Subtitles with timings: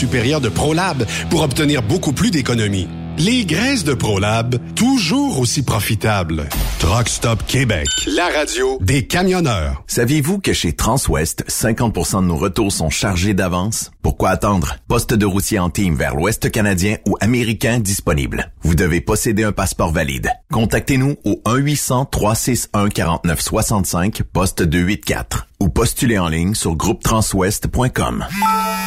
[0.00, 2.88] supérieure de ProLab pour obtenir beaucoup plus d'économies.
[3.18, 6.48] Les graisses de ProLab, toujours aussi profitables.
[6.78, 9.84] Truck Stop Québec, la radio des camionneurs.
[9.86, 13.90] Saviez-vous que chez Transwest, 50% de nos retours sont chargés d'avance?
[14.00, 14.76] Pourquoi attendre?
[14.88, 18.54] Poste de routier en team vers l'Ouest canadien ou américain disponible.
[18.62, 20.30] Vous devez posséder un passeport valide.
[20.50, 28.24] Contactez-nous au 1-800-361-4965, poste 284 ou postulez en ligne sur groupetranswest.com.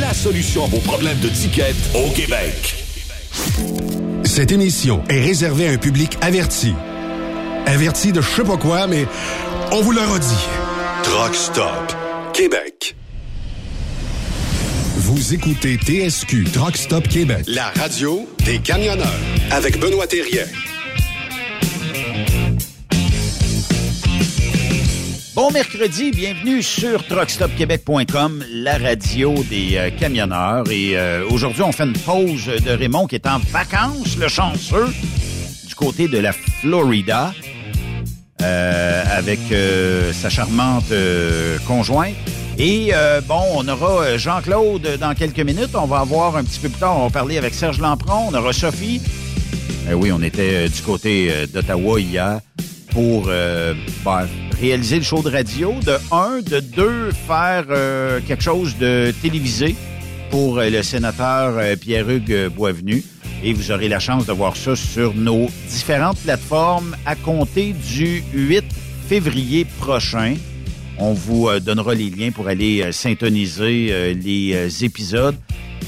[0.01, 2.75] la solution à vos problèmes de ticket au Québec.
[4.23, 6.73] Cette émission est réservée à un public averti.
[7.67, 9.05] Averti de je sais pas quoi, mais
[9.71, 10.47] on vous le redit.
[11.03, 11.95] Truck Stop
[12.33, 12.95] Québec.
[14.97, 19.07] Vous écoutez TSQ Truck Stop Québec, la radio des camionneurs
[19.51, 20.45] avec Benoît Thérien.
[25.41, 30.69] Bon mercredi, bienvenue sur truckstopquebec.com, la radio des euh, camionneurs.
[30.69, 34.93] Et euh, aujourd'hui, on fait une pause de Raymond qui est en vacances, le chanceux,
[35.67, 37.33] du côté de la Florida,
[38.43, 39.39] euh, avec
[40.13, 40.93] sa charmante
[41.65, 42.13] conjointe.
[42.59, 42.91] Et
[43.27, 45.71] bon, on aura Jean-Claude dans quelques minutes.
[45.73, 48.27] On va avoir un petit peu plus tard, on va parler avec Serge Lampron.
[48.29, 49.01] On aura Sophie.
[49.91, 52.41] oui, on était du côté d'Ottawa hier
[52.91, 54.27] pour ben,
[54.61, 55.73] réaliser le show de radio.
[55.83, 59.75] De un, de deux, faire euh, quelque chose de télévisé
[60.29, 63.03] pour euh, le sénateur euh, Pierre-Hugues Boisvenu.
[63.43, 68.23] Et vous aurez la chance de voir ça sur nos différentes plateformes à compter du
[68.33, 68.63] 8
[69.09, 70.35] février prochain.
[70.99, 75.35] On vous donnera les liens pour aller syntoniser les épisodes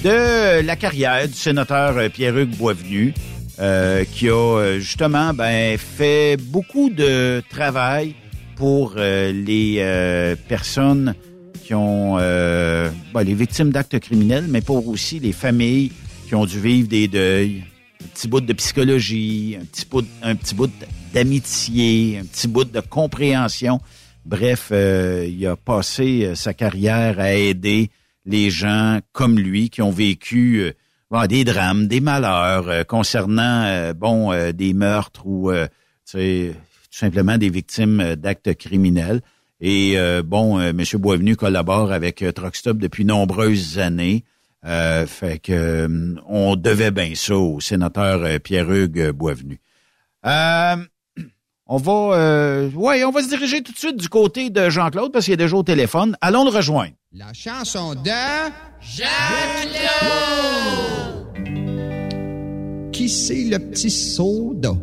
[0.03, 3.13] de la carrière du sénateur Pierre-Hugues Boisvenu,
[3.57, 8.15] qui a justement ben, fait beaucoup de travail
[8.55, 11.15] pour euh, les euh, personnes
[11.63, 15.91] qui ont euh, ben, les victimes d'actes criminels, mais pour aussi les familles
[16.27, 17.63] qui ont dû vivre des deuils,
[18.01, 20.71] un petit bout de psychologie, un petit bout, un petit bout
[21.13, 23.79] d'amitié, un petit bout de compréhension.
[24.25, 27.89] Bref, il a passé sa carrière à aider
[28.25, 30.71] les gens comme lui qui ont vécu
[31.27, 35.51] des drames, des malheurs concernant bon des meurtres ou
[36.93, 39.21] tout simplement des victimes euh, d'actes criminels.
[39.59, 40.83] Et euh, bon, euh, M.
[40.99, 44.23] Boisvenu collabore avec euh, Truckstop depuis nombreuses années.
[44.63, 45.89] fait que
[46.27, 49.59] on devait bien ça au sénateur Pierre-Hugues Boisvenu.
[51.67, 55.25] On va ouais, on va se diriger tout de suite du côté de Jean-Claude parce
[55.25, 56.17] qu'il est déjà au téléphone.
[56.21, 56.93] Allons le rejoindre.
[57.13, 58.09] La chanson de
[58.81, 59.09] Jean-Claude.
[62.91, 64.73] Qui c'est le petit soda?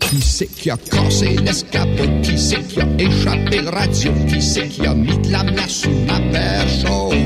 [0.00, 2.04] Qui c'est qui a cassé l'escabeau?
[2.22, 4.12] Qui c'est qui a échappé le radio?
[4.28, 6.18] Qui c'est qui a mis de la mer sous ma
[6.66, 7.16] chaude?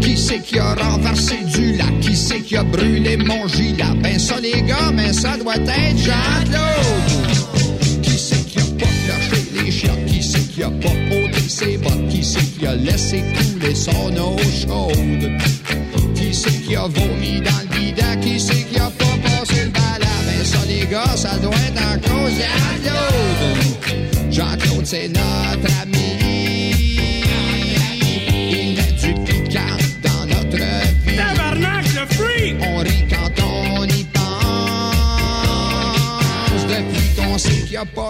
[0.00, 2.00] Qui c'est qui a renversé du lac?
[2.00, 3.84] Qui c'est qui a brûlé mon gilet?
[4.02, 7.31] Ben ça les gars, mais ça doit être Jean-Claude!
[9.52, 9.96] Les chiens?
[10.06, 12.08] Qui c'est qui a pas ôté ses bottes?
[12.08, 15.30] Qui c'est qui a laissé couler son eau chaude?
[16.14, 18.20] Qui c'est qui a vomi dans le bidon?
[18.20, 20.44] Qui c'est qui a pas passé le balai?
[20.44, 24.32] ça, les gars, ça doit être en cause Jean-Claude.
[24.32, 26.21] Jean-Claude, c'est notre ami.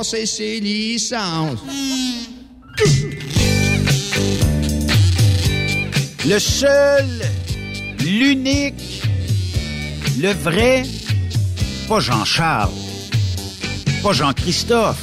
[0.02, 1.60] Ses licences.
[6.24, 7.06] Le seul,
[8.00, 9.02] l'unique,
[10.20, 10.84] le vrai
[11.88, 12.70] pas Jean-Charles,
[14.02, 15.02] pas Jean-Christophe,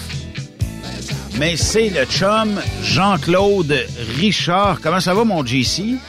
[1.37, 3.85] mais c'est le chum Jean-Claude
[4.17, 4.79] Richard.
[4.81, 5.99] Comment ça va, mon JC?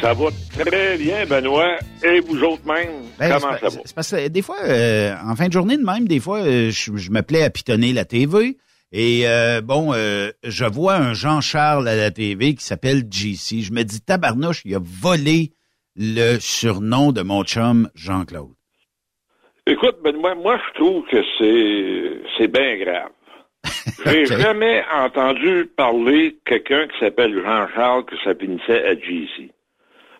[0.00, 1.76] Ça va très bien, Benoît.
[2.02, 3.82] Et vous autres même, ben, comment ça va?
[3.94, 7.10] parce que des fois, euh, en fin de journée de même, des fois, euh, je,
[7.10, 8.56] me plais à pitonner la TV.
[8.92, 13.62] Et euh, bon, je vois un Jean-Charles à la TV qui s'appelle JC.
[13.62, 15.52] Je me dis, tabarnouche, il a volé
[15.96, 18.54] le surnom de mon chum Jean-Claude.
[19.66, 23.10] Écoute, Benoît, moi, je trouve que c'est, c'est bien grave.
[24.06, 29.50] J'ai jamais entendu parler quelqu'un qui s'appelle Jean-Charles que ça finissait à GC.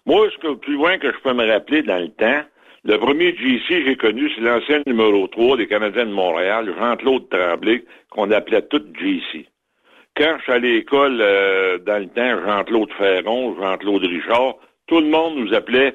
[0.06, 2.42] Moi, ce que plus loin que je peux me rappeler dans le temps,
[2.84, 7.84] le premier GC j'ai connu, c'est l'ancien numéro 3 des Canadiens de Montréal, Jean-Claude Tremblay,
[8.10, 9.46] qu'on appelait tout GC.
[10.16, 15.06] Quand je suis à l'école, euh, dans le temps, Jean-Claude Ferron, Jean-Claude Richard, tout le
[15.06, 15.94] monde nous appelait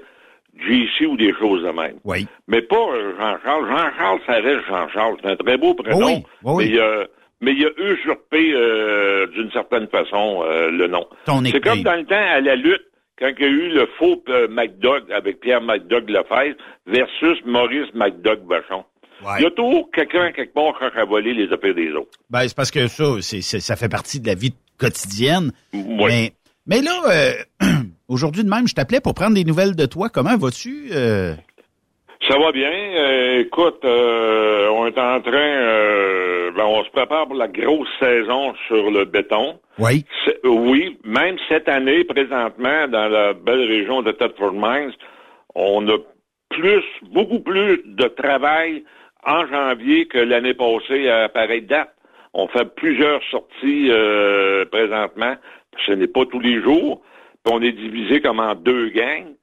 [0.58, 2.00] JC ou des choses de même.
[2.06, 2.28] Oui.
[2.48, 3.68] Mais pas euh, Jean-Charles.
[3.68, 5.18] Jean-Charles, ça reste Jean-Charles.
[5.22, 6.06] C'est un très beau prénom.
[6.06, 6.24] Oui.
[6.44, 6.70] Oui.
[6.72, 7.06] Mais, euh,
[7.42, 11.06] mais il a usurpé euh, d'une certaine façon euh, le nom.
[11.26, 12.86] C'est comme dans le temps à la lutte,
[13.20, 14.48] quand il y a eu le faux euh,
[15.16, 16.56] avec Pierre MacDoug Lefebvre
[16.88, 18.84] versus Maurice MacDoug Vachon.
[19.38, 22.12] Il y a toujours quelqu'un quelque part qui a volé les affaires des autres.
[22.30, 25.52] Ben, c'est parce que ça, c'est, ça fait partie de la vie quotidienne.
[25.74, 25.96] Oui.
[26.06, 26.34] Mais,
[26.68, 27.34] mais là, euh,
[28.10, 30.10] aujourd'hui de même, je t'appelais pour prendre des nouvelles de toi.
[30.10, 30.90] Comment vas-tu?
[30.92, 31.34] euh?
[32.22, 32.72] Ça va bien.
[32.72, 37.90] Euh, écoute, euh, on est en train, euh, ben, on se prépare pour la grosse
[38.00, 39.60] saison sur le béton.
[39.78, 40.06] Oui.
[40.44, 44.94] Oui, même cette année, présentement, dans la belle région de Thetford Mines,
[45.54, 45.98] on a
[46.50, 48.84] plus, beaucoup plus de travail
[49.26, 51.94] en janvier que l'année passée à pareille date.
[52.34, 55.36] On fait plusieurs sorties euh, présentement.
[55.86, 57.02] Ce n'est pas tous les jours.
[57.44, 59.35] Puis on est divisé comme en deux gangs.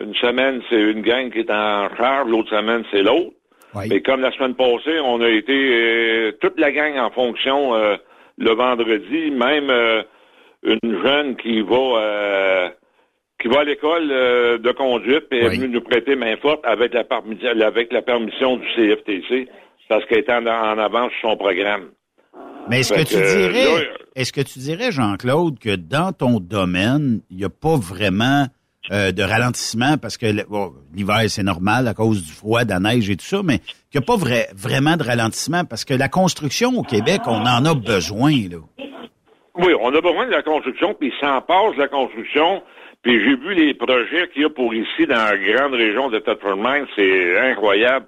[0.00, 3.30] Une semaine, c'est une gang qui est en charge, l'autre semaine, c'est l'autre.
[3.74, 3.86] Oui.
[3.88, 7.96] Mais comme la semaine passée, on a été euh, toute la gang en fonction euh,
[8.38, 10.02] le vendredi, même euh,
[10.64, 12.70] une jeune qui va
[13.40, 15.58] qui va à l'école de conduite et est Oui.
[15.58, 17.04] venue nous prêter main forte avec la,
[17.66, 19.48] avec la permission du CFTC
[19.88, 21.90] parce qu'elle était en, en avance sur son programme.
[22.70, 26.40] Mais est-ce que Fait tu que, dirais, est-ce que tu dirais, Jean-Claude, que dans ton
[26.40, 28.46] domaine, il n'y a pas vraiment
[28.92, 30.26] euh, de ralentissement parce que
[30.94, 33.58] l'hiver, c'est normal à cause du froid, de la neige et tout ça, mais
[33.90, 37.40] qu'il n'y a pas vrai- vraiment de ralentissement parce que la construction au Québec, on
[37.46, 38.58] en a besoin, là.
[39.56, 42.62] Oui, on a besoin de la construction, puis ça en passe la construction.
[43.02, 46.18] Puis j'ai vu les projets qu'il y a pour ici dans la grande région de
[46.18, 48.06] Thetford Mines, c'est incroyable.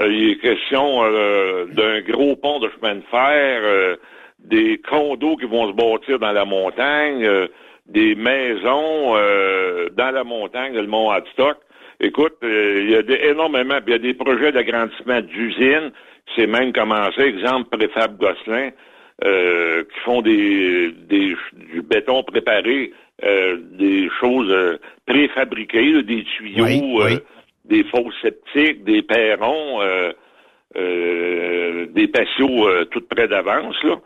[0.00, 3.96] Euh, il est question euh, d'un gros pont de chemin de fer,
[4.40, 7.24] des condos qui vont se bâtir dans la montagne,
[7.88, 11.56] des maisons euh, dans la montagne, le mont Hadstock.
[12.00, 15.90] Écoute, euh, il y a des, énormément, puis il y a des projets d'agrandissement d'usines.
[16.36, 18.70] C'est même commencé, exemple, Préfab Gosselin,
[19.24, 22.92] euh, qui font des, des du béton préparé,
[23.24, 24.76] euh, des choses euh,
[25.06, 27.18] préfabriquées, des tuyaux, Oui, euh, oui.
[27.64, 30.12] des fosses septiques, des perrons, euh,
[30.76, 33.82] euh, des patios euh, tout près d'avance.
[33.82, 33.96] Là.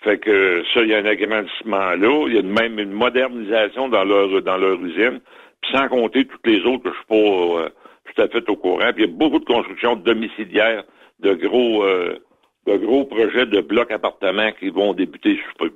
[0.00, 2.26] Fait que ça, il y a un agrandissement là.
[2.28, 5.20] Il y a même une modernisation dans leur dans leur usine.
[5.60, 7.68] Puis sans compter toutes les autres que je suis pas euh,
[8.04, 8.92] tout à fait au courant.
[8.94, 10.84] Puis il y a beaucoup de constructions domiciliaires,
[11.20, 12.18] de gros euh,
[12.66, 15.72] de gros projets de blocs appartements qui vont débuter sous peu.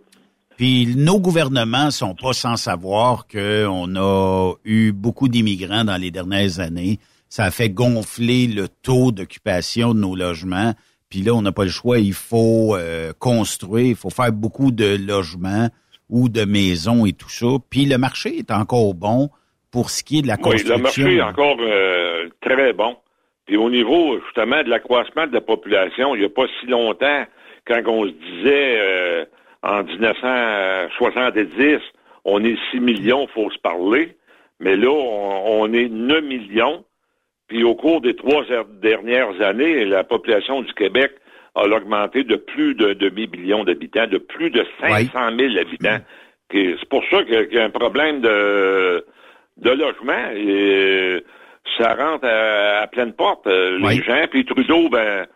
[0.57, 6.61] Puis nos gouvernements sont pas sans savoir qu'on a eu beaucoup d'immigrants dans les dernières
[6.61, 6.99] années.
[7.29, 10.75] Ça a fait gonfler le taux d'occupation de nos logements.
[11.13, 11.99] Puis là, on n'a pas le choix.
[11.99, 15.69] Il faut euh, construire, il faut faire beaucoup de logements
[16.09, 17.49] ou de maisons et tout ça.
[17.69, 19.29] Puis le marché est encore bon
[19.71, 20.77] pour ce qui est de la Oui, construction.
[20.77, 22.97] le marché est encore euh, très bon.
[23.45, 27.27] Puis au niveau, justement, de l'accroissement de la population, il n'y a pas si longtemps,
[27.67, 29.25] quand on se disait euh,
[29.63, 31.79] en 1970,
[32.25, 34.17] on est 6 millions, faut se parler.
[34.61, 36.87] Mais là, on, on est 9 millions.
[37.53, 41.13] Puis au cours des trois er- dernières années, la population du Québec
[41.55, 45.99] a augmenté de plus de demi-million d'habitants, de plus de 500 000 habitants.
[46.49, 49.05] Puis C'est pour ça qu'il y a- un problème de,
[49.59, 50.31] de logement.
[50.35, 51.23] Et
[51.77, 53.47] ça rentre à, à pleine porte.
[53.47, 54.03] euh, Les Oui.
[54.03, 55.27] gens, puis Trudeau, ben,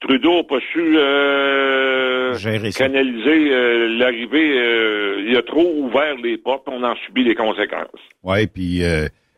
[0.00, 2.36] Trudeau n'a pas su euh,
[2.76, 4.58] canaliser euh, l'arrivée.
[4.58, 7.86] euh, il a trop ouvert les portes, on en subit les conséquences.
[8.24, 8.82] Oui, puis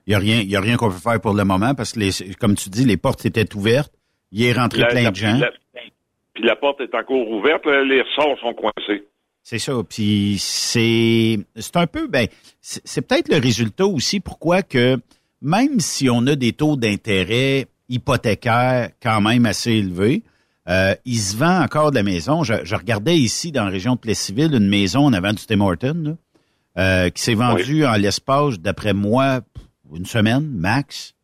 [0.06, 2.00] il n'y a rien, y a rien qu'on peut faire pour le moment parce que,
[2.00, 3.92] les, comme tu dis, les portes étaient ouvertes.
[4.32, 5.38] Il est rentré La- plein la- de gens.
[5.38, 5.50] la-
[6.34, 9.04] puis la porte est encore ouverte, là, les ressorts sont coincés.
[9.42, 9.72] C'est ça.
[9.88, 12.26] Puis c'est c'est un peu ben
[12.60, 14.98] c'est peut-être le résultat aussi pourquoi que
[15.42, 20.22] même si on a des taux d'intérêt hypothécaires quand même assez élevés,
[20.68, 22.44] euh, il se vend encore de la maison.
[22.44, 25.60] Je, je regardais ici dans la région de Plessisville une maison en avant du Tim
[25.60, 26.16] Horton
[26.78, 29.40] euh, qui s'est vendue en l'espace d'après moi
[29.96, 31.14] une semaine max,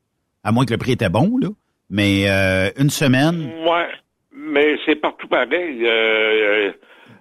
[0.45, 1.49] à moins que le prix était bon là,
[1.91, 3.51] mais euh, une semaine.
[3.67, 3.89] Ouais,
[4.33, 5.85] mais c'est partout pareil.
[5.85, 6.73] Euh, euh,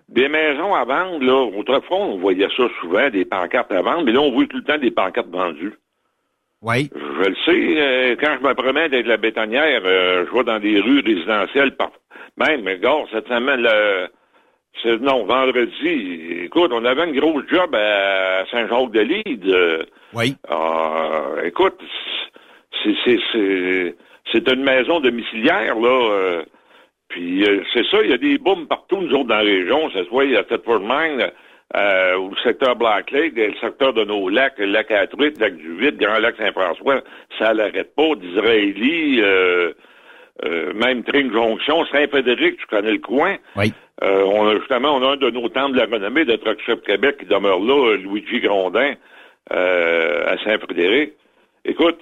[0.10, 4.12] des maisons à vendre, là, autrefois, on voyait ça souvent, des pancartes à vendre, mais
[4.12, 5.74] là, on voit tout le temps des pancartes vendues.
[6.62, 6.90] Oui.
[6.94, 10.80] Je le sais, euh, quand je me promène avec la bétonnière, je vais dans des
[10.80, 11.92] rues résidentielles, par...
[12.38, 14.08] même, gars, cette semaine, le...
[15.02, 19.48] non, vendredi, écoute, on avait une grosse job à Saint-Jacques-de-Lide.
[19.48, 20.36] euh, Oui.
[20.52, 21.80] euh, écoute,
[22.84, 23.96] c'est, c'est, c'est,
[24.32, 26.10] c'est une maison domiciliaire, là.
[26.12, 26.44] euh,
[27.08, 29.90] puis euh, c'est ça, il y a des booms partout, nous autres, dans la région.
[29.92, 31.32] Ça se voit, il y a Thetford Mine,
[31.76, 35.40] euh, ou le secteur Black Lake, le secteur de nos lacs, le lac à Truite,
[35.40, 37.02] le lac du Vide, Grand Lac Saint-François,
[37.40, 38.16] ça l'arrête pas.
[38.16, 39.22] D'Israéli,
[40.44, 43.38] euh, même Tring Jonction, Saint-Frédéric, tu connais le coin.
[43.56, 43.74] Oui.
[44.04, 46.60] Euh, on a justement, on a un de nos temples de la renommée de Truck
[46.66, 48.96] Shop Québec qui demeure là, Luigi Grondin.
[49.52, 51.14] euh, à Saint-Frédéric.
[51.66, 52.00] Écoute,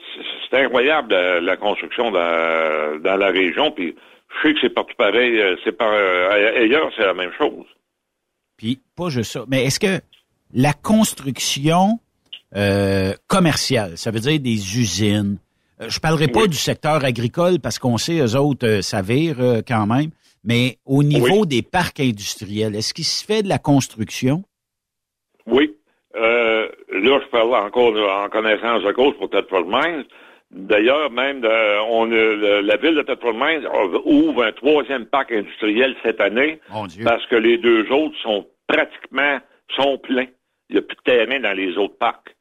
[0.50, 3.96] c'est incroyable la, la construction dans, dans, la région, puis
[4.30, 7.66] je sais que c'est partout pareil, euh, c'est par euh, ailleurs, c'est la même chose.
[8.58, 10.02] Puis pas juste ça, mais est-ce que
[10.54, 12.00] la construction
[12.56, 15.38] euh, commerciale, ça veut dire des usines,
[15.80, 19.38] je parlerai pas du secteur agricole parce qu'on sait eux autres ça vire
[19.68, 20.12] quand même,
[20.44, 24.44] mais au niveau des parcs industriels, est-ce qu'il se fait de la construction?
[25.48, 25.76] Oui.
[26.16, 30.06] Euh, là, je parle encore en connaissance de cause pour Mines.
[30.52, 33.68] D'ailleurs, même de, on la ville de Mines
[34.06, 36.60] ouvre un troisième parc industriel cette année
[37.04, 39.40] parce que les deux autres sont pratiquement
[39.76, 40.28] sont pleins.
[40.70, 42.36] Il n'y a plus de terrain dans les autres parcs.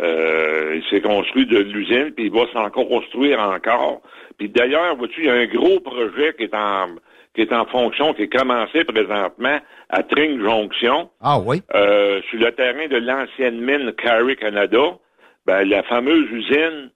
[0.00, 4.00] Euh, il s'est construit de l'usine, puis il va s'en construire encore.
[4.38, 6.96] Puis d'ailleurs, vois-tu, il y a un gros projet qui est en
[7.34, 9.58] qui est en fonction, qui est commencé présentement
[9.88, 11.08] à Tring Jonction.
[11.20, 11.62] Ah oui?
[11.74, 14.98] Euh, sur le terrain de l'ancienne mine Carrie Canada,
[15.46, 16.90] ben, la fameuse usine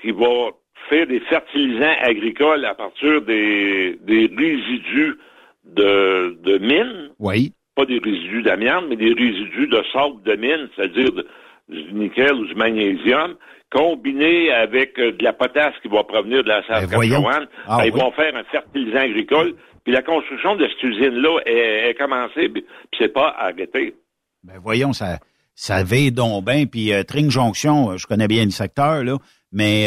[0.00, 0.52] qui va
[0.88, 5.18] faire des fertilisants agricoles à partir des, des résidus
[5.64, 7.10] de, de mine.
[7.18, 7.52] Oui.
[7.74, 11.10] Pas des résidus d'amiante, mais des résidus de sable de mine, c'est-à-dire
[11.68, 13.34] du nickel ou du magnésium,
[13.70, 17.92] combiné avec euh, de la potasse qui va provenir de la Saskatchewan, ah, ben, ils
[17.92, 19.54] vont faire un fertilisant agricole.
[19.84, 22.64] Puis la construction de cette usine-là est, commencée, puis
[22.98, 23.94] c'est pas arrêté.
[24.42, 25.18] Ben voyons, ça,
[25.54, 26.66] ça veille donc bien.
[26.66, 29.16] Puis euh, Tring Jonction, euh, je connais bien le secteur, là,
[29.50, 29.86] mais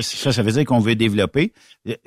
[0.00, 1.52] ça, ça, veut dire qu'on veut développer.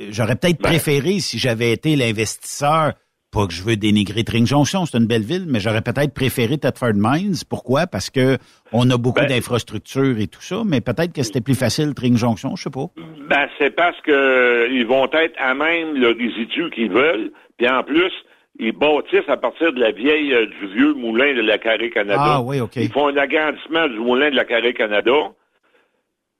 [0.09, 0.69] J'aurais peut-être ben.
[0.69, 2.93] préféré, si j'avais été l'investisseur,
[3.31, 6.57] pas que je veux dénigrer Tring Jonction, c'est une belle ville, mais j'aurais peut-être préféré
[6.57, 7.35] Thetford Mines.
[7.49, 7.87] Pourquoi?
[7.87, 8.37] Parce que
[8.73, 12.17] on a beaucoup ben- d'infrastructures et tout ça, mais peut-être que c'était plus facile Tring
[12.17, 12.87] Jonction, je sais pas.
[13.29, 17.83] Ben, c'est parce que ils vont être à même le résidu qu'ils veulent, puis en
[17.83, 18.11] plus,
[18.59, 22.21] ils bâtissent à partir de la vieille, euh, du vieux moulin de la Carré Canada.
[22.23, 22.75] Ah oui, OK.
[22.75, 25.31] Ils font un agrandissement du moulin de la Carré Canada,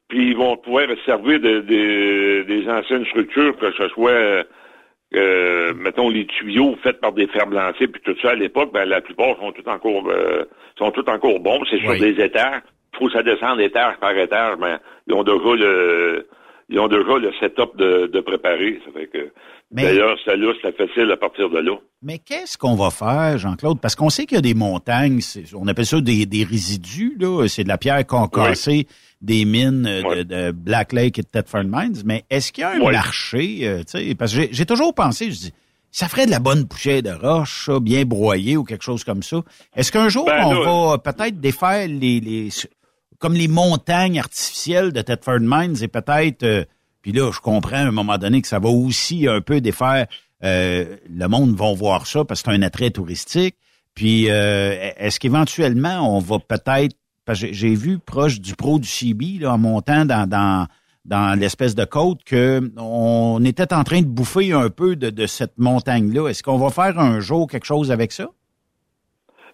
[0.10, 4.44] puis ils vont pouvoir servir de, des anciennes structures, que ce soit euh,
[5.14, 8.86] euh, mettons, les tuyaux faits par des fers blancés, puis tout ça, à l'époque, ben,
[8.86, 10.46] la plupart sont tout encore euh,
[10.78, 11.62] sont tout encore bons.
[11.70, 12.62] C'est sur des étages.
[12.94, 14.78] Il faut que ça descende étage par étage, mais
[15.08, 16.28] ils ont déjà le
[16.70, 18.80] ils ont déjà le setup de, de préparer.
[18.86, 19.32] Ça fait que
[19.72, 21.78] D'ailleurs, ça là, c'est facile à partir de là.
[22.02, 23.80] Mais qu'est-ce qu'on va faire, Jean-Claude?
[23.80, 25.20] Parce qu'on sait qu'il y a des montagnes,
[25.56, 27.48] on appelle ça des, des résidus, là.
[27.48, 28.88] C'est de la pierre concassée
[29.22, 32.92] des mines de, Black Lake et de Thetford Mines, mais est-ce qu'il y a un
[32.92, 33.84] marché, euh,
[34.18, 35.54] parce que j'ai toujours pensé, je dis,
[35.92, 39.22] ça ferait de la bonne poussière de roche, ça, bien broyée ou quelque chose comme
[39.22, 39.42] ça.
[39.76, 42.50] Est-ce qu'un jour, ben on va peut-être défaire les, les,
[43.20, 46.66] comme les montagnes artificielles de Thetford Mines et peut-être, euh,
[47.02, 50.08] puis là, je comprends à un moment donné que ça va aussi un peu défaire,
[50.44, 53.56] euh, le monde va voir ça parce que c'est un attrait touristique.
[53.94, 56.96] Puis, est-ce qu'éventuellement, on va peut-être
[57.34, 60.68] j'ai vu proche du pro du CB, là, en montant dans, dans,
[61.06, 65.26] dans l'espèce de côte, que on était en train de bouffer un peu de, de
[65.26, 66.28] cette montagne-là.
[66.30, 68.30] Est-ce qu'on va faire un jour quelque chose avec ça?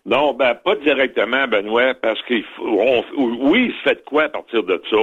[0.05, 4.63] Non, ben pas directement, Benoît, parce qu'il oui, il se fait de quoi à partir
[4.63, 4.97] de ça?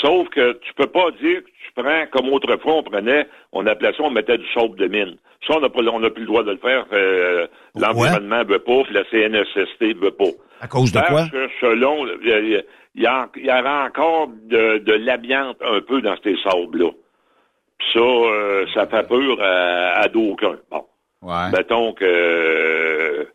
[0.00, 3.92] Sauf que tu peux pas dire que tu prends comme autrefois on prenait, on appelait
[3.92, 5.16] ça, on mettait du sable de mine.
[5.46, 6.86] Ça, on n'a plus le droit de le faire.
[6.92, 10.24] Euh, L'environnement veut pas, puis la CNSST veut pas.
[10.60, 11.28] À cause de quoi?
[11.28, 12.62] que selon, il
[12.94, 16.90] y, a, y avait encore de, de l'amiante un peu dans ces sables-là.
[17.78, 20.58] Puis ça, euh, ça fait peur à, à d'aucuns.
[20.70, 20.84] Bon.
[21.22, 21.50] Ouais.
[21.52, 23.26] Mettons que...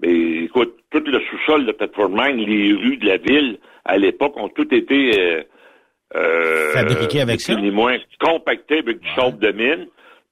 [0.00, 1.74] mais écoute, tout le sous-sol de
[2.08, 5.20] Mine, les rues de la ville, à l'époque, ont tout été...
[5.20, 5.42] Euh,
[6.16, 7.54] euh Fabriqués avec ça?
[7.54, 9.86] Ni moins compactés avec du sable de mine.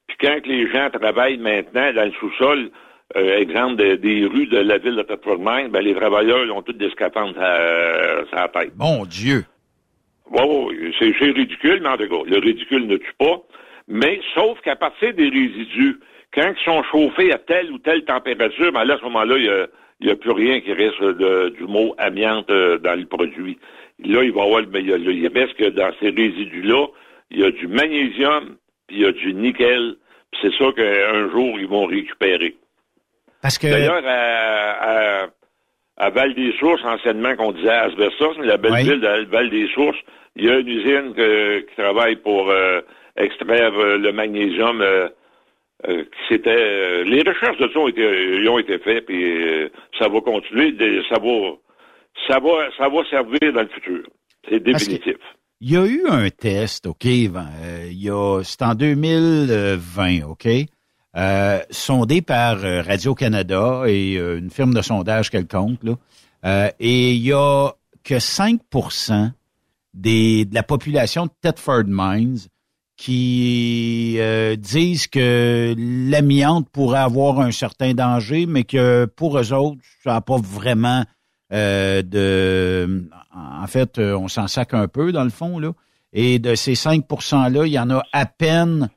[0.06, 2.70] Puis quand les gens travaillent maintenant dans le sous-sol,
[3.16, 6.78] euh, exemple des rues de la ville de Mine, ben, les travailleurs ils ont toutes
[6.78, 8.72] des scaphandres à, la tête.
[8.76, 9.44] Mon Dieu!
[10.30, 13.42] Oui, c'est ridicule, mais en tout cas, le ridicule ne tue pas.
[13.88, 15.98] Mais sauf qu'à partir des résidus,
[16.32, 20.06] quand ils sont chauffés à telle ou telle température, ben là, à ce moment-là, il
[20.06, 23.58] n'y a, plus rien qui reste du mot amiante euh, dans le produit.
[24.04, 26.86] Là, il va y avoir, mais il, reste que dans ces résidus-là,
[27.30, 29.96] il y a du magnésium, puis il y a du nickel,
[30.30, 32.56] puis c'est ça qu'un jour, ils vont récupérer.
[33.42, 35.26] D'ailleurs, à,
[35.96, 39.98] à, Val-des-Sources, anciennement qu'on disait Asbestos, la belle ville de Val-des-Sources,
[40.36, 42.80] il y a une usine qui travaille pour euh,
[43.16, 44.80] extraire euh, le magnésium.
[44.80, 45.08] Euh,
[46.28, 50.72] c'était les recherches de ça ont été, ont été faites, puis ça va continuer,
[51.08, 51.56] ça va,
[52.28, 54.04] ça va, ça va servir dans le futur.
[54.48, 55.16] C'est définitif.
[55.60, 57.32] Il y a eu un test, OK, il
[57.94, 60.46] y a, c'est en 2020, OK?
[61.14, 65.80] Euh, sondé par euh, Radio-Canada et euh, une firme de sondage quelconque.
[65.82, 66.72] Là.
[66.80, 67.70] et il y a
[68.02, 68.60] que 5
[69.92, 72.38] des, de la population de Thetford Mines
[72.96, 79.82] qui euh, disent que l'amiante pourrait avoir un certain danger, mais que pour eux autres,
[80.02, 81.04] ça n'a pas vraiment
[81.52, 83.06] euh, de...
[83.34, 85.72] En fait, on s'en sac un peu dans le fond, là.
[86.14, 88.88] Et de ces 5 %-là, il y en a à peine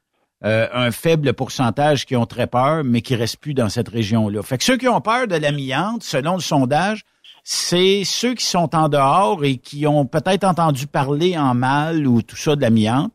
[0.48, 4.44] un faible pourcentage qui ont très peur, mais qui restent plus dans cette région-là.
[4.44, 7.04] Fait que ceux qui ont peur de l'amiante, selon le sondage,
[7.44, 12.22] c'est ceux qui sont en dehors et qui ont peut-être entendu parler en mal ou
[12.22, 13.12] tout ça de l'amiante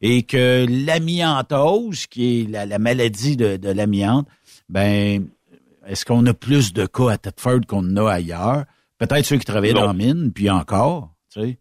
[0.00, 4.26] et que l'amiantose, qui est la, maladie de, de l'amiante,
[4.68, 5.26] ben,
[5.86, 8.64] est-ce qu'on a plus de cas à Thetford qu'on en a ailleurs?
[8.98, 11.58] Peut-être ceux qui travaillent dans la mine, puis encore, tu sais.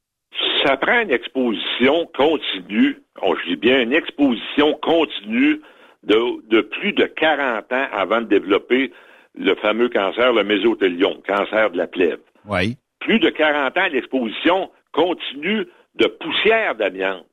[0.64, 5.62] Ça prend une exposition continue, on, je dis bien une exposition continue
[6.04, 8.92] de, de plus de 40 ans avant de développer
[9.36, 12.22] le fameux cancer, le mésothéliome, cancer de la plèvre.
[12.46, 12.78] Oui.
[13.00, 17.26] Plus de 40 ans d'exposition continue de poussière d'amiante.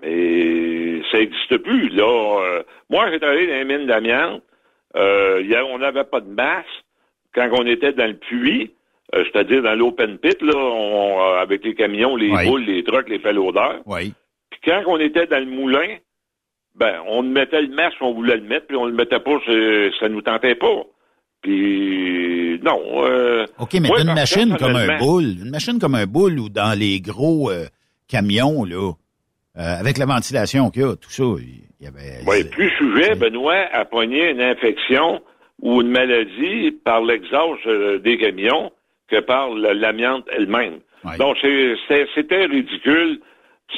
[0.00, 1.88] Mais ça n'existe plus.
[1.90, 4.42] Là, euh, moi, j'ai travaillé dans les mines d'amiante.
[4.96, 6.64] Euh, on n'avait pas de masse
[7.34, 8.72] quand on était dans le puits,
[9.14, 13.18] euh, c'est-à-dire dans l'open pit, là, on, avec les camions, les boules, les trucks, les
[13.18, 14.12] pelles Oui.
[14.50, 15.96] Puis quand on était dans le moulin,
[16.74, 19.38] ben, on mettait le masque, on voulait le mettre, puis on le mettait pas,
[19.98, 20.84] ça nous tentait pas.
[21.42, 22.80] Puis non.
[23.58, 27.00] OK, mais une machine comme un boule, une machine comme un boule ou dans les
[27.00, 27.50] gros
[28.08, 28.92] camions, là,
[29.58, 32.22] euh, avec la ventilation qu'il y a, tout ça, il y avait...
[32.26, 35.20] Oui, plus sujet, Benoît, à pogner une infection
[35.60, 38.70] ou une maladie par l'exhaust euh, des camions
[39.10, 40.80] que par l'amiante elle-même.
[41.18, 43.20] Donc, c'était ridicule.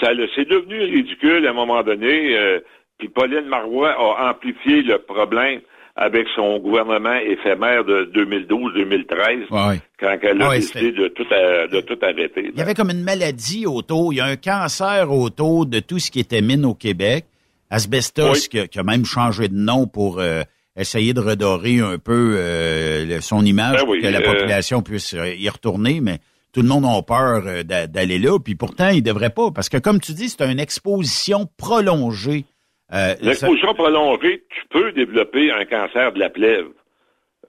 [0.00, 2.36] Ça C'est devenu ridicule à un moment donné.
[2.36, 2.60] Euh,
[2.98, 5.60] puis Pauline Marois a amplifié le problème
[5.96, 12.50] avec son gouvernement éphémère de 2012-2013, quand elle a décidé de tout, de tout arrêter.
[12.52, 15.98] Il y avait comme une maladie autour, il y a un cancer autour de tout
[15.98, 17.26] ce qui était mine au Québec.
[17.70, 20.42] Asbestos, qui, a, même changé de nom pour euh,
[20.76, 25.12] essayer de redorer un peu euh, son image ben pour que la euh, population puisse
[25.12, 26.18] y retourner, mais
[26.52, 30.00] tout le monde a peur d'aller là, puis pourtant, il devrait pas, parce que comme
[30.00, 32.44] tu dis, c'est une exposition prolongée.
[32.92, 36.70] Euh, L'exposition prolongée, tu peux développer un cancer de la plèvre.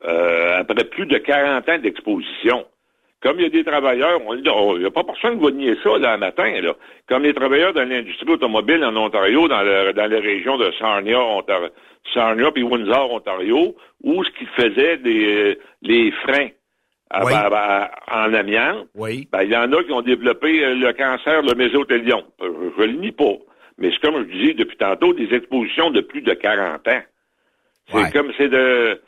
[0.03, 2.65] Euh, après plus de 40 ans d'exposition.
[3.21, 5.75] Comme il y a des travailleurs, on il n'y a pas personne qui va nier
[5.83, 6.59] ça là, matin.
[6.61, 6.73] Là.
[7.07, 11.69] Comme les travailleurs dans l'industrie automobile en Ontario, dans, dans les régions de Sarnia, Ontario,
[12.13, 16.49] Sarnia puis Windsor, Ontario, où ce qu'ils faisaient des les freins
[17.13, 19.27] en amiante, oui.
[19.31, 22.21] ben, il y en a qui ont développé euh, le cancer, le mésothélium.
[22.39, 23.35] Je, je le nie pas.
[23.77, 27.01] Mais c'est comme je disais depuis tantôt, des expositions de plus de 40 ans.
[27.91, 29.01] C'est comme c'est de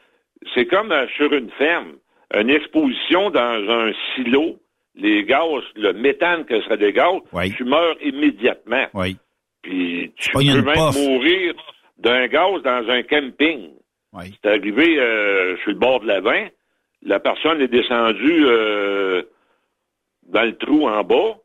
[0.53, 1.93] c'est comme euh, sur une ferme.
[2.33, 4.57] Une exposition dans un silo,
[4.95, 7.21] les gaz, le méthane que des gaz,
[7.55, 8.87] tu meurs immédiatement.
[8.93, 9.17] Oui.
[9.61, 11.53] Puis tu peux même mourir
[11.97, 13.69] d'un gaz dans un camping.
[14.21, 16.47] C'est arrivé euh, sur le bord de la vin,
[17.01, 19.23] la personne est descendue euh,
[20.27, 21.37] dans le trou en bas,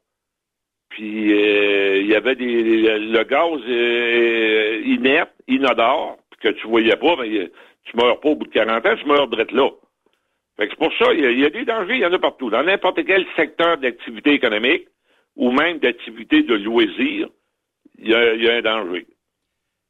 [0.91, 3.61] puis euh, il y avait des le gaz
[4.87, 7.51] inerte, inodore, que tu voyais pas, mais
[7.85, 9.71] tu meurs pas au bout de 40 ans, tu meurs direct là.
[10.59, 12.51] C'est pour ça, il y, a des dangers, il y en a partout.
[12.51, 14.89] Dans n'importe quel secteur d'activité économique
[15.37, 17.29] ou même d'activité de loisirs,
[17.99, 19.07] il y a, un danger.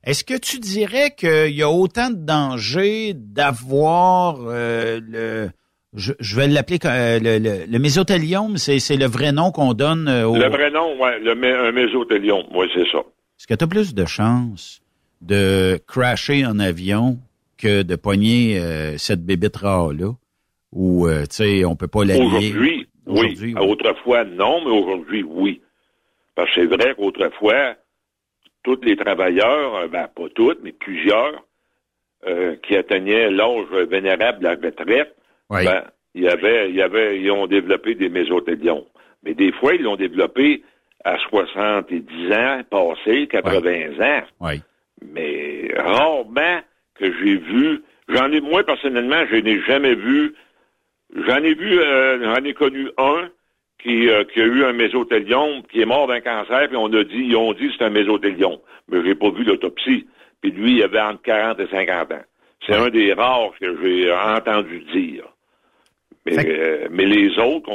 [0.04, 5.48] Est-ce que tu dirais qu'il y a autant de dangers d'avoir euh, le
[5.94, 10.28] je, vais l'appeler euh, le, le, le, mésothélium, c'est le vrai nom qu'on donne euh,
[10.28, 10.37] au...
[10.37, 12.98] Le vrai nom, oui, le un mésothélium, oui, c'est ça.
[12.98, 14.81] Est-ce que tu as plus de chances
[15.20, 17.18] de crasher en avion
[17.57, 20.12] que de pogner euh, cette bébête rare-là?
[20.72, 23.54] Ou, tu sais, on peut pas la Aujourd'hui, oui.
[23.59, 25.62] Autrefois, non, mais aujourd'hui, oui.
[26.35, 27.74] Parce que c'est vrai qu'autrefois,
[28.62, 31.42] tous les travailleurs, ben pas toutes, mais plusieurs,
[32.62, 35.16] qui atteignaient l'âge vénérable de la retraite,
[35.48, 38.85] ben, il y avait, il y avait, ils ont développé des mésothéliomes.
[39.22, 40.62] Mais des fois, ils l'ont développé
[41.04, 44.22] à 70 ans passés, 80 ans.
[44.40, 44.61] Oui.
[45.00, 46.61] Mais rarement
[46.96, 50.35] que j'ai vu, j'en ai, moi personnellement, je n'ai jamais vu,
[51.14, 53.28] j'en ai vu, euh, j'en ai connu un
[53.82, 57.04] qui, euh, qui a eu un mésothéliome, qui est mort d'un cancer, puis on a
[57.04, 58.58] dit, ils ont dit c'est un mésothéliome.
[58.88, 60.06] Mais j'ai pas vu l'autopsie.
[60.40, 62.22] Puis lui, il avait entre 40 et 50 ans.
[62.66, 65.24] C'est un des rares que j'ai entendu dire.
[66.36, 67.66] Euh, mais, les autres,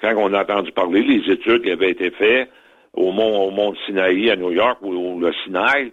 [0.00, 2.50] quand on a entendu parler, les études qui avaient été faites
[2.92, 5.92] au mont, au mont Sinaï à New York ou, le Sinaï,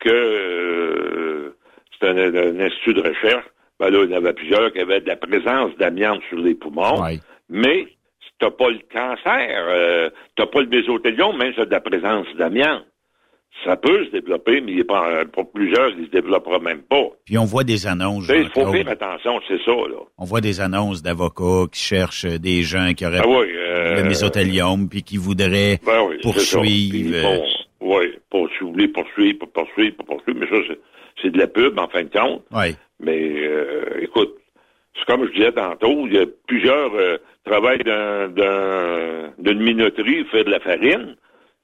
[0.00, 1.56] que euh,
[1.92, 3.46] c'était un, institut de recherche,
[3.82, 6.54] ben là, il y en avait plusieurs qui avaient de la présence d'amiante sur les
[6.54, 7.02] poumons,
[7.48, 7.88] mais
[8.38, 12.84] t'as pas le cancer, euh, t'as pas le mésothéliome, même sur de la présence d'amiante.
[13.64, 16.82] Ça peut se développer, mais il est pas, euh, pour plusieurs, il se développera même
[16.82, 17.08] pas.
[17.24, 18.28] Puis on voit des annonces.
[18.28, 19.98] Il faut faire attention, c'est ça, là.
[20.16, 24.04] On voit des annonces d'avocats qui cherchent des gens qui auraient Ah oui, euh, le
[24.04, 26.90] mésothéliome puis qui voudraient Ben oui, c'est poursuivre.
[26.90, 27.44] Puis, euh, bon,
[27.80, 30.74] oui, poursuivre, poursuivre, pour poursuivre, pour poursuivre, mais ça,
[31.22, 32.42] c'est- de la pub, en fin de compte.
[32.52, 32.76] Oui.
[33.00, 34.34] Mais euh, écoute,
[34.96, 40.24] c'est comme je disais tantôt, il y a plusieurs euh, travaillent d'un- d'un- d'une minoterie,
[40.30, 41.16] faire de la farine.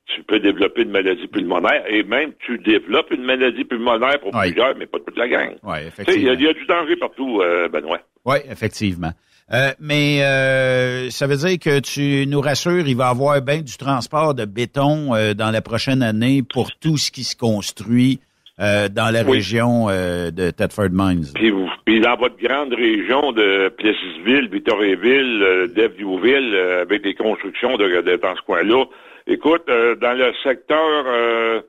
[0.07, 4.47] Tu peux développer une maladie pulmonaire et même tu développes une maladie pulmonaire pour Oui.
[4.53, 5.57] plusieurs, mais pas toute la gang.
[5.63, 6.33] Oui, Tu sais, il y, a- effectivement.
[6.33, 8.01] il y a du danger partout, euh, Benoît.
[8.25, 9.13] Oui, effectivement.
[9.53, 13.61] Euh, mais euh, ça veut dire que tu nous rassures, il va y avoir bien
[13.61, 18.19] du transport de béton euh, dans la prochaine année pour tout ce qui se construit
[18.61, 19.37] euh, dans la Oui.
[19.37, 21.25] région euh, de Thetford Mines.
[21.35, 27.15] Puis, vous- puis dans votre grande région de Plessisville, Victoriaville, euh, Deviouville, euh, avec des
[27.15, 28.85] constructions de, de- dans ce coin-là,
[29.27, 31.61] écoute, euh, dans le secteur euh,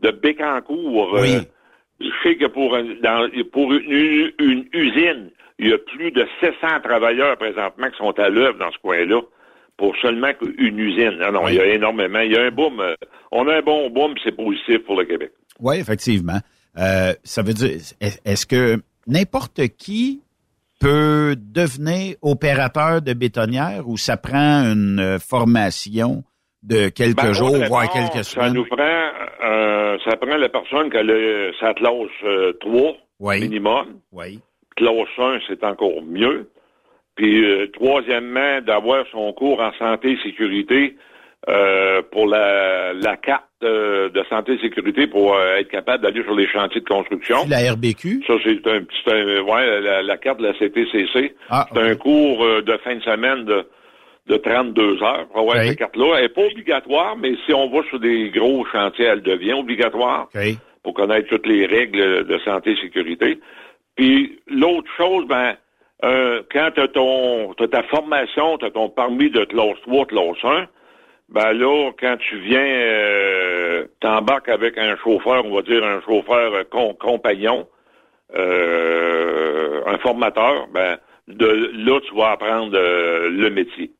[0.00, 1.38] de Bécancourt, Oui.
[2.00, 6.26] je sais que pour, un- dans, pour une, une usine, il y a plus de
[6.40, 9.20] 700 travailleurs présentement qui sont à l'œuvre dans ce coin-là
[9.78, 10.28] pour seulement
[10.58, 11.16] une usine.
[11.18, 11.52] Non, non, Oui.
[11.52, 12.20] il y a énormément.
[12.20, 12.82] Il y a un boom.
[13.32, 15.32] on a un bon boom, c'est positif pour le Québec.
[15.60, 16.38] Oui, effectivement.
[16.78, 20.20] Euh, ça veut dire, est- est-ce que n'importe qui
[20.80, 26.22] peut devenir opérateur de bétonnière ou ça prend une euh, formation
[26.62, 28.52] de quelques Ben, jours, voire quelques Ça semaines?
[28.54, 28.82] nous prend,
[29.44, 31.92] euh, ça prend la personne qui a le, sa classe
[32.24, 33.40] euh, 3 Oui.
[33.40, 34.00] minimum.
[34.12, 34.40] Oui.
[34.76, 36.50] Classe 1, c'est encore mieux.
[37.14, 40.96] Puis, euh, troisièmement, d'avoir son cours en santé et sécurité
[41.48, 46.22] euh, pour la, la carte euh, de santé et sécurité pour euh, être capable d'aller
[46.24, 47.36] sur les chantiers de construction.
[47.48, 48.22] La RBQ?
[48.26, 51.34] Ça, c'est un petit, ouais, la, la carte de la CTCC.
[51.48, 53.64] Ah, c'est un cours euh, de fin de semaine de,
[54.28, 55.68] de 32 heures pour avoir Oui.
[55.68, 56.14] cette carte-là.
[56.16, 60.28] Elle n'est pas obligatoire, mais si on va sur des gros chantiers, elle devient obligatoire
[60.34, 60.42] OK.
[60.82, 63.38] pour connaître toutes les règles de santé et sécurité.
[63.94, 65.54] Puis l'autre chose, ben,
[66.04, 70.06] euh, quand tu as ton t'as ta formation, tu as ton permis de classe 3,
[70.06, 70.66] classe 1,
[71.28, 76.54] ben là, quand tu viens euh, t'embarques avec un chauffeur, on va dire un chauffeur
[76.54, 77.66] euh, com- compagnon,
[78.34, 83.90] euh, un formateur, ben de là, tu vas apprendre euh, le métier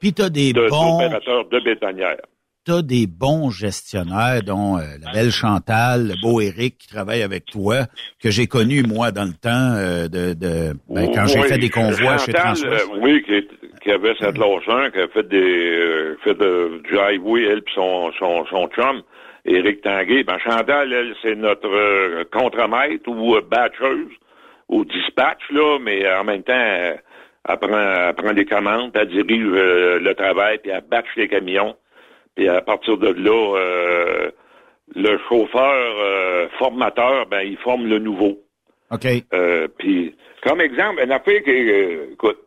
[0.00, 2.16] Puis tu as des de bons d'opérateur de bétonnière.
[2.64, 7.46] t'as des bons gestionnaires, dont euh, la belle Chantal, le beau Eric qui travaille avec
[7.46, 7.86] toi,
[8.22, 11.70] que j'ai connu moi dans le temps euh, de, de ben, quand j'ai fait des
[11.70, 13.48] convois chez Chantal, euh, oui, qui,
[13.88, 17.74] qui avait cette 1, qui a fait des euh, fait de, du highway, elle puis
[17.74, 19.02] son, son, son chum,
[19.46, 20.24] Éric Tanguay.
[20.24, 24.12] Ben, Chantal, elle, c'est notre euh, contremaître ou euh, batcheuse,
[24.68, 26.96] ou dispatch, là, mais en même temps, euh,
[27.48, 31.28] elle prend, elle prend des commandes, elle dirige euh, le travail, puis elle batch les
[31.28, 31.74] camions.
[32.36, 34.30] Puis à partir de là, euh,
[34.94, 38.38] le chauffeur euh, formateur, ben, il forme le nouveau.
[38.90, 39.06] OK.
[39.32, 42.38] Euh, puis, comme exemple, une affaire qui, euh, écoute,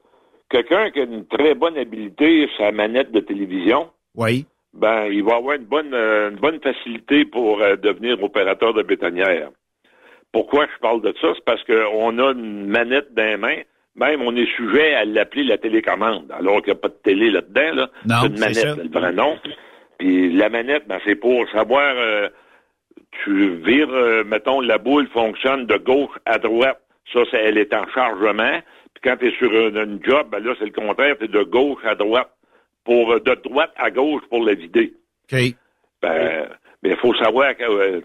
[0.51, 4.45] quelqu'un qui a une très bonne habileté sur sa manette de télévision, Oui.
[4.73, 8.83] ben, il va avoir une bonne, euh, une bonne facilité pour euh, devenir opérateur de
[8.83, 9.49] bétonnière.
[10.31, 11.29] Pourquoi je parle de ça?
[11.35, 13.61] C'est parce qu'on a une manette dans les mains.
[13.95, 17.29] Même, on est sujet à l'appeler la télécommande, alors qu'il n'y a pas de télé
[17.29, 17.75] là-dedans.
[17.75, 17.89] Là.
[18.05, 18.75] Non, c'est une manette, ça.
[18.75, 19.37] c'est le vrai nom.
[19.97, 22.29] Puis la manette, ben, c'est pour savoir, euh,
[23.23, 26.79] tu vires, mettons, la boule fonctionne de gauche à droite.
[27.11, 28.61] Ça, c'est, elle est en chargement.
[29.03, 31.83] Quand tu es sur une, une job, ben là, c'est le contraire, c'est de gauche
[31.85, 32.31] à droite.
[32.83, 34.93] Pour, euh, de droite à gauche pour la vider.
[35.31, 35.39] OK.
[36.01, 36.47] Ben,
[36.81, 38.01] mais il faut savoir euh,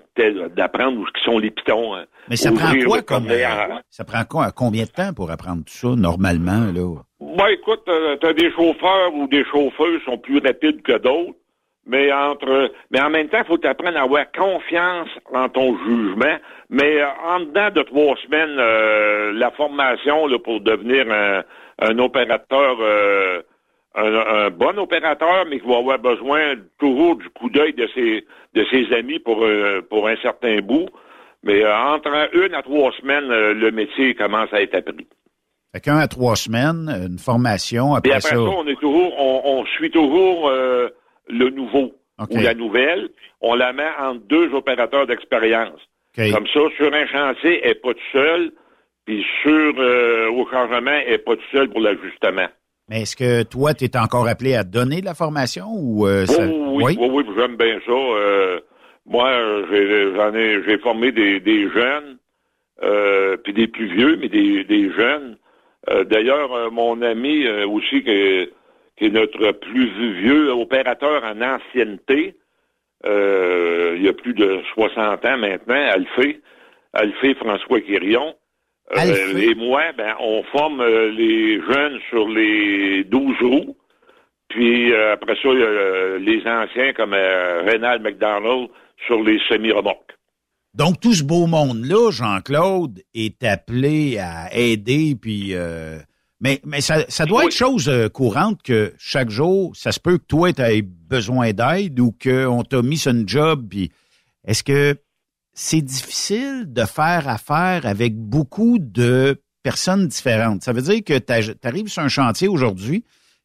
[0.55, 1.95] d'apprendre où sont les pitons.
[1.95, 2.05] hein.
[2.29, 5.73] Mais ça prend quoi comme euh, ça prend quoi combien de temps pour apprendre tout
[5.73, 6.95] ça normalement là?
[7.21, 11.39] Ben, écoute, euh, t'as des chauffeurs ou des chauffeurs qui sont plus rapides que d'autres,
[11.87, 16.37] mais entre, mais en même temps, il faut t'apprendre à avoir confiance en ton jugement.
[16.69, 21.43] Mais euh, en dedans de trois semaines, euh, la formation là, pour devenir un,
[21.81, 23.41] un opérateur, euh,
[23.95, 28.27] un, un bon opérateur, mais qui va avoir besoin toujours du coup d'œil de ses,
[28.55, 30.89] de ses amis pour, euh, pour un certain bout.
[31.45, 35.07] Mais euh, entre une à trois semaines, euh, le métier commence à être appris.
[35.73, 39.67] Fait qu'un à trois semaines, une formation après, après ça, on est toujours, on, on
[39.67, 40.89] suit toujours euh,
[41.29, 42.29] le nouveau OK.
[42.31, 43.09] ou la nouvelle.
[43.41, 45.81] On la met entre deux opérateurs d'expérience.
[46.19, 46.31] OK.
[46.33, 48.53] Comme ça, sur un chantier, elle n'est pas tout seul.
[49.05, 52.47] Puis sur euh, au changement, elle n'est pas tout seul pour l'ajustement.
[52.89, 56.27] Mais est-ce que toi tu es encore appelé à donner de la formation ou euh,
[56.27, 57.93] ça- Oui, oui, oui, oui, j'aime bien ça.
[57.93, 58.61] Euh,
[59.07, 59.31] moi,
[60.17, 62.19] j'en ai, j'ai formé des, des jeunes,
[62.83, 65.37] euh, puis des plus vieux, mais des, des jeunes.
[65.91, 68.49] Euh, D'ailleurs, euh, mon ami euh, aussi qui,
[68.97, 72.35] qui est notre plus vieux opérateur en ancienneté.
[73.05, 76.41] Euh, il y a plus de 60 ans maintenant, Alphée,
[76.93, 78.35] Alphée François Quirion.
[78.97, 83.77] Euh, et moi, ben, on forme euh, les jeunes sur les 12 roues.
[84.49, 85.49] Puis après ça,
[86.21, 88.69] les anciens comme Rénal McDonald
[89.07, 90.13] sur les semi-remorques.
[90.73, 95.53] Donc, tout ce beau monde-là, Jean-Claude, est appelé à aider, puis...
[96.41, 100.25] mais mais ça, ça doit être chose courante que chaque jour, ça se peut que
[100.27, 103.91] toi, tu aies besoin d'aide ou qu'on t'a mis sur une job, puis
[104.47, 104.97] est-ce que
[105.55, 110.63] c'est difficile de faire affaire avec beaucoup de personnes différentes?
[110.63, 113.05] Ça veut dire que tu arrives sur un chantier aujourd'hui,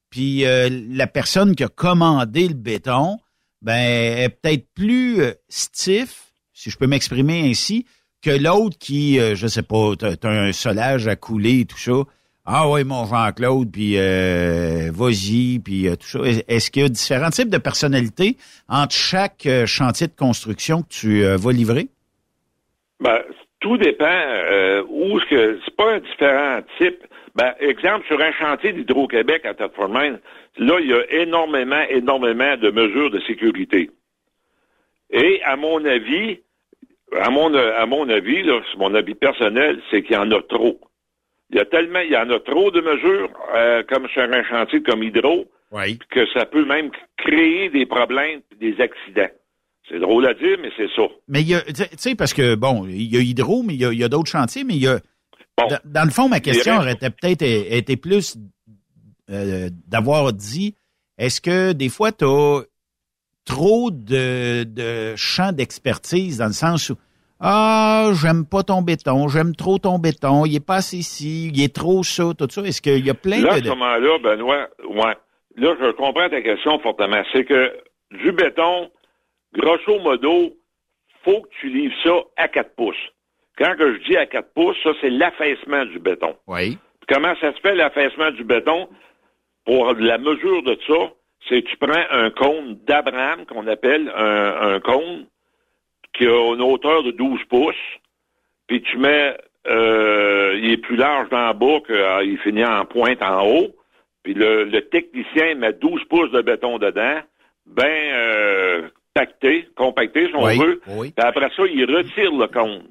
[0.09, 3.17] puis euh, la personne qui a commandé le béton,
[3.61, 7.85] ben, est peut-être plus euh, stiff, si je peux m'exprimer ainsi,
[8.21, 11.79] que l'autre qui, euh, je sais pas, t'as as un solage à couler et tout
[11.79, 12.03] ça.
[12.45, 16.19] Ah oui, mon Jean-Claude, puis vas-y, puis tout ça.
[16.47, 21.23] Est-ce qu'il y a différents types de personnalités entre chaque chantier de construction que tu
[21.23, 21.87] vas livrer?
[22.99, 23.19] Ben,
[23.61, 26.99] tout dépend euh, où ce que c'est pas un différent type.
[27.35, 32.71] Ben, exemple, sur un chantier d'Hydro-Québec à Thetford là, il y a énormément, énormément de
[32.71, 33.89] mesures de sécurité.
[35.11, 36.39] Et à mon avis,
[37.19, 40.79] à mon, à mon avis, là, mon avis personnel, c'est qu'il y en a trop.
[41.51, 44.43] Il y a tellement, il y en a trop de mesures, euh, comme sur un
[44.43, 45.45] chantier comme Hydro,
[46.09, 49.29] que ça peut même créer des problèmes, des accidents.
[49.89, 51.03] C'est drôle à dire, mais c'est ça.
[51.27, 53.81] Mais il y a, tu sais, parce que, bon, il y a Hydro, mais il
[53.81, 54.99] y a, d'autres chantiers, mais il y a.
[55.83, 58.37] dans, le fond, ma question aurait peut-être été plus
[59.29, 60.75] euh, d'avoir dit
[61.17, 62.61] est-ce que des fois, tu as
[63.45, 66.95] trop de, de champs d'expertise dans le sens où
[67.41, 71.63] Ah, j'aime pas ton béton, j'aime trop ton béton, il est pas assez ici, il
[71.63, 72.61] est trop ça, tout ça.
[72.61, 73.61] Est-ce qu'il y a plein là, de.
[73.61, 75.15] À ce moment-là, Benoît, ouais.
[75.57, 77.23] Là, je comprends ta question fortement.
[77.33, 77.75] C'est que
[78.11, 78.89] du béton,
[79.53, 80.53] grosso modo,
[81.25, 82.95] faut que tu livres ça à 4 pouces.
[83.57, 86.35] Quand que je dis à 4 pouces, ça, c'est l'affaissement du béton.
[86.47, 86.77] Oui.
[87.09, 88.87] Comment ça se fait, l'affaissement du béton?
[89.65, 91.11] Pour la mesure de ça,
[91.47, 95.27] c'est que tu prends un cône d'Abraham, qu'on appelle un, cône,
[96.13, 97.75] qui a une hauteur de 12 pouces,
[98.67, 103.21] puis tu mets, euh, il est plus large d'en bas qu'il euh, finit en pointe
[103.21, 103.75] en haut,
[104.23, 107.19] puis le, technicien met 12 pouces de béton dedans,
[107.65, 110.81] ben, euh, pacté, compacté, si on veut.
[110.85, 112.83] Puis après ça, il retire le cône.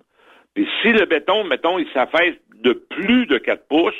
[0.55, 3.95] Puis si le béton, mettons, il s'affaisse de plus de 4 pouces,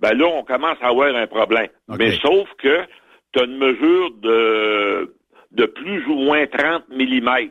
[0.00, 1.68] ben là, on commence à avoir un problème.
[1.88, 2.82] Mais sauf que
[3.32, 5.14] tu as une mesure de,
[5.52, 7.50] de plus ou moins 30 mm.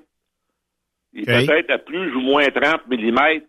[1.13, 3.41] Il peut être à plus ou moins 30 mm,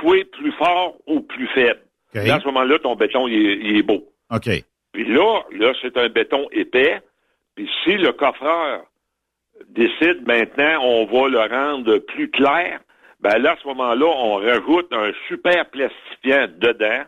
[0.00, 1.80] soit plus fort ou plus faible.
[2.14, 4.04] Dans ce moment-là, ton béton, il est, beau.
[4.30, 4.48] OK.
[4.92, 7.00] Puis là, là, c'est un béton épais.
[7.54, 8.84] Puis si le coffreur
[9.68, 12.80] décide maintenant, on va le rendre plus clair,
[13.20, 17.04] ben là, à ce moment-là, on rajoute un super plastifiant dedans.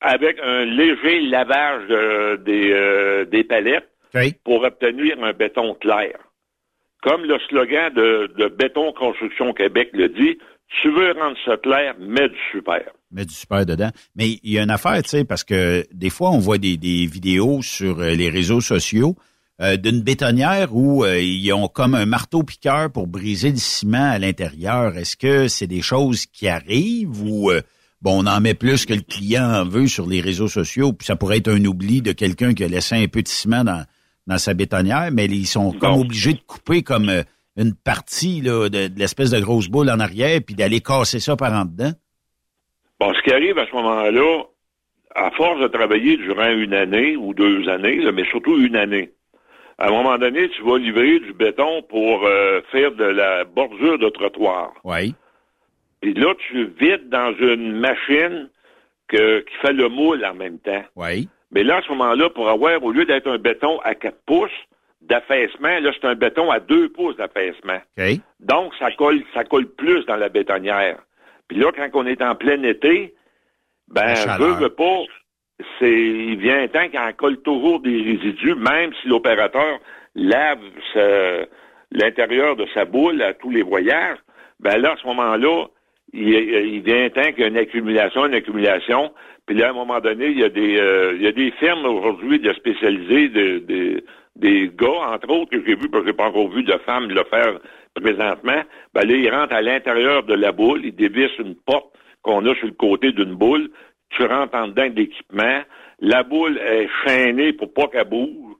[0.00, 1.88] Avec un léger lavage
[2.40, 3.90] des, euh, des palettes
[4.44, 6.18] pour obtenir un béton clair.
[7.02, 10.38] Comme le slogan de, de Béton Construction Québec le dit,
[10.82, 12.82] tu veux rendre ça clair, mets du super.
[13.10, 13.90] Mets du super dedans.
[14.16, 16.76] Mais il y a une affaire, tu sais, parce que des fois, on voit des,
[16.76, 19.16] des vidéos sur euh, les réseaux sociaux
[19.60, 24.12] euh, d'une bétonnière où euh, ils ont comme un marteau piqueur pour briser le ciment
[24.12, 24.96] à l'intérieur.
[24.96, 27.62] Est-ce que c'est des choses qui arrivent ou euh,
[28.00, 31.06] bon, on en met plus que le client en veut sur les réseaux sociaux, puis
[31.06, 33.84] ça pourrait être un oubli de quelqu'un qui a laissé un peu de ciment dans,
[34.28, 37.10] dans sa bétonnière, mais ils sont comme obligés de couper comme
[37.56, 41.52] une partie là, de, l'espèce de grosse boule en arrière, puis d'aller casser ça par
[41.52, 41.92] en dedans?
[43.00, 44.44] Bon, ce qui arrive à ce moment-là,
[45.14, 49.10] à force de travailler durant une année ou deux années, mais surtout une année,
[49.78, 53.98] à un moment donné, tu vas livrer du béton pour euh, faire de la bordure
[53.98, 54.72] de trottoir.
[54.84, 55.14] Oui.
[56.02, 58.50] Et là, tu vides dans une machine
[59.08, 60.84] que, qui fait le moule en même temps.
[60.96, 61.28] Oui.
[61.50, 64.50] Mais là, à ce moment-là, pour avoir, au lieu d'être un béton à 4 pouces
[65.00, 67.78] d'affaissement, là, c'est un béton à 2 pouces d'affaissement.
[68.40, 70.98] Donc, ça colle, ça colle plus dans la bétonnière.
[71.48, 73.14] Puis là, quand on est en plein été,
[73.88, 75.02] ben, veut, veut pas,
[75.78, 79.78] c'est il vient un temps qu'il en colle toujours des résidus, même si l'opérateur
[80.14, 80.60] lave
[81.90, 84.18] l'intérieur de sa boule à tous les voyages,
[84.60, 85.66] ben là, à ce moment-là,
[86.12, 89.12] il, il vient un temps qu'il y a une accumulation, une accumulation,
[89.46, 91.50] puis là, à un moment donné, il y a des euh, il y a des
[91.52, 94.02] firmes aujourd'hui de spécialisées, de,
[94.36, 97.08] des gars, entre autres, que j'ai vu, parce que j'ai pas encore vu de femmes
[97.08, 97.58] le faire
[97.94, 98.62] présentement,
[98.94, 101.92] ben là, ils rentrent à l'intérieur de la boule, ils dévissent une porte
[102.22, 103.70] qu'on a sur le côté d'une boule,
[104.10, 105.62] tu rentres en dedans de l'équipement,
[106.00, 108.54] la boule est chaînée pour pas qu'elle bouge,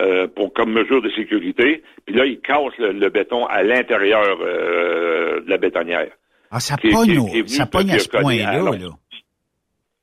[0.00, 4.38] euh, pour comme mesure de sécurité, puis là, il casse le, le béton à l'intérieur
[4.40, 6.10] euh, de la bétonnière.
[6.50, 8.88] Ah, ça Qui pogne, qui ça pogne à ce point-là, là.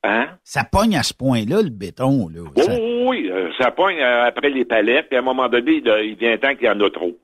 [0.04, 0.28] Hein?
[0.44, 2.42] Ça pogne à ce point-là, le béton, là.
[2.56, 5.48] Oui, Ça- oui, oui, euh, ça pogne euh, après les palettes, puis à un moment
[5.48, 7.16] donné, il, il vient temps qu'il y en a trop.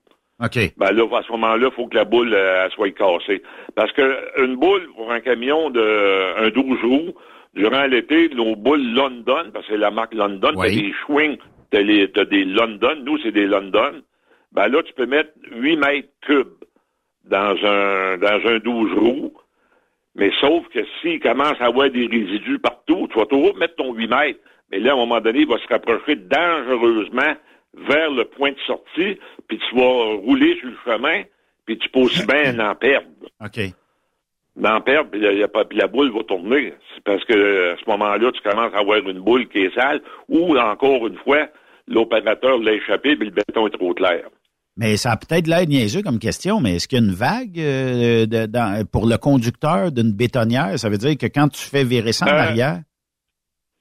[0.42, 0.58] OK.
[0.76, 3.42] Ben là, à ce moment-là, il faut que la boule euh, elle soit cassée.
[3.76, 7.14] Parce que une boule pour un camion de un 12 roues,
[7.54, 10.66] durant l'été, nos boules London, parce que c'est la marque London, Oui.
[10.74, 11.36] t'as des Schwing,
[11.70, 14.02] t'as, les, t'as des London, nous c'est des London.
[14.50, 16.48] Ben là, tu peux mettre 8 mètres cubes
[17.28, 19.32] dans un dans un 12 roues.
[20.16, 23.92] Mais sauf que s'il commence à avoir des résidus partout, tu vas toujours mettre ton
[23.92, 24.40] 8 mètres.
[24.70, 27.34] Mais là, à un moment donné, il va se rapprocher dangereusement
[27.74, 29.18] vers le point de sortie,
[29.48, 31.22] puis tu vas rouler sur le chemin,
[31.66, 33.08] puis tu peux aussi bien en perdre.
[33.44, 33.60] OK.
[34.56, 36.74] D'en perdre, puis, il y a pas- puis la boule va tourner.
[36.94, 40.00] C'est parce que à ce moment-là, tu commences à avoir une boule qui est sale,
[40.28, 41.48] ou encore une fois,
[41.88, 44.22] l'opérateur l'a échappé, puis le béton est trop clair.
[44.76, 47.58] Mais ça a peut-être l'air niaiseux comme question, mais est-ce qu'il y a une vague
[47.60, 50.76] euh, de- dans- pour le conducteur d'une bétonnière?
[50.78, 52.78] Ça veut dire que quand tu fais virer ça en Euh, arrière?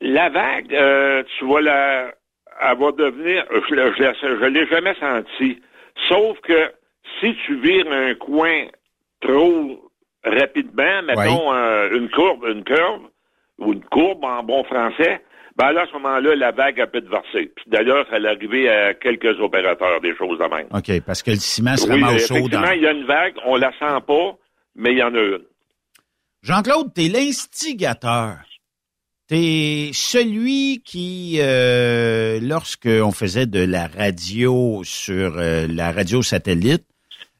[0.01, 2.13] La vague, euh, tu vas la,
[2.61, 5.59] elle va devenir, je, je, l'ai- jamais senti.
[6.07, 6.71] Sauf que
[7.19, 8.65] si tu vires un coin
[9.21, 9.89] trop
[10.23, 11.51] rapidement, mettons
[11.91, 13.01] une courbe, une curve,
[13.59, 15.21] ou une courbe en bon français,
[15.55, 17.51] ben là, à ce moment-là, la vague a te verser.
[17.55, 20.67] Puis d'ailleurs, ça l'est arrivé à quelques opérateurs, des choses de même.
[20.73, 22.71] OK, parce que le ciment se Oui, ramasse chaud effectivement, dans...
[22.71, 24.37] il y a une vague, on la sent pas,
[24.75, 25.43] mais il y en a une.
[26.41, 28.37] Jean-Claude, t'es l'instigateur.
[29.27, 36.83] T'es celui qui, euh, lorsqu'on faisait de la radio sur euh, la radio satellite,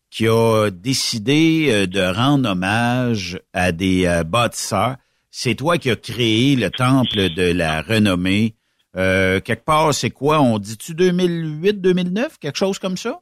[0.10, 4.96] qui a décidé euh, de rendre hommage à des euh, bâtisseurs.
[5.36, 8.54] C'est toi qui as créé le temple de la renommée.
[8.96, 10.40] Euh, quelque part, c'est quoi?
[10.40, 12.38] On dit-tu 2008, 2009?
[12.38, 13.20] Quelque chose comme ça?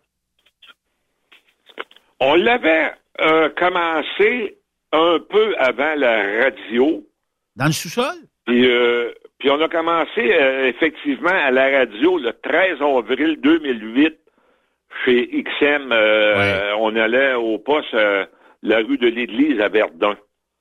[2.19, 2.91] On l'avait
[3.21, 4.57] euh, commencé
[4.91, 7.01] un peu avant la radio.
[7.55, 8.17] Dans le sous-sol?
[8.45, 10.21] Puis, euh, puis on a commencé
[10.65, 14.19] effectivement à la radio le 13 avril 2008
[15.05, 15.93] chez XM.
[16.77, 17.95] On allait au poste
[18.63, 20.17] la rue de l'Église à Verdun.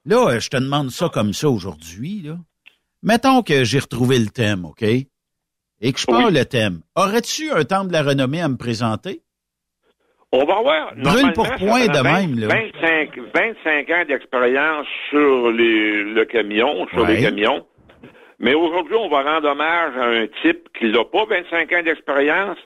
[0.07, 2.23] Là, euh, je te demande ça comme ça aujourd'hui.
[2.25, 2.37] Là.
[3.03, 4.83] Mettons que j'ai retrouvé le thème, OK?
[4.83, 6.81] Et que je parle le thème.
[6.95, 9.23] Aurais-tu un temple de la renommée à me présenter?
[10.33, 12.47] On va Brûle normalement, pour point de 20 même, là.
[12.49, 17.17] 25, 25 ans d'expérience sur les, le camion, sur Ouais.
[17.17, 17.67] les camions.
[18.39, 22.59] Mais aujourd'hui, on va rendre hommage à un type qui n'a pas 25 ans d'expérience,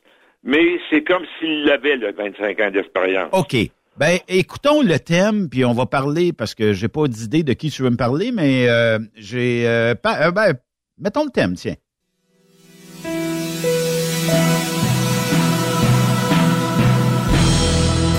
[0.42, 3.30] mais c'est comme s'il avait le 25 ans d'expérience.
[3.32, 3.56] OK.
[3.96, 7.70] Ben, écoutons le thème, puis on va parler, parce que j'ai pas d'idée de qui
[7.70, 9.68] tu veux me parler, mais euh, j'ai...
[9.68, 10.54] euh, euh, ben,
[10.98, 11.76] mettons le thème, tiens.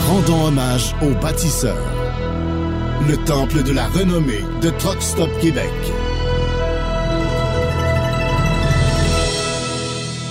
[0.07, 1.75] Rendons hommage aux bâtisseurs.
[3.09, 5.69] Le temple de la renommée de Truck Stop Québec.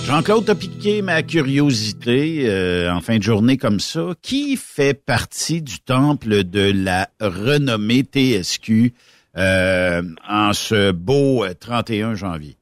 [0.05, 4.09] Jean-Claude, t'as piqué ma curiosité euh, en fin de journée comme ça.
[4.21, 8.93] Qui fait partie du temple de la renommée TSQ
[9.35, 12.53] euh, en ce beau euh, 31 janvier?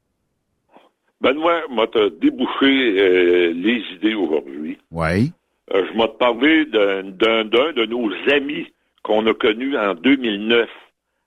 [1.20, 4.78] Benoît m'a te débouché euh, les idées aujourd'hui.
[4.90, 5.30] Oui.
[5.74, 8.66] Euh, je m'ai parlé d'un de nos amis
[9.02, 10.66] qu'on a connu en 2009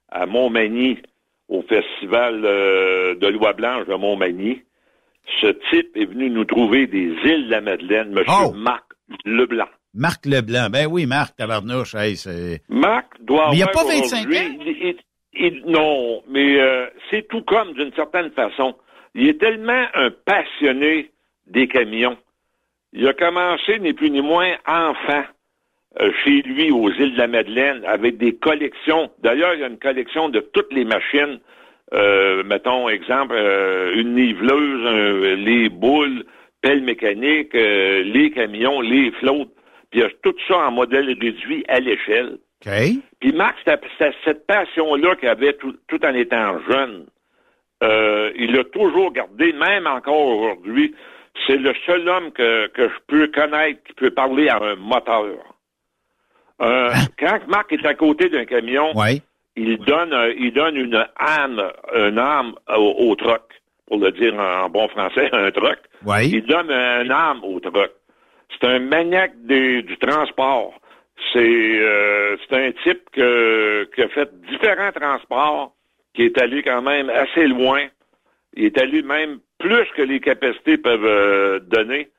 [0.09, 0.97] à Montmagny,
[1.47, 4.63] au festival euh, de Loi Blanche de Montmagny.
[5.41, 8.23] Ce type est venu nous trouver des îles de la Madeleine, M.
[8.28, 8.51] Oh!
[8.55, 8.86] Marc
[9.25, 9.67] Leblanc.
[9.93, 10.69] Marc Leblanc.
[10.69, 11.95] Ben oui, Marc Tabarnouche.
[11.95, 12.61] Hey, c'est...
[12.69, 14.57] Marc doit Mais il y a avoir pas 25 aujourd'hui- ans?
[14.65, 14.97] il- il-
[15.34, 18.75] il- non, mais euh, c'est tout comme d'une certaine façon.
[19.15, 21.11] Il est tellement un passionné
[21.47, 22.17] des camions.
[22.93, 25.23] Il a commencé, ni plus ni moins, enfant,
[25.99, 29.11] euh, chez lui, aux îles de la Madeleine, avec des collections.
[29.21, 31.39] D'ailleurs, il y a une collection de toutes les machines.
[31.93, 36.25] Euh, mettons, exemple, euh, une niveleuse, les boules,
[36.61, 39.53] pelle mécanique, euh, les camions, les flottes.
[39.89, 42.38] Puis il y a tout ça en modèle réduit à l'échelle.
[42.65, 42.71] OK.
[43.19, 47.05] Puis Marc, c'était cette passion-là qu'il avait tout, tout en étant jeune.
[47.83, 50.93] Euh, il l'a toujours gardé, même encore aujourd'hui.
[51.45, 55.55] C'est le seul homme que, que je peux connaître qui peut parler à un moteur.
[56.61, 59.21] Euh, quand Marc est à côté d'un camion, Ouais.
[59.57, 61.61] Il donne il donne une âme,
[61.95, 63.41] une âme au, au truck,
[63.87, 65.79] pour le dire en bon français, un truck.
[66.05, 66.27] Ouais.
[66.27, 67.91] Il donne un âme au truck.
[68.51, 70.73] C'est un maniaque des- du transport.
[71.33, 75.73] C'est euh, c'est un type que, qui a fait différents transports,
[76.13, 77.87] qui est allé quand même assez loin.
[78.53, 82.09] Il est allé même plus que les capacités peuvent euh, donner.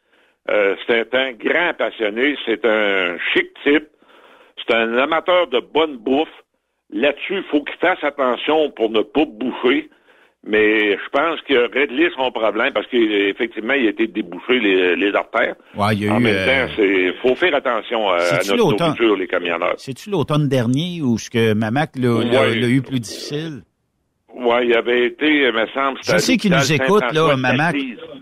[0.50, 3.86] Euh, c'est un grand passionné, c'est un chic type,
[4.66, 6.28] c'est un amateur de bonne bouffe.
[6.92, 9.90] Là-dessus, il faut qu'il fasse attention pour ne pas bouffer.
[10.44, 14.94] Mais je pense qu'il a réglé son problème parce qu'effectivement, il a été débouché les,
[14.96, 15.56] les artères.
[15.76, 18.38] Ouais, il y a en eu, même euh, temps, il faut faire attention à, à
[18.56, 19.74] notre nourriture, les camionneurs.
[19.78, 23.62] C'est-tu l'automne dernier où ce que Mamac l'a eu plus difficile?
[24.34, 27.76] Oui, il avait été, il me semble, Je sais qu'il nous écoute, là, Mamac.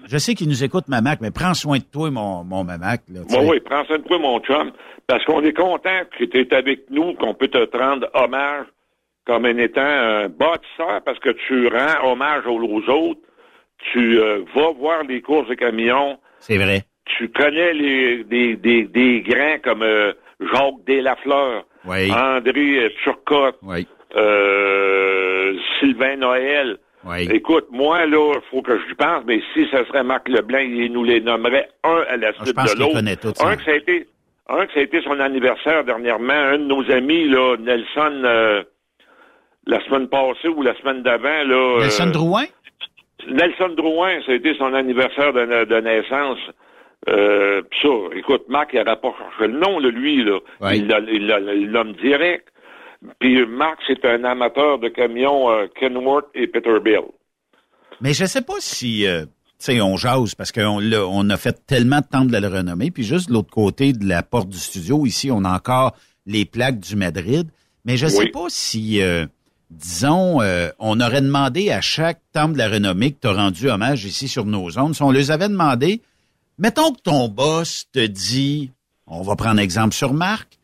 [0.09, 3.03] Je sais qu'il nous écoute, Mamac, mais prends soin de toi, mon, mon Mamac.
[3.13, 4.71] Là, tu Oui, oui, prends soin de toi, mon chum,
[5.07, 8.67] parce qu'on est content que tu es avec nous, qu'on peut te rendre hommage
[9.27, 13.21] comme en étant un bâtisseur, parce que tu rends hommage aux, aux autres,
[13.93, 16.85] tu euh, vas voir les courses de camions, C'est vrai.
[17.19, 22.11] tu connais les, des, des, des grands comme euh, Jacques Deslafleur, Oui.
[22.13, 23.87] André euh, Turcotte, Oui.
[24.15, 26.79] Euh, Sylvain Noël.
[27.05, 27.29] Oui.
[27.33, 30.93] Écoute, moi, là, il faut que je pense, mais si ce serait Marc Leblanc, il
[30.93, 33.45] nous les nommerait un à la Ah, suite de l'autre.
[33.45, 34.07] Un que ça a été,
[34.49, 38.63] un que ça a été son anniversaire dernièrement, un de nos amis, là, Nelson, euh,
[39.67, 41.79] la semaine passée ou la semaine d'avant, là.
[41.81, 42.45] Nelson euh, Drouin?
[43.29, 46.39] Nelson Drouin, ça a été son anniversaire de, na- de naissance.
[47.09, 50.39] Euh, pis ça, écoute, Marc, il n'aurait pas cherché le nom, là, lui, là.
[50.61, 50.79] Ouais.
[50.79, 52.49] Il l'a- il l'a- il nomme direct.
[53.19, 57.05] Puis Marc, c'est un amateur de camions euh, Kenworth et Peterbilt.
[58.01, 61.37] Mais je sais pas si, euh, tu sais, on jase parce qu'on l'a- on a
[61.37, 62.91] fait tellement de temps de le renommer.
[62.91, 65.95] Puis juste de l'autre côté de la porte du studio, ici, on a encore
[66.27, 67.49] les plaques du Madrid.
[67.85, 68.31] Mais je sais Oui.
[68.31, 69.27] pas si, euh,
[69.71, 73.69] disons, euh, on aurait demandé à chaque temple de la renommée que tu as rendu
[73.71, 76.03] hommage ici sur nos ondes, si on les avait demandé,
[76.59, 78.73] mettons que ton boss te dit,
[79.07, 80.56] on va prendre exemple sur Marc,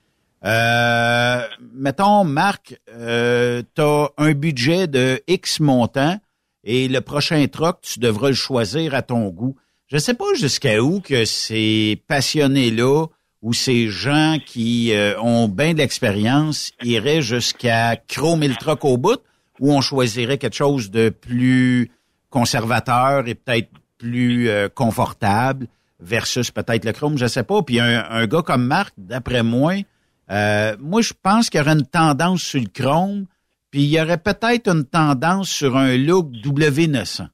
[0.44, 6.18] euh, mettons, Marc, euh, tu un budget de X montant
[6.64, 9.56] et le prochain troc, tu devras le choisir à ton goût.
[9.86, 13.06] Je sais pas jusqu'à où que ces passionnés-là
[13.42, 18.96] ou ces gens qui euh, ont bien de l'expérience iraient jusqu'à chromer le troc au
[18.96, 19.20] bout
[19.60, 21.90] ou on choisirait quelque chose de plus
[22.30, 23.68] conservateur et peut-être
[23.98, 25.66] plus euh, confortable
[26.00, 27.62] versus peut-être le chrome, je sais pas.
[27.62, 29.74] Puis un gars comme Marc, d'après moi,
[30.32, 33.26] euh, moi je pense qu'il y aurait une tendance sur le chrome,
[33.70, 37.26] puis il y aurait peut-être une tendance sur un look W900.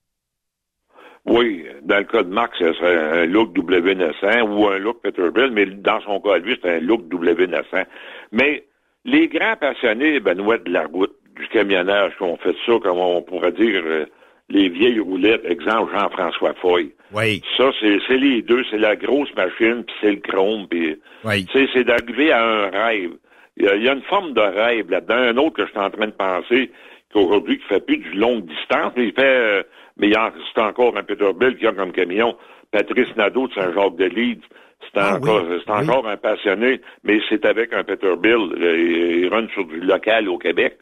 [1.27, 5.53] Oui, dans le cas de Marc, ce serait un look W900 ou un look Peterbilt,
[5.53, 7.85] mais dans son cas, lui, c'est un look W900.
[8.33, 8.65] Mais
[9.05, 13.23] les grands passionnés, Benoît, de la route, du camionnage, qui ont fait ça, comme on
[13.23, 14.07] pourrait dire, euh,
[14.51, 16.93] les vieilles roulettes, exemple Jean-François Foy.
[17.13, 17.43] Oui.
[17.57, 21.47] Ça, c'est les deux, c'est la grosse machine, puis c'est le chrome, puis Oui.
[21.53, 23.13] c'est d'arriver à un rêve.
[23.57, 25.15] Il y, y a une forme de rêve là-dedans.
[25.17, 26.71] Un autre que je suis en train de penser,
[27.13, 29.63] qu'aujourd'hui, qui fait plus du longue distance, mais il fait, euh,
[29.97, 32.37] mais il y a- c'est encore un Peterbilt qui a comme camion.
[32.71, 34.43] Patrice Nadeau de Saint-Jacques-de-Leeds,
[34.83, 35.79] c'est Ah encore, oui, c'est oui.
[35.89, 38.53] encore un passionné, mais c'est avec un Peterbilt.
[38.61, 40.77] Euh, Il, il run sur du local au Québec.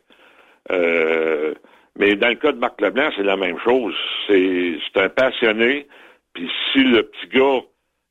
[0.73, 1.55] Euh,
[1.99, 3.95] mais dans le cas de Marc Leblanc, c'est la même chose.
[4.27, 5.87] C'est c'est un passionné.
[6.35, 7.61] Puis si le petit gars,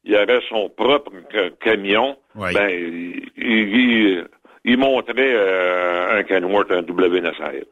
[0.03, 2.17] il avait son propre ca- camion,
[2.53, 4.27] ben il, il,
[4.63, 7.63] il montrait euh, un Kenworth, un W900.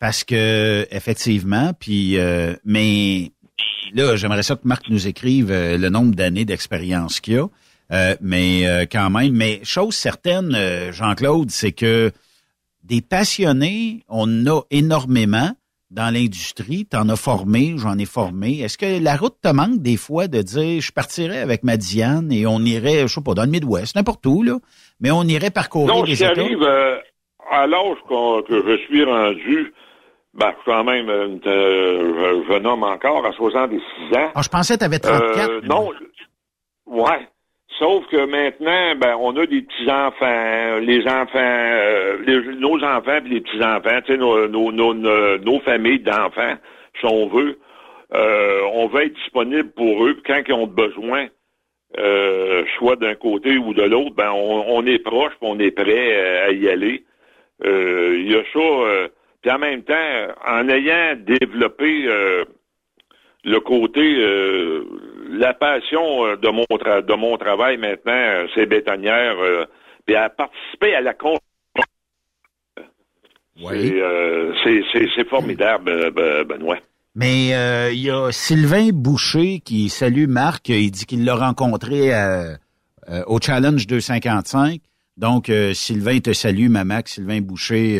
[0.00, 3.30] Parce que effectivement, puis euh, mais
[3.94, 7.46] là, j'aimerais ça que Marc nous écrive euh, le nombre d'années d'expérience qu'il a.
[7.92, 10.54] Euh, mais euh, quand même, mais chose certaine,
[10.90, 12.10] Jean-Claude, c'est que
[12.84, 15.50] des passionnés, on en a énormément
[15.90, 16.86] dans l'industrie.
[16.86, 18.60] T'en as formé, j'en ai formé.
[18.60, 22.30] Est-ce que la route te manque des fois de dire, je partirais avec ma Diane
[22.30, 24.58] et on irait, je sais pas, dans le Midwest, n'importe où là,
[25.00, 26.98] mais on irait parcourir Non, les arrive euh,
[27.50, 29.72] à l'âge que je suis rendu,
[30.34, 34.30] ben, je suis quand même, euh, euh, jeune homme encore, à 66 ans.
[34.34, 35.48] Ah, je pensais que tu avais 34.
[35.48, 35.90] Euh, non,
[36.86, 37.28] ouais.
[37.78, 43.40] Sauf que maintenant, ben, on a des petits-enfants, les enfants, euh, nos enfants puis les
[43.40, 46.54] petits-enfants, nos, nos, nos, nos, familles d'enfants,
[47.00, 47.58] si on veut,
[48.14, 51.26] euh, on va être disponible pour eux, quand ils ont besoin,
[51.98, 56.16] euh, soit d'un côté ou de l'autre, ben, on, on est proche, on est prêt
[56.16, 57.04] euh, à y aller.
[57.64, 59.08] Euh, Il y a ça, euh,
[59.42, 62.44] puis en même temps, en ayant développé euh,
[63.44, 64.84] le côté, euh,
[65.38, 69.64] la passion euh, de mon, tra- de mon travail maintenant, euh, c'est bétonnière, euh,
[70.06, 71.36] puis à participer à la con
[73.62, 73.88] Oui.
[73.88, 76.10] c'est, euh, formidable,
[76.46, 76.78] Benoît.
[77.14, 80.68] Mais euh, il y a Sylvain Boucher qui salue Marc.
[80.68, 82.56] Il dit qu'il l'a rencontré à-
[83.08, 84.80] euh, au Challenge 255
[85.16, 87.98] Donc, euh, Sylvain te salue, Mamac, Sylvain Boucher,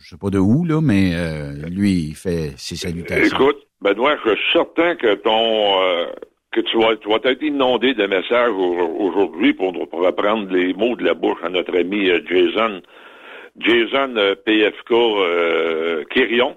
[0.00, 1.12] je sais pas de où, là, mais
[1.70, 3.36] lui, il fait ses salutations.
[3.38, 6.10] Écoute, Benoît, je suis certain que ton
[6.56, 10.72] que tu vas, tu vas être inondé de messages au- aujourd'hui pour, pour reprendre les
[10.72, 12.80] mots de la bouche à notre ami euh, Jason.
[13.58, 16.56] Jason euh, PFK euh, Quirion.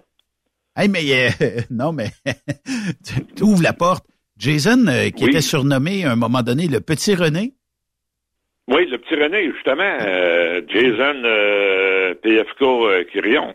[0.75, 2.07] Hey, mais euh, non, mais
[3.35, 4.05] tu ouvres la porte.
[4.37, 5.29] Jason, euh, qui Oui.
[5.31, 7.53] était surnommé à un moment donné le petit René.
[8.69, 9.97] Oui, le petit René, justement.
[10.69, 11.21] Jason
[12.21, 13.53] PFK Quirion.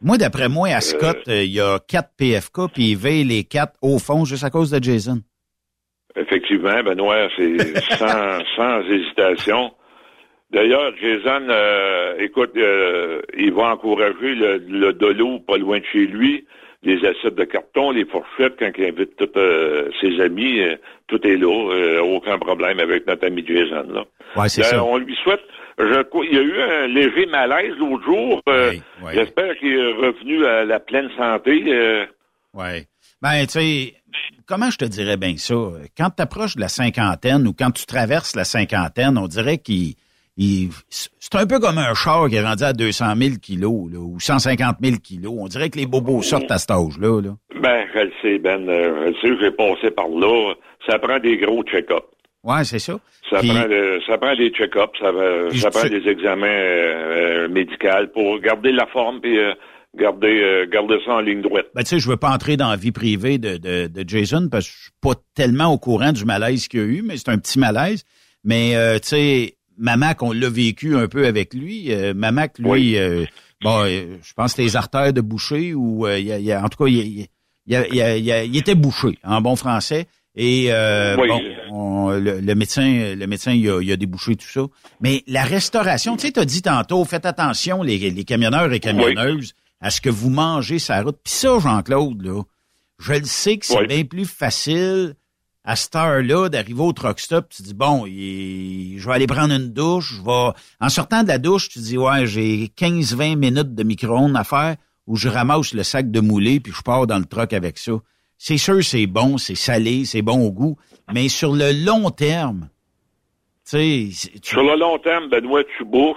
[0.00, 3.74] Moi, d'après moi, à Scott, il y a quatre PFK, puis il veille les quatre
[3.82, 5.20] au fond juste à cause de Jason.
[6.16, 7.56] Effectivement, Benoît, c'est
[7.98, 9.72] sans, sans hésitation.
[10.50, 16.06] D'ailleurs, Jason, euh, écoute, euh, il va encourager le, le dolo pas loin de chez
[16.06, 16.44] lui,
[16.82, 20.76] les assiettes de carton, les fourchettes, quand il invite tous euh, ses amis, euh,
[21.08, 23.86] tout est là, euh, aucun problème avec notre ami Jason.
[23.94, 24.04] Là.
[24.36, 24.84] Ouais, c'est ça.
[24.84, 25.40] On lui souhaite.
[25.78, 28.42] Je, il y a eu un léger malaise l'autre jour.
[28.50, 28.72] euh,
[29.14, 31.64] J'espère qu'il est revenu à la pleine santé.
[31.68, 32.04] euh,
[32.52, 32.84] Ouais.
[33.22, 33.94] Ben, tu sais,
[34.46, 35.54] comment je te dirais bien ça?
[35.96, 39.94] Quand tu approches de la cinquantaine ou quand tu traverses la cinquantaine, on dirait qu'il.
[40.36, 43.98] il- c'est un peu comme un char qui est rendu à 200 000 kilos là,
[44.00, 45.32] ou 150 000 kilos.
[45.38, 47.20] On dirait que les bobos sortent à cet âge-là.
[47.22, 47.30] Là.
[47.60, 48.68] Ben, je le sais, Ben.
[48.68, 50.54] euh, je le sais, j'ai passé par là.
[50.88, 52.02] Ça prend des gros check-ups.
[52.42, 52.98] Ouais, c'est ça.
[53.30, 55.12] Ça, Puis- prend de- ça prend des check-ups, ça,
[55.48, 59.52] Puis ça prend des examens euh, euh, médicaux pour garder la forme puis euh,
[59.98, 61.66] garder, euh, garder ça en ligne droite.
[61.74, 64.48] Ben, tu sais, je veux pas entrer dans la vie privée de, de, de Jason
[64.50, 67.16] parce que je suis pas tellement au courant du malaise qu'il y a eu, mais
[67.16, 68.04] c'est un petit malaise.
[68.44, 71.92] Mais, euh, tu sais, Mamac, on l'a vécu un peu avec lui.
[71.92, 72.96] Euh, Mamac, lui, Oui.
[72.96, 73.24] euh,
[73.62, 76.52] bon, euh, je pense que les artères de boucher ou, euh, il y a- y
[76.52, 77.26] a- en tout cas, il, il-
[77.66, 77.96] il, il-
[78.28, 80.06] il- il était bouché, en bon français.
[80.34, 81.28] Et euh, Oui.
[81.28, 81.40] bon,
[81.70, 84.62] on- le, le médecin, le médecin, il a, il a débouché tout ça.
[85.00, 89.52] Mais la restauration, tu sais, t'as dit tantôt, faites attention, les, les camionneurs et camionneuses,
[89.82, 91.18] à ce que vous mangez la route.
[91.22, 92.42] Puis ça, Jean-Claude, là,
[92.98, 93.86] je le sais que c'est Oui.
[93.88, 95.14] bien plus facile
[95.64, 97.48] à cette heure-là d'arriver au truck stop.
[97.50, 100.14] Tu dis, bon, il- je vais aller prendre une douche.
[100.16, 100.52] Je vais...
[100.80, 104.76] En sortant de la douche, tu dis, ouais, j'ai 15-20 minutes de micro-ondes à faire
[105.06, 107.92] où je ramasse le sac de moulé puis je pars dans le truck avec ça.
[108.38, 110.76] C'est sûr, c'est bon, c'est salé, c'est bon au goût,
[111.12, 112.68] mais sur le long terme,
[113.68, 116.16] tu sais, Sur le long terme, Benoît, tu bouffes.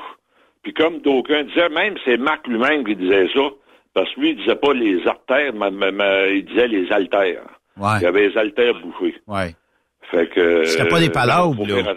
[0.66, 3.50] Puis comme d'aucuns disaient, même c'est Marc lui-même qui disait ça,
[3.94, 7.44] parce que lui, il disait pas les artères, mais, mais- mais il disait les altères.
[7.78, 7.98] Ouais.
[8.00, 9.16] Il y avait les altères bouffées.
[9.28, 9.56] ouais.
[10.10, 10.64] Fait que.
[10.66, 11.94] C'était pas des palabres, faut là.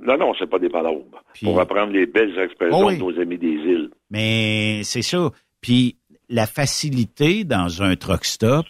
[0.00, 1.02] Non, non, c'est pas des palabres.
[1.42, 2.96] Pour reprendre les belles expressions Oh oui.
[2.96, 3.90] de nos amis des îles.
[4.10, 5.30] Mais c'est ça.
[5.60, 5.96] Puis
[6.28, 8.66] la facilité dans un truck stop,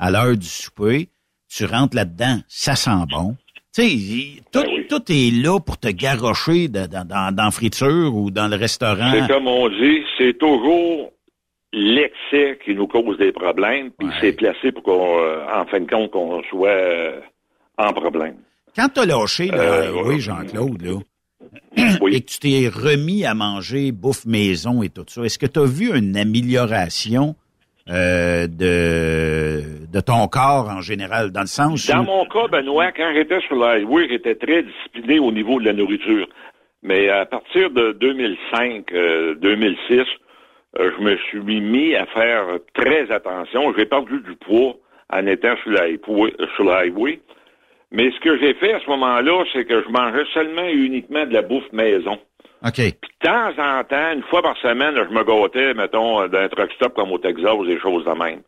[0.00, 1.08] à l'heure du souper,
[1.48, 3.36] tu rentres là-dedans, ça sent bon.
[3.76, 8.48] Tu sais, tout, Ben tout est là pour te garrocher dans, dans, friture ou dans
[8.48, 9.12] le restaurant.
[9.12, 11.12] C'est comme on dit, c'est toujours
[11.74, 15.90] l'excès qui nous cause des problèmes, puis c'est placé pour qu'on, euh, en fin de
[15.90, 17.20] compte, qu'on soit euh,
[17.76, 18.36] en problème.
[18.74, 20.98] Quand t'as lâché, là, Euh, oui, Jean-Claude, là,
[22.10, 25.60] et que tu t'es remis à manger bouffe maison et tout ça, est-ce que tu
[25.60, 27.36] as vu une amélioration
[27.88, 32.04] euh, de, de ton corps en général, dans le sens Dans où...
[32.04, 35.72] mon cas, Benoît, quand j'étais sur la highway, j'étais très discipliné au niveau de la
[35.72, 36.26] nourriture.
[36.82, 40.02] Mais à partir de 2005, euh, 2006,
[40.78, 43.72] euh, je me suis mis à faire très attention.
[43.76, 44.74] J'ai perdu du poids
[45.12, 46.32] en étant sur la highway.
[46.56, 47.20] Sur la highway.
[47.92, 51.24] Mais ce que j'ai fait à ce moment-là, c'est que je mangeais seulement et uniquement
[51.24, 52.18] de la bouffe maison.
[52.66, 52.78] OK.
[52.78, 56.94] De temps en temps, une fois par semaine, je me gâtais, mettons, d'un truck stop
[56.94, 58.40] comme au Texas, des choses de même.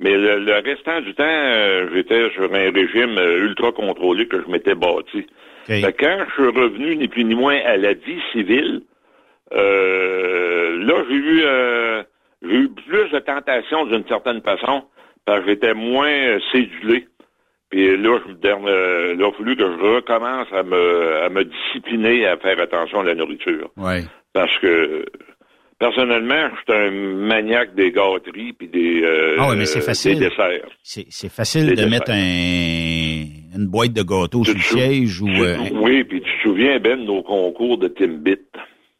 [0.00, 4.40] Mais le, le restant du temps, euh, j'étais sur un régime euh, ultra contrôlé que
[4.42, 5.26] je m'étais bâti.
[5.66, 8.82] Fait quand je suis revenu ni plus ni moins à la vie civile,
[9.52, 12.02] euh, là j'ai eu euh,
[12.42, 14.84] j'ai eu plus de tentations d'une certaine façon,
[15.24, 17.08] parce que j'étais moins euh, cédulé.
[17.70, 21.28] Puis là, je me dernier, euh, il a fallu que je recommence à me à
[21.28, 23.70] me discipliner à faire attention à la nourriture.
[23.76, 24.04] Ouais.
[24.32, 25.04] Parce que
[25.78, 30.18] personnellement, je suis un maniaque des gâteries puis des, euh, Ah ouais, mais c'est facile.
[30.18, 30.68] des desserts.
[30.82, 31.90] C'est facile de desserts.
[31.90, 35.28] mettre un, une boîte de gâteaux sur le siège ou...
[35.28, 38.38] euh, Oui, puis tu te souviens, Ben, de nos concours de Timbit.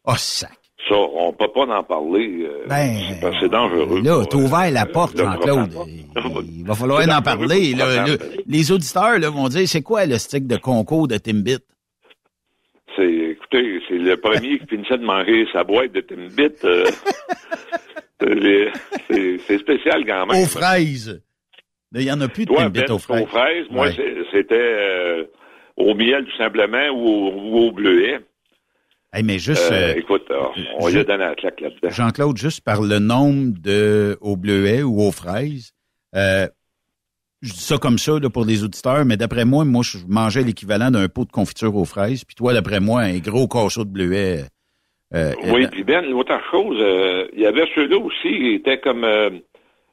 [0.05, 0.56] Oh, sac.
[0.87, 2.45] Ça, on peut pas en parler.
[2.49, 2.95] euh, Ben,
[3.39, 4.01] c'est dangereux.
[4.03, 5.73] Là, t'as ouvert la porte, Jean-Claude.
[6.47, 7.73] Il va falloir en parler.
[7.73, 8.05] là.
[8.07, 11.57] le les auditeurs là, vont dire, c'est quoi le stick de concours de Timbit?
[12.95, 16.55] C'est, écoutez, c'est le premier qui finissait de manger sa boîte de Timbit.
[16.63, 16.85] euh,
[19.09, 20.41] c'est- spécial quand même.
[20.43, 21.21] Aux fraises.
[21.93, 23.21] Il n'y en a plus de Timbit Ben, aux fraises.
[23.23, 24.15] aux fraises, moi, Ouais.
[24.31, 25.23] c'était euh,
[25.77, 28.19] au miel tout simplement ou au, ou au bleuet.
[29.13, 29.71] Hey, mais juste...
[29.71, 30.41] Euh, euh, écoute, euh,
[30.79, 31.89] on lui a donné la claque là-dedans.
[31.89, 35.71] Jean-Claude, juste par le nombre de au bleuet ou aux fraises,
[36.15, 36.47] euh,
[37.41, 40.43] je dis ça comme ça là, pour les auditeurs, mais d'après moi, moi, je mangeais
[40.43, 43.89] l'équivalent d'un pot de confiture aux fraises, puis toi, d'après moi, un gros casseau de
[43.89, 44.41] bleuet.
[45.13, 49.05] euh, Oui, puis Ben, l'autre chose, euh, il y avait ceux-là aussi qui étaient comme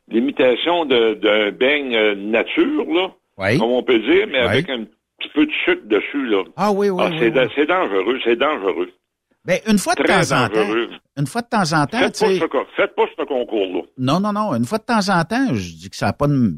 [0.09, 1.97] l'imitation d'un beigne
[2.31, 3.09] nature, là,
[3.39, 3.59] Oui.
[3.59, 4.47] comme on peut dire, mais Oui.
[4.49, 4.85] avec un
[5.19, 6.43] petit peu de sucre dessus, là.
[6.57, 7.31] Ah oui, oui, Ah, oui, c'est, oui.
[7.33, 8.91] da- c'est dangereux, c'est dangereux.
[9.45, 10.75] Ben, une fois de Très temps en temps,
[11.19, 13.25] une fois de temps en temps, Faites tu pas, sais, ce, co- faites pas ce
[13.25, 13.83] concours-là.
[13.99, 16.27] non, non, non, une fois de temps en temps, je dis que ça n'a pas
[16.29, 16.55] de,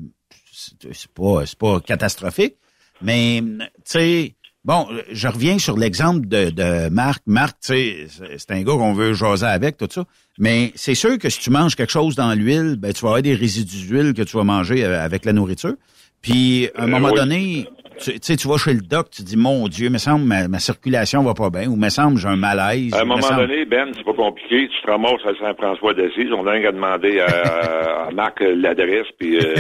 [0.93, 2.55] c'est pas, c'est pas catastrophique,
[3.03, 4.34] mais, tu sais,
[4.64, 7.22] bon, je reviens sur l'exemple de, de Marc.
[7.26, 8.07] Marc, tu sais,
[8.39, 10.05] c'est- un gars qu'on veut jaser avec, tout ça,
[10.39, 13.22] mais c'est sûr que si tu manges quelque chose dans l'huile, ben, tu vas avoir
[13.22, 15.74] des résidus d'huile que tu vas manger euh, avec la nourriture.
[16.22, 17.16] Puis, à un Euh, moment oui.
[17.16, 17.68] donné,
[17.99, 20.49] tu tu sais, tu vas chez le doc, tu dis, mon Dieu, me semble, ma,
[20.49, 22.92] ma circulation va pas bien, ou me semble, j'ai un malaise.
[22.94, 24.68] À un me moment semble- donné, Ben, c'est pas compliqué.
[24.68, 26.30] Tu te ramasses à Saint-François d'Assise.
[26.32, 29.55] On a rien qu'à demander à, à Marc euh, l'adresse puis euh,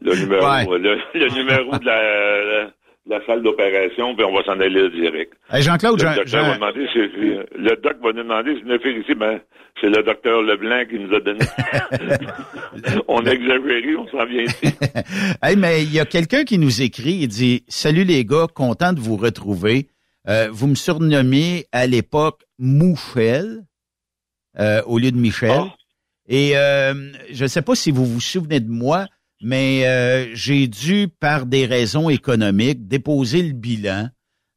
[0.00, 0.78] le numéro, Ouais.
[0.78, 2.70] le, le numéro de la, de
[3.06, 5.32] la salle d'opération, puis on va s'en aller direct.
[5.50, 9.40] Hey, Jean-Claude, Le docteur Jean- va demander, le doc va nous demander si ici, ben,
[9.80, 11.40] c'est le docteur Leblanc qui nous a donné.
[13.08, 14.74] on a exagéré, on s'en vient ici.
[15.42, 18.92] hey, mais il y a quelqu'un qui nous écrit, il dit Salut les gars, content
[18.92, 19.88] de vous retrouver.
[20.28, 23.64] Euh, vous me surnommiez à l'époque Mouchel
[24.60, 25.50] euh, au lieu de Michel.
[25.50, 25.74] Ah.
[26.28, 26.94] Et euh,
[27.32, 29.06] je ne sais pas si vous vous souvenez de moi,
[29.42, 34.08] mais euh, j'ai dû, par des raisons économiques, déposer le bilan.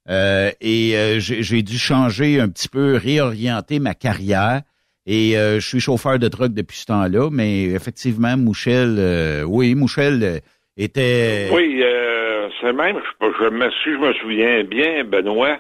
[0.10, 4.62] euh, et euh, j'ai dû changer un petit peu, réorienter ma carrière.
[5.08, 9.76] Et euh, je suis chauffeur de truck depuis ce temps-là, mais effectivement, Mouchel, euh, oui,
[9.76, 10.40] Mouchel euh,
[10.78, 11.50] était...
[11.54, 15.60] Oui, euh, c'est même, je, je me, si je me souviens bien, Benoît,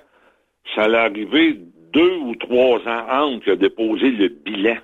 [0.73, 1.59] ça allait arriver
[1.93, 4.77] deux ou trois ans entre qu'il a déposé le bilan.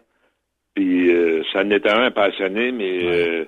[0.76, 3.46] Puis euh, ça n'était un passionné, mais euh,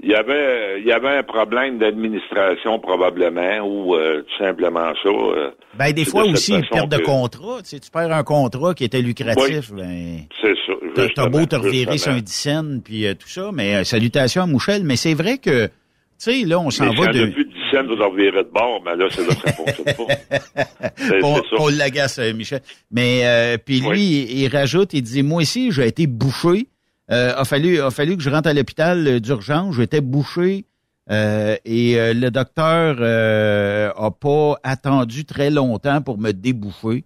[0.00, 5.08] il y avait il y avait un problème d'administration probablement ou euh, tout simplement ça.
[5.08, 7.58] euh, Ben, des fois de aussi, une perte de contrat.
[7.62, 9.72] Tu, sais, tu perds un contrat qui était lucratif.
[9.72, 11.08] Ben, C'est ça.
[11.14, 14.46] t'as- beau te revirer sur un dixaine, puis euh, tout ça, mais euh, salutations à
[14.46, 14.84] Mouchel.
[14.84, 15.70] Mais c'est vrai que, tu
[16.18, 17.26] sais, là, on s'en va de...
[17.26, 21.42] plus de dizaines, vous en revirez de bord, mais là, c'est là ça fonctionne pas.
[21.56, 22.60] Paul Lagasse, euh, Michel.
[22.90, 26.68] Mais euh, puis lui, il, il rajoute, il dit, moi aussi, j'ai été bouché.
[27.10, 29.74] Euh, a fallu, a fallu que je rentre à l'hôpital euh, d'urgence.
[29.76, 30.66] J'étais bouché
[31.10, 37.04] euh, et euh, le docteur euh, a pas attendu très longtemps pour me déboucher.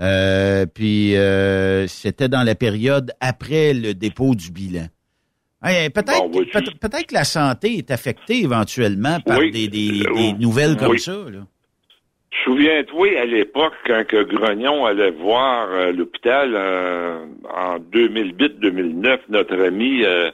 [0.00, 4.88] Euh, puis euh, c'était dans la période après le dépôt du bilan.
[5.62, 6.42] Hey, peut-être, Bon,
[6.80, 9.50] peut-être que la santé est affectée éventuellement par Oui.
[9.52, 11.00] des, des- des nouvelles comme oui.
[11.00, 11.12] ça.
[11.12, 11.46] Là.
[12.42, 20.02] Souviens-toi, à l'époque, quand que Grognon allait voir euh, l'hôpital euh, en 2008-2009, notre ami
[20.04, 20.30] euh,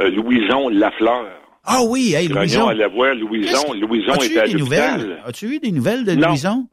[0.00, 1.26] euh, Louison Lafleur.
[1.64, 2.68] Ah oui, hey, Grognon Louison.
[2.68, 3.72] allait voir Louison.
[3.74, 5.00] Louison As-tu était à eu des l'hôpital.
[5.00, 5.18] nouvelles?
[5.24, 6.28] As-tu eu des nouvelles de Non.
[6.30, 6.66] Louison?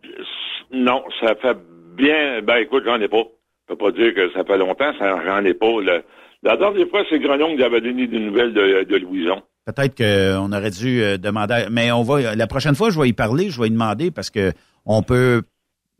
[0.71, 1.57] Non, ça fait
[1.95, 2.41] bien...
[2.41, 3.23] Ben écoute, j'en ai pas.
[3.69, 5.79] Je peux pas dire que ça fait longtemps, ça, j'en ai pas.
[5.81, 6.01] Le-
[6.41, 9.43] La dernière fois, c'est Grognon qui avait donné des nouvelles de, de Louison.
[9.65, 13.13] Peut-être qu'on aurait dû euh, demander, mais on va, la prochaine fois, je vais y
[13.13, 14.51] parler, je vais y demander parce que
[14.85, 15.49] on peut, tu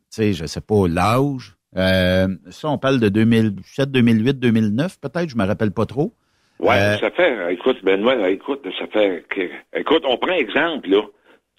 [0.09, 1.55] sais, je sais pas, l'âge.
[1.77, 6.13] Euh, ça, on parle de 2007, 2008, 2009, peut-être, je me rappelle pas trop.
[6.59, 9.23] Ouais, Euh, ça fait, écoute, Benoît, écoute, ça fait,
[9.75, 11.01] écoute, on prend exemple, là.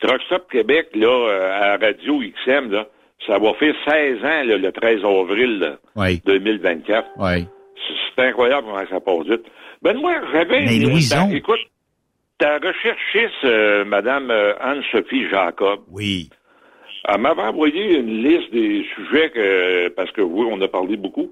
[0.01, 2.87] Truck Stop Québec, là, euh, à Radio XM, là,
[3.27, 7.07] ça va faire 16 ans, là, le 13 avril là, Oui, 2024.
[7.19, 7.47] oui.
[8.17, 9.47] C'est incroyable comment ça passe vite.
[9.83, 10.65] Benoît, j'avais...
[10.67, 11.61] Mais euh, Louison- ta- écoute,
[12.41, 16.31] ta recherchiste, euh, Madame euh, Anne-Sophie Jacob, Oui.
[17.07, 21.31] elle m'avait envoyé une liste des sujets que, parce que oui, on a parlé beaucoup.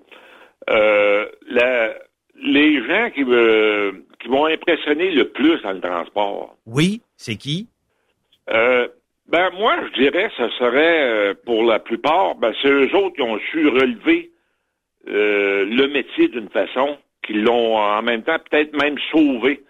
[0.70, 1.94] Euh, la,
[2.40, 6.56] les gens qui, me- qui m'ont impressionné le plus dans le transport.
[6.66, 7.68] Oui, c'est qui?
[8.50, 8.86] Euh,
[9.28, 13.22] ben moi, je dirais, ce serait euh, pour la plupart, ben c'est eux autres qui
[13.22, 14.30] ont su relever
[15.08, 19.62] euh, le métier d'une façon, qui l'ont en même temps peut-être même sauvé.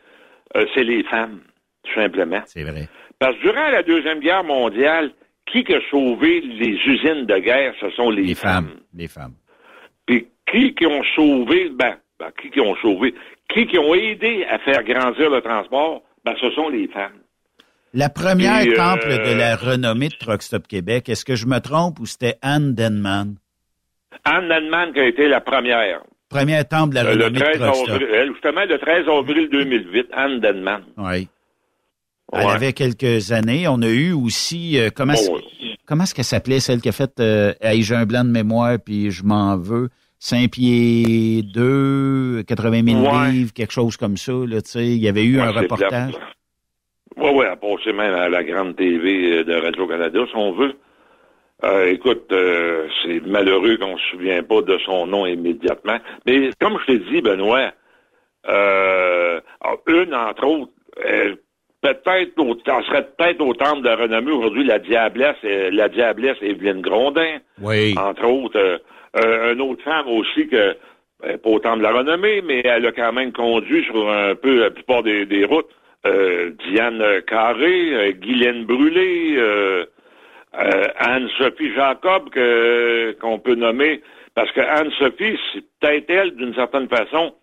[0.57, 1.41] Euh, c'est les femmes,
[1.85, 2.41] tout simplement.
[2.47, 2.89] C'est vrai.
[3.19, 5.13] Parce que durant la Deuxième Guerre mondiale,
[5.47, 8.69] qui a sauvé les usines de guerre, ce sont les, Les femmes.
[8.69, 8.81] femmes.
[8.95, 9.35] Les femmes.
[10.07, 13.15] Puis qui qui ont sauvé, ben, ben, qui qui ont sauvé,
[13.49, 17.21] qui qui ont aidé à faire grandir le transport, ben, ce sont les femmes.
[17.95, 21.47] La première Puis, euh, temple de la renommée de Truck Stop Québec, est-ce que je
[21.47, 23.37] me trompe ou c'était Anne Denman?
[24.25, 26.03] Anne Nanman qui a été la première.
[26.29, 27.89] Première temple de la Euh, le de 13 Truck Stop.
[27.91, 30.83] avril, elle, justement, le 13 avril 2008, Anne Denman.
[30.99, 31.29] Oui.
[32.33, 32.53] Elle Ouais.
[32.53, 33.67] avait quelques années.
[33.69, 35.39] On a eu aussi, euh, comment, Oh,
[36.03, 39.11] est-ce qu'elle s'appelait, celle qui a fait euh, Hey, j'ai un blanc de mémoire, puis
[39.11, 39.89] je m'en veux.
[40.19, 43.31] 5 pieds 2, 80 000 Ouais.
[43.31, 44.33] livres, quelque chose comme ça.
[44.33, 46.13] Là, il y avait eu un reportage.
[47.17, 50.75] Oui, oui, passé même à la grande TV de Radio-Canada, si on veut.
[51.65, 55.99] Euh, écoute, euh, c'est malheureux qu'on ne se souvient pas de son nom immédiatement.
[56.25, 57.73] Mais comme je t'ai dit, Benoît,
[58.49, 60.73] euh, alors, une, entre autres,
[61.81, 62.35] peut-être
[62.87, 67.95] serait peut-être au temple de renommée aujourd'hui, la diablesse, la diablesse Evelyne Grondin, Oui.
[67.99, 68.59] entre autres.
[68.59, 68.79] Euh,
[69.17, 70.77] euh, une autre femme aussi que,
[71.21, 74.35] ben, pas au temple de la renommée, mais elle a quand même conduit sur un
[74.35, 75.71] peu la plupart des, des routes.
[76.07, 79.37] Euh, Diane Carré, Guylaine Brûlé,
[80.59, 84.03] euh, Anne-Sophie Jacob que qu'on peut nommer
[84.39, 87.35] parce que Anne-Sophie, c'est peut-être elle, d'une certaine façon,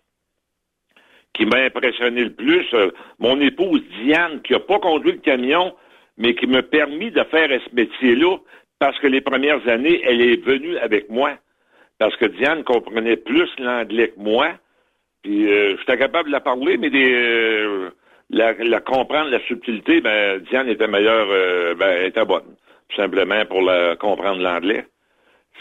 [1.34, 2.64] qui m'a impressionné le plus.
[2.72, 5.74] Euh, mon épouse Diane, qui a pas conduit le camion,
[6.16, 8.38] mais qui m'a permis de faire ce métier-là,
[8.78, 11.32] parce que les premières années, elle est venue avec moi.
[11.98, 14.52] Parce que Diane comprenait plus l'anglais que moi.
[15.22, 17.90] Puis euh, j'étais capable de la parler, mais des, euh,
[18.30, 22.56] la, la comprendre, la subtilité, ben Diane était meilleure, euh, ben était bonne.
[22.88, 24.86] Tout simplement pour la comprendre l'anglais.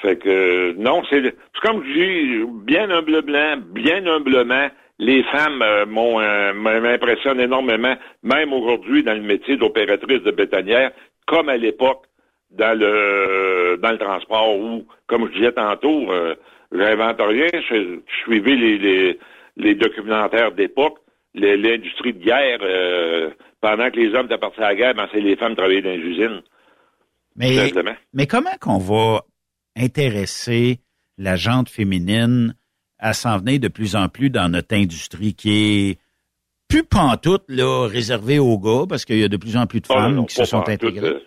[0.01, 4.69] Fait que non, c'est comme je dis, bien humblement, bien humblement,
[4.99, 10.91] les femmes euh, m'ont euh, m'impressionnent énormément, même aujourd'hui dans le métier d'opératrice de bétonnière,
[11.27, 12.03] comme à l'époque
[12.51, 16.35] dans le dans le transport où, comme je disais tantôt, euh,
[16.71, 19.19] j'invente rien, je, suivais les, les,
[19.57, 20.97] les documentaires d'époque,
[21.33, 22.59] l'industrie de guerre,
[23.59, 25.89] pendant que les hommes étaient partis à la guerre, ben, c'est les femmes travaillaient dans
[25.89, 26.41] les usines.
[27.35, 27.71] Mais,
[28.13, 29.23] mais comment qu'on va
[29.75, 30.79] intéresser
[31.17, 32.55] la jante féminine
[32.99, 35.99] à s'en venir de plus en plus dans notre industrie qui est
[36.69, 39.87] plus pantoute là, réservée aux gars parce qu'il y a de plus en plus de
[39.89, 41.07] Ah, femmes non, qui se sont intégrées.
[41.07, 41.19] euh,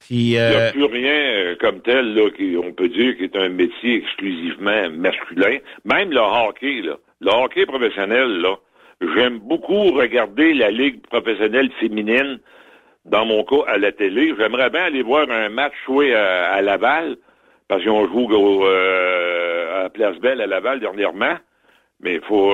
[0.00, 3.16] Puis, Il n'y euh, a plus rien euh, comme tel, là, qui, on peut dire,
[3.16, 5.58] qui est un métier exclusivement masculin.
[5.84, 6.96] Même le hockey, là.
[7.20, 8.56] Le hockey professionnel, là.
[9.16, 12.38] J'aime beaucoup regarder la Ligue professionnelle féminine,
[13.04, 14.34] dans mon cas, à la télé.
[14.38, 17.16] J'aimerais bien aller voir un match joué à, à Laval,
[17.68, 21.36] parce qu'on joue au, euh, à Place Belle à Laval dernièrement.
[22.00, 22.52] Mais il faut,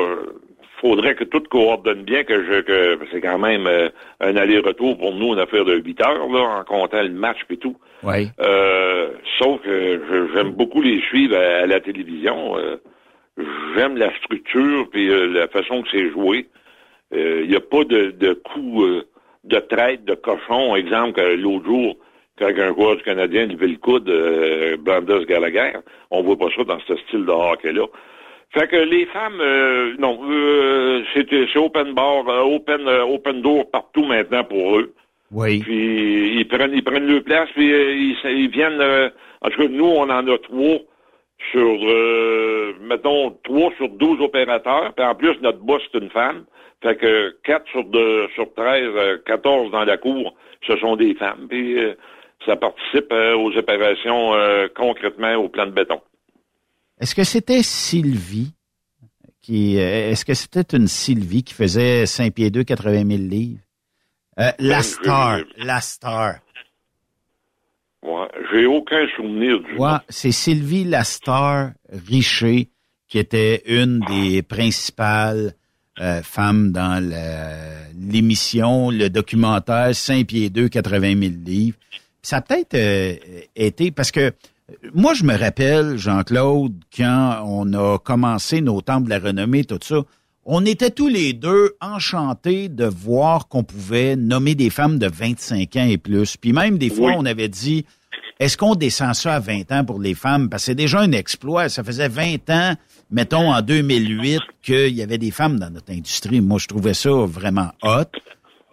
[0.80, 3.88] faudrait que tout coordonne bien, que je, que c'est quand même euh,
[4.20, 7.56] un aller-retour pour nous, une affaire de 8 heures, là, en comptant le match et
[7.56, 7.76] tout.
[8.02, 8.28] oui.
[8.40, 12.56] Euh, sauf que j'aime beaucoup les suivre à, à la télévision.
[12.58, 12.76] Euh,
[13.76, 16.46] j'aime la structure puis euh, la façon que c'est joué.
[17.12, 19.02] Il n'y a pas de, de coup euh,
[19.44, 20.76] de traite, de cochon.
[20.76, 21.96] Exemple, que l'autre jour,
[22.38, 25.72] quand un joueur du Canadien levait le coude, euh, Brandos Gallagher,
[26.10, 27.86] on voit pas ça dans ce style de hockey-là.
[28.50, 33.70] Fait que les femmes, euh, non, euh, c'est open bar, euh, open, euh, open door
[33.70, 34.94] partout maintenant pour eux.
[35.30, 35.60] Oui.
[35.60, 38.80] Puis ils prennent ils prennent leur place, puis euh, ils, ils viennent.
[38.80, 39.10] euh,
[39.42, 40.78] en tout cas, nous, on en a trois
[41.52, 44.94] sur euh, mettons trois sur 12 opérateurs.
[44.96, 46.44] Puis en plus, notre boss, c'est une femme.
[46.82, 51.14] Fait que 4 sur deux, sur 13, euh, 14 dans la cour, ce sont des
[51.14, 51.46] femmes.
[51.48, 51.94] Puis euh,
[52.46, 56.00] ça participe euh, aux opérations euh, concrètement au plan de béton.
[57.00, 58.52] Est-ce que c'était Sylvie
[59.40, 63.60] qui euh, est-ce que c'était une Sylvie qui faisait 5 pieds 2, 80 000 livres?
[64.38, 66.34] Euh, la Euh, star, la star.
[68.04, 68.28] Ouais.
[68.52, 71.70] J'ai aucun souvenir du Ouais, c'est Sylvie Lastar
[72.08, 72.68] Richer
[73.08, 75.54] qui était une des principales
[76.00, 77.02] euh, femmes dans
[77.98, 81.76] l'émission, le documentaire 5 pieds 2, 80 000 livres.
[82.22, 83.14] Ça a peut-être euh,
[83.56, 84.30] été parce que euh,
[84.94, 89.78] moi, je me rappelle, Jean-Claude, quand on a commencé nos temples de la renommée, tout
[89.82, 90.02] ça,
[90.44, 95.76] on était tous les deux enchantés de voir qu'on pouvait nommer des femmes de 25
[95.76, 96.36] ans et plus.
[96.36, 97.14] Puis même des fois, Oui.
[97.18, 97.84] on avait dit,
[98.40, 100.48] est-ce qu'on descend ça à 20 ans pour les femmes?
[100.48, 101.68] Parce que c'est déjà un exploit.
[101.68, 102.74] Ça faisait 20 ans,
[103.10, 106.40] mettons en 2008, qu'il y avait des femmes dans notre industrie.
[106.40, 108.04] Moi, je trouvais ça vraiment hot.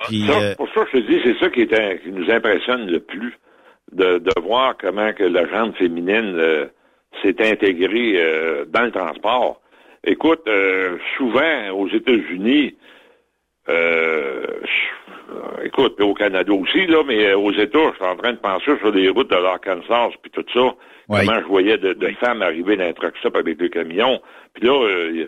[0.08, 2.30] Puis, Ça, euh, pour ça, je te dis, c'est ça qui, est, un- qui nous
[2.30, 3.34] impressionne le plus,
[3.92, 6.66] de, de voir comment que la gente féminine euh,
[7.24, 9.62] s'est intégrée euh, dans le transport.
[10.04, 12.76] Écoute, euh, souvent aux États-Unis,
[13.70, 14.46] euh,
[15.64, 18.38] écoute, puis au Canada aussi, là, mais euh, aux États, je suis en train de
[18.38, 20.74] penser sur les routes de l'Arkansas, puis tout ça,
[21.10, 21.20] Oui.
[21.26, 24.22] comment je voyais de, de femmes arriver dans un truck stop avec le camion.
[24.54, 25.28] Puis là, euh,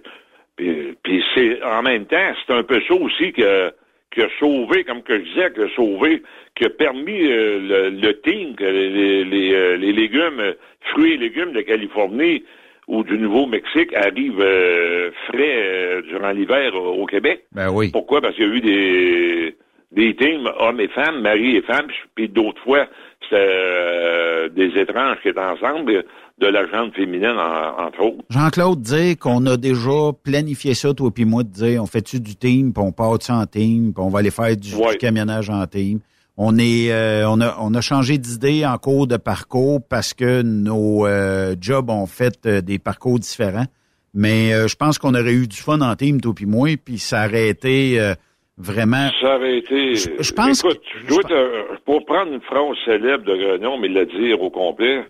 [0.55, 3.71] puis, puis c'est en même temps, c'est un peu ça aussi que
[4.13, 6.23] qui a sauvé, comme que je disais, qui a sauvé,
[6.55, 10.53] qui a permis euh, le, le team, que les, les, euh, les légumes, euh,
[10.91, 12.43] fruits et légumes de Californie
[12.87, 17.43] ou du Nouveau-Mexique arrivent euh, frais euh, durant l'hiver au Québec.
[17.51, 17.89] ben oui.
[17.91, 18.21] Pourquoi?
[18.21, 19.55] Parce qu'il y a eu des,
[19.95, 22.85] des teams, hommes et femmes, mari et femmes, puis d'autres fois,
[23.23, 26.03] c'était euh, des étranges qui étaient ensemble,
[26.39, 28.23] de la gente féminine, en- entre autres.
[28.29, 32.35] Jean-Claude dit qu'on a déjà planifié ça, toi puis moi, de dire on fait-tu du
[32.35, 35.99] team, puis on part-tu en team, puis on va aller faire du, camionnage en team.
[36.39, 40.43] On est euh, on a on a changé d'idée en cours de parcours parce que
[40.43, 43.65] nos euh, jobs ont fait euh, des parcours différents.
[44.13, 46.99] Mais euh, je pense qu'on aurait eu du fun en team, toi puis moi, puis
[46.99, 48.13] ça aurait été euh,
[48.57, 49.09] vraiment.
[49.21, 49.95] Ça aurait été.
[49.95, 53.87] Je- je pense Écoute, je dois te- pour prendre une phrase célèbre de Grenion, mais
[53.87, 55.05] le dire au complet,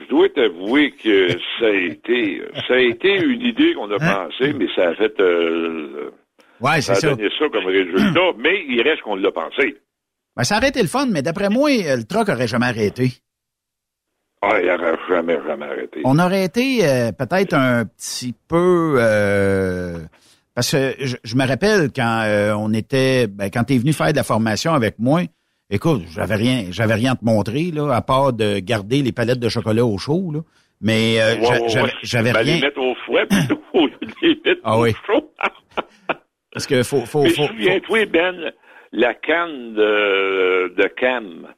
[0.00, 1.28] je dois t'avouer que
[1.58, 5.18] ça a été, ça a été une idée qu'on a pensée, mais ça a fait,
[5.20, 6.10] euh,
[6.60, 7.16] Ouais, ça c'est a ça.
[7.16, 9.76] donné ça comme résultat, mais il reste qu'on l'a pensé.
[10.36, 13.10] Ben, ça aurait été le fun, mais d'après moi, euh, le truck aurait jamais arrêté.
[14.42, 16.00] Ah, il n'aurait jamais, jamais arrêté.
[16.04, 19.98] On aurait été euh, peut-être un petit peu euh,
[20.54, 23.92] parce que je, je me rappelle quand euh, on était ben, quand tu es venu
[23.92, 25.22] faire de la formation avec moi,
[25.70, 29.40] écoute, j'avais rien, j'avais rien à te montrer là, à part de garder les palettes
[29.40, 30.40] de chocolat au chaud là.
[30.80, 31.36] Mais euh,
[31.68, 33.60] j'avais j'avais Ben, rien les mettre au fouet plutôt
[34.22, 34.92] les mettre Ah au oui.
[35.06, 35.32] chaud.
[36.52, 38.52] parce que faut faut, Mais faut, souviens-toi, Ben,
[38.92, 41.48] la canne de, de Cam.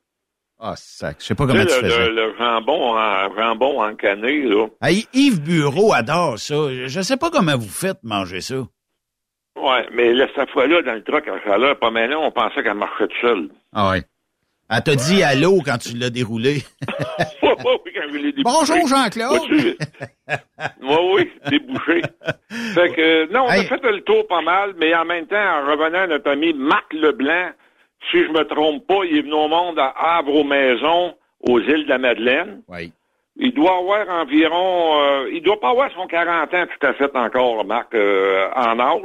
[0.59, 2.09] Ah, sac, je sais pas Tu comment sais, tu le, faisais.
[2.09, 4.69] le, le jambon, en, jambon encané, là.
[4.81, 6.55] Ah, Yves Bureau adore ça.
[6.73, 8.55] Je je sais pas comment vous faites manger ça.
[9.57, 12.75] Ouais, mais là, cette fois-là, dans le truck à chaleur, pas mal, on pensait qu'elle
[12.75, 13.49] marchait toute seule.
[13.73, 14.03] Ah ouais.
[14.69, 16.63] Elle t'a dit allô quand tu l'as déroulé.
[17.43, 18.43] oui, oui, quand je l'ai débouché.
[18.45, 19.41] Bonjour Jean-Claude.
[20.83, 22.03] Oui, oui, débouché.
[22.75, 25.71] Fait que, non, on a fait le tour pas mal, mais en même temps, en
[25.71, 27.51] revenant à notre ami Marc Leblanc,
[28.11, 31.15] si je me trompe pas, il est venu au monde à Havre-aux-Maisons,
[31.49, 32.63] aux îles de la Madeleine.
[32.69, 32.93] Oui.
[33.37, 37.15] Il doit avoir environ, euh, il doit pas avoir son 40 ans tout à fait
[37.15, 39.03] encore, Marc, euh, en âge.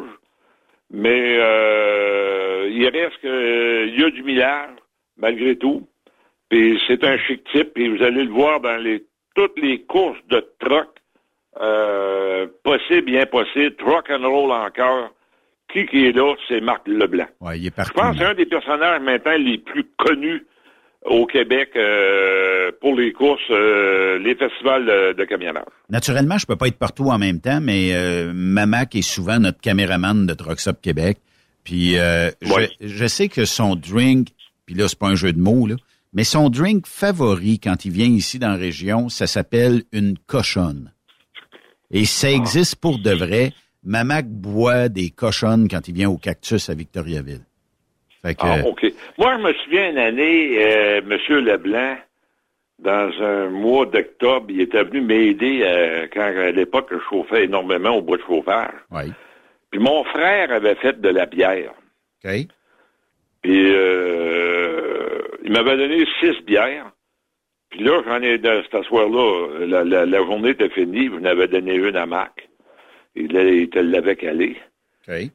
[0.93, 4.71] Mais euh, il reste que il y a du millage,
[5.17, 5.87] malgré tout.
[6.49, 10.19] Puis c'est un chic type, puis vous allez le voir dans les toutes les courses
[10.29, 10.89] de truck,
[11.61, 15.11] euh, possible et impossible, truck and roll encore.
[15.71, 17.27] Qui qui est là, c'est Marc Leblanc.
[17.39, 17.93] Ouais, il est Je partout.
[17.93, 20.45] pense que c'est un des personnages maintenant les plus connus
[21.05, 25.65] au Québec euh, pour les courses, euh, les festivals de, de camionnage.
[25.89, 29.59] Naturellement, je peux pas être partout en même temps, mais euh, Mamac est souvent notre
[29.59, 31.17] caméraman de Truck Stop Québec.
[31.63, 32.69] Puis euh, Ouais.
[32.81, 34.29] je, je sais que son drink,
[34.65, 35.75] puis là c'est pas un jeu de mots là,
[36.13, 40.91] mais son drink favori quand il vient ici dans la région, ça s'appelle une cochonne.
[41.91, 43.53] Et ça existe pour de vrai.
[43.83, 47.41] Mamac boit des cochonnes quand il vient au Cactus à Victoriaville.
[48.23, 48.85] Fait que, Ah, OK.
[49.17, 51.17] Moi, je me souviens une année, euh, M.
[51.45, 51.97] Leblanc,
[52.79, 57.91] dans un mois d'octobre, il était venu m'aider euh, quand à l'époque je chauffais énormément
[57.97, 58.73] au bois de chauffage.
[58.91, 59.07] ouais.
[59.71, 61.71] Puis mon frère avait fait de la bière.
[62.25, 62.31] OK.
[63.41, 66.91] Puis euh, il m'avait donné six bières.
[67.69, 71.25] Puis là, j'en ai de ce soir-là, la, la, la journée était finie, vous en
[71.25, 72.49] avez donné une à Marc.
[73.15, 73.29] Il,
[73.69, 74.57] te l'avait calé.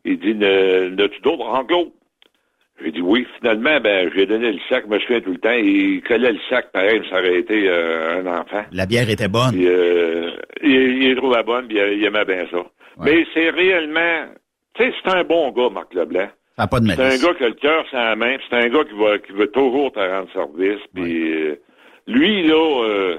[0.04, 1.90] Il dit Ne- N'as-tu d'autres en Claude?
[2.82, 3.26] J'ai dit oui.
[3.38, 5.52] Finalement, ben, j'ai donné le sac, je me souviens tout le temps.
[5.52, 8.64] Il collait le sac pareil, ça aurait été euh, un enfant.
[8.72, 9.52] La bière était bonne.
[9.52, 10.30] Puis, euh,
[10.62, 12.58] il, il trouvait bonne, puis il, il aimait bien ça.
[13.02, 14.26] Mais c'est réellement.
[14.74, 16.28] Tu sais, c'est un bon gars, Marc Leblanc.
[16.56, 18.56] Ça n'a pas de C'est un gars qui a le cœur sur la main, c'est
[18.56, 20.80] un gars qui va, qui veut toujours te rendre service.
[20.94, 21.56] Puis euh,
[22.06, 23.16] lui, là, euh,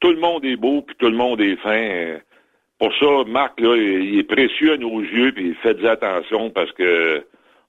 [0.00, 1.70] tout le monde est beau, puis tout le monde est fin.
[1.70, 2.18] euh.
[2.78, 6.72] pour ça, Marc, là, il il est précieux à nos yeux, puis faites attention parce
[6.72, 7.22] que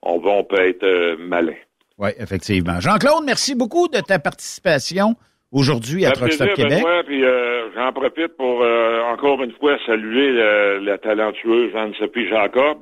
[0.04, 1.56] on, va, on peut être euh, malin.
[1.98, 2.80] Oui, effectivement.
[2.80, 5.16] Jean-Claude, merci beaucoup de ta participation
[5.52, 6.80] aujourd'hui à Truck Stop Québec.
[6.80, 12.28] Benoît, puis euh, j'en profite pour euh, encore une fois saluer la, la talentueuse Anne-Sophie
[12.28, 12.80] Jacob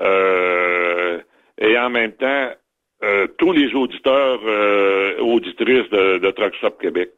[0.00, 1.18] euh,
[1.58, 2.50] et en même temps
[3.02, 7.10] euh, tous les auditeurs euh, auditrices de, de Truck Stop Québec.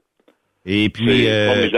[0.67, 1.69] Et puis, euh,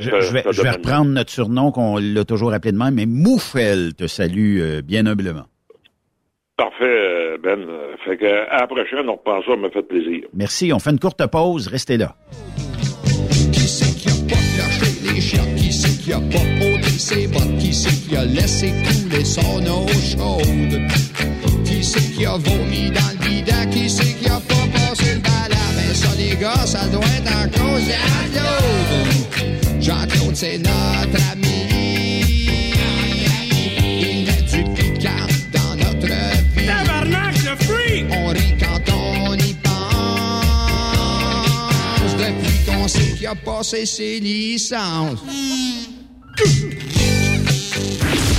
[0.00, 3.94] je, vais, je vais reprendre notre surnom qu'on l'a toujours appelé de même, mais Moufel
[3.94, 5.44] te salue euh, bien humblement.
[6.56, 7.66] Parfait, euh, Ben.
[8.04, 10.24] Fait que à la prochaine, on reprend ça, me fait plaisir.
[10.34, 10.72] Merci.
[10.72, 11.66] On fait une courte pause.
[11.68, 12.14] Restez là.
[13.52, 15.54] Qui c'est qui a pas lâché les chiottes?
[15.56, 17.58] Qui c'est qui a pas ôté ses bottes?
[17.58, 20.78] Qui c'est qui a laissé couler son eau chaude?
[21.64, 23.70] Qui c'est qui a vomi dans le bidon?
[23.70, 25.56] Qui c'est qui a pas passé le balai?
[25.76, 27.92] Ben ça, les gars, ça doit être en cause de.
[29.80, 31.81] Jean-Claude, c'est notre ami.
[43.34, 45.20] Qu'on sait qu'il a passé ses licences.
[46.38, 47.31] À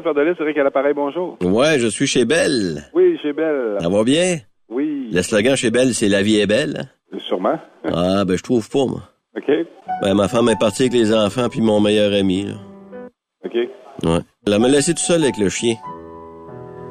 [0.00, 1.36] Belle c'est Rick à l'appareil, bonjour.
[1.42, 2.84] Ouais, je suis chez Belle.
[2.94, 3.78] Oui, chez Belle.
[3.80, 4.38] Ça va bien?
[4.68, 5.08] Oui.
[5.12, 6.90] Le slogan chez Belle, c'est La vie est belle.
[7.28, 7.58] Sûrement.
[7.84, 9.02] Ah, ben je trouve pas, moi.
[9.36, 9.50] OK.
[10.02, 12.54] Ben, ma femme est partie avec les enfants puis mon meilleur ami, là.
[13.44, 13.54] OK.
[13.54, 14.20] Ouais.
[14.46, 15.74] Elle m'a laissé tout seul avec le chien.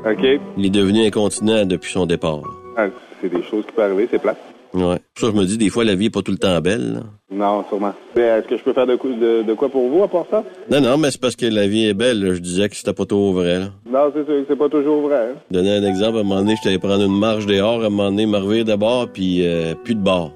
[0.06, 0.26] OK.
[0.58, 2.42] Il est devenu incontinent depuis son départ.
[2.78, 2.88] Ah,
[3.22, 4.36] c'est des choses qui peuvent arriver, c'est plat.
[4.74, 4.98] Ouais.
[5.20, 7.02] Ça, je me dis, des fois, la vie est pas tout le temps belle, là.
[7.32, 7.94] Non, sûrement.
[8.16, 10.44] Mais Est-ce que je peux faire de, de, de quoi pour vous à part ça?
[10.72, 12.34] Non, non, mais c'est parce que la vie est belle, là.
[12.34, 13.68] Je disais que c'était pas trop vrai, là.
[13.86, 15.30] Non, c'est sûr que c'est pas toujours vrai.
[15.32, 15.36] hein.
[15.52, 17.90] Donner un exemple, à un moment donné, j'étais allé prendre une marche dehors, à un
[17.90, 20.32] moment donné, me de bord, puis euh, plus de bord.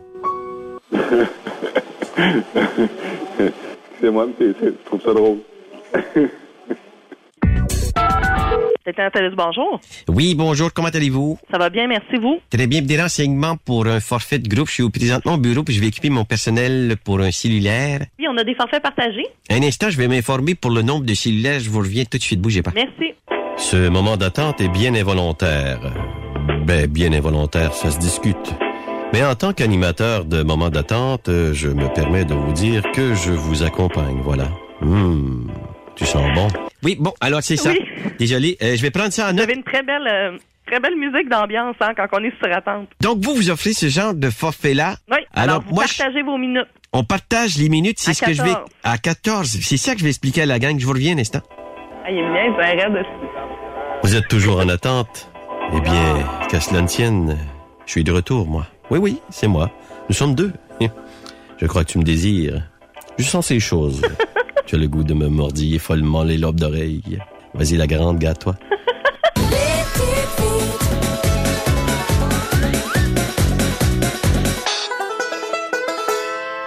[4.00, 5.38] c'est moi, je trouve ça drôle.
[8.94, 9.82] Téléphone, bonjour.
[10.08, 11.38] Oui, bonjour, comment allez-vous?
[11.52, 12.40] Ça va bien, merci vous?
[12.50, 14.70] Très bien, des renseignements pour un forfait de groupe.
[14.70, 18.06] Je suis présentement au bureau puis je vais équiper mon personnel pour un cellulaire.
[18.18, 19.28] Oui, on a des forfaits partagés.
[19.50, 21.60] Un instant, je vais m'informer pour le nombre de cellulaires.
[21.60, 22.72] Je vous reviens tout de suite, bougez pas.
[22.74, 23.14] Merci.
[23.58, 25.80] Ce moment d'attente est bien involontaire.
[26.66, 28.54] Ben, bien involontaire, ça se discute.
[29.12, 33.32] Mais en tant qu'animateur de moment d'attente, je me permets de vous dire que je
[33.32, 34.50] vous accompagne, voilà.
[34.82, 35.50] Hum,
[35.98, 36.48] tu sens bon.
[36.84, 37.72] Oui, bon, alors c'est ça.
[37.72, 37.80] Oui.
[38.20, 39.44] Désolé, euh, je vais prendre ça en Vous note.
[39.46, 42.88] avez une très belle, euh, très belle musique d'ambiance hein, quand on est sur attente.
[43.02, 44.96] Donc, vous, vous offrez ce genre de forfait-là.
[45.12, 46.68] Oui, alors, vous moi, je- partagez vos minutes.
[46.94, 48.50] on partage les minutes, c'est ce que je vais...
[48.54, 48.70] 14.
[48.84, 49.48] À 14.
[49.62, 50.80] C'est ça que je vais expliquer à la gang.
[50.80, 51.42] Je vous reviens un instant.
[52.06, 53.10] Ah, il est bien, aussi.
[54.04, 55.30] Vous êtes toujours en attente?
[55.76, 57.38] Eh bien, qu'à cela ne tienne,
[57.86, 58.68] je suis de retour, moi.
[58.90, 59.70] Oui, oui, c'est moi.
[60.10, 60.54] Nous sommes deux.
[61.60, 62.62] Je crois que tu me désires.
[63.18, 64.02] Je sens ces choses.
[64.68, 67.20] tu as le goût de me mordiller follement les lobes d'oreilles.
[67.54, 68.56] Vas-y, la grande, gâte-toi.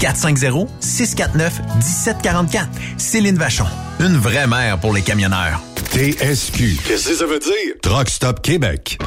[0.00, 2.66] 450-649-1744.
[2.96, 3.66] Céline Vachon.
[4.00, 5.60] Une vraie mère pour les camionneurs.
[5.92, 6.78] TSQ.
[6.86, 7.74] Qu'est-ce que ça veut dire?
[7.82, 8.98] Truck Stop Québec.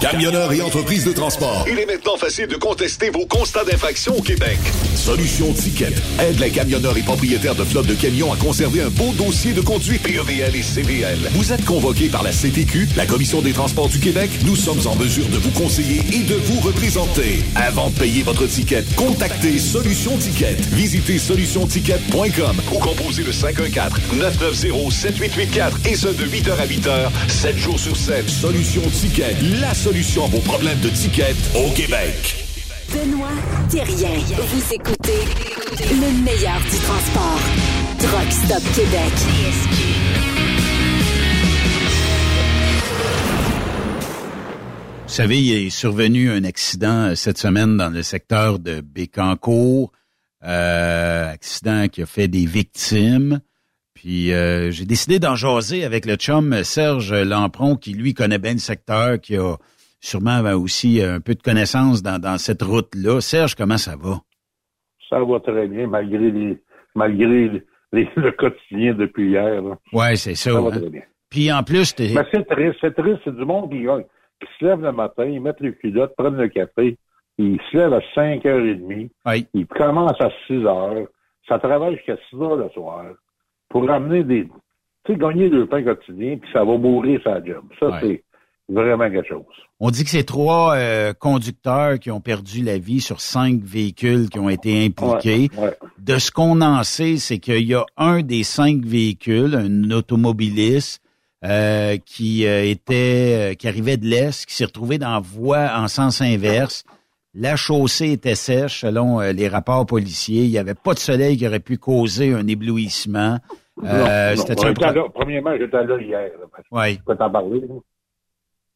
[0.00, 1.66] Camionneurs et entreprises de transport.
[1.68, 4.56] Il est maintenant facile de contester vos constats d'infraction au Québec.
[4.94, 9.12] Solution Ticket aide les camionneurs et propriétaires de flottes de camions à conserver un beau
[9.14, 11.18] dossier de conduite PEVL et CVL.
[11.32, 14.30] Vous êtes convoqué par la CTQ, la Commission des transports du Québec.
[14.44, 17.42] Nous sommes en mesure de vous conseiller et de vous représenter.
[17.56, 20.56] Avant de payer votre ticket, contactez Solution Ticket.
[20.72, 27.94] Visitez solutionticket.com ou composez le 514-990-7884 et ce de 8h à 8h, 7 jours sur
[27.94, 28.30] 7.
[28.30, 32.46] Solution Ticket, la solution à vos problèmes de ticket au Québec.
[32.90, 33.28] Benoît
[33.70, 34.14] Thérien.
[34.38, 35.20] Vous écoutez
[35.90, 37.40] le meilleur du transport.
[37.98, 39.12] Truck Stop Québec.
[45.08, 49.90] Vous savez, il est survenu un accident euh, cette semaine dans le secteur de Bécancourt.
[50.44, 53.40] Euh, accident qui a fait des victimes.
[53.94, 58.52] Puis euh, j'ai décidé d'en jaser avec le chum Serge Lampron, qui lui connaît bien
[58.52, 59.56] le secteur, qui a
[59.98, 63.22] sûrement aussi un peu de connaissances dans, dans cette route-là.
[63.22, 64.20] Serge, comment ça va?
[65.08, 66.58] Ça va très bien, malgré les
[66.94, 67.48] malgré
[67.92, 69.62] les, le quotidien depuis hier.
[69.90, 70.52] Ouais, c'est ça.
[70.52, 70.80] Ça va hein.
[70.80, 71.02] très bien.
[71.30, 72.12] Puis en plus, t'es...
[72.14, 73.86] Mais c'est triste, c'est triste, c'est du monde qui,
[74.40, 76.96] qui se lève le matin, ils mettent les culottes, prennent le café,
[77.38, 79.10] ils se lèvent à 5h30,
[79.54, 81.06] ils commencent à 6h,
[81.48, 83.04] ça travaille jusqu'à 6h le soir
[83.68, 84.48] pour ramener des...
[85.04, 87.64] Tu sais, gagner deux pains quotidiens, puis ça va mourir sa job.
[87.80, 88.22] Ça, c'est
[88.68, 89.44] vraiment quelque chose.
[89.80, 94.28] On dit que c'est trois euh, conducteurs qui ont perdu la vie sur cinq véhicules
[94.28, 95.48] qui ont été impliqués.
[95.56, 95.76] Ouais, ouais.
[95.98, 101.00] De ce qu'on en sait, c'est qu'il y a un des cinq véhicules, un automobiliste,
[101.44, 105.88] euh, qui euh, était, euh, qui arrivait de l'est, qui s'est retrouvé dans voie en
[105.88, 106.84] sens inverse.
[107.34, 110.44] La chaussée était sèche, selon euh, les rapports policiers.
[110.44, 113.38] Il n'y avait pas de soleil qui aurait pu causer un éblouissement.
[113.84, 114.62] Euh, Non, non.
[114.64, 116.30] un là- premièrement, j'étais là hier.
[116.40, 116.94] Là, Ouais.
[116.94, 117.60] Je peux t'en parler.
[117.60, 117.74] là.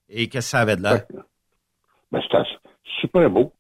[0.09, 1.03] Et qu'est-ce que ça avait de l'air?
[2.13, 2.45] Ben, c'était
[3.01, 3.53] super beau.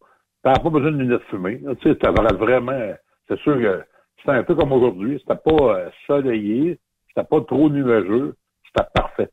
[0.45, 1.61] T'avais pas besoin de lunettes fumées.
[1.81, 1.99] Tu sais,
[2.39, 2.93] vraiment,
[3.27, 3.83] c'est sûr que
[4.19, 5.19] c'était un peu comme aujourd'hui.
[5.20, 6.79] C'était pas euh, soleillé.
[7.09, 8.37] C'était pas trop nuageux.
[8.74, 9.28] C'était parfait.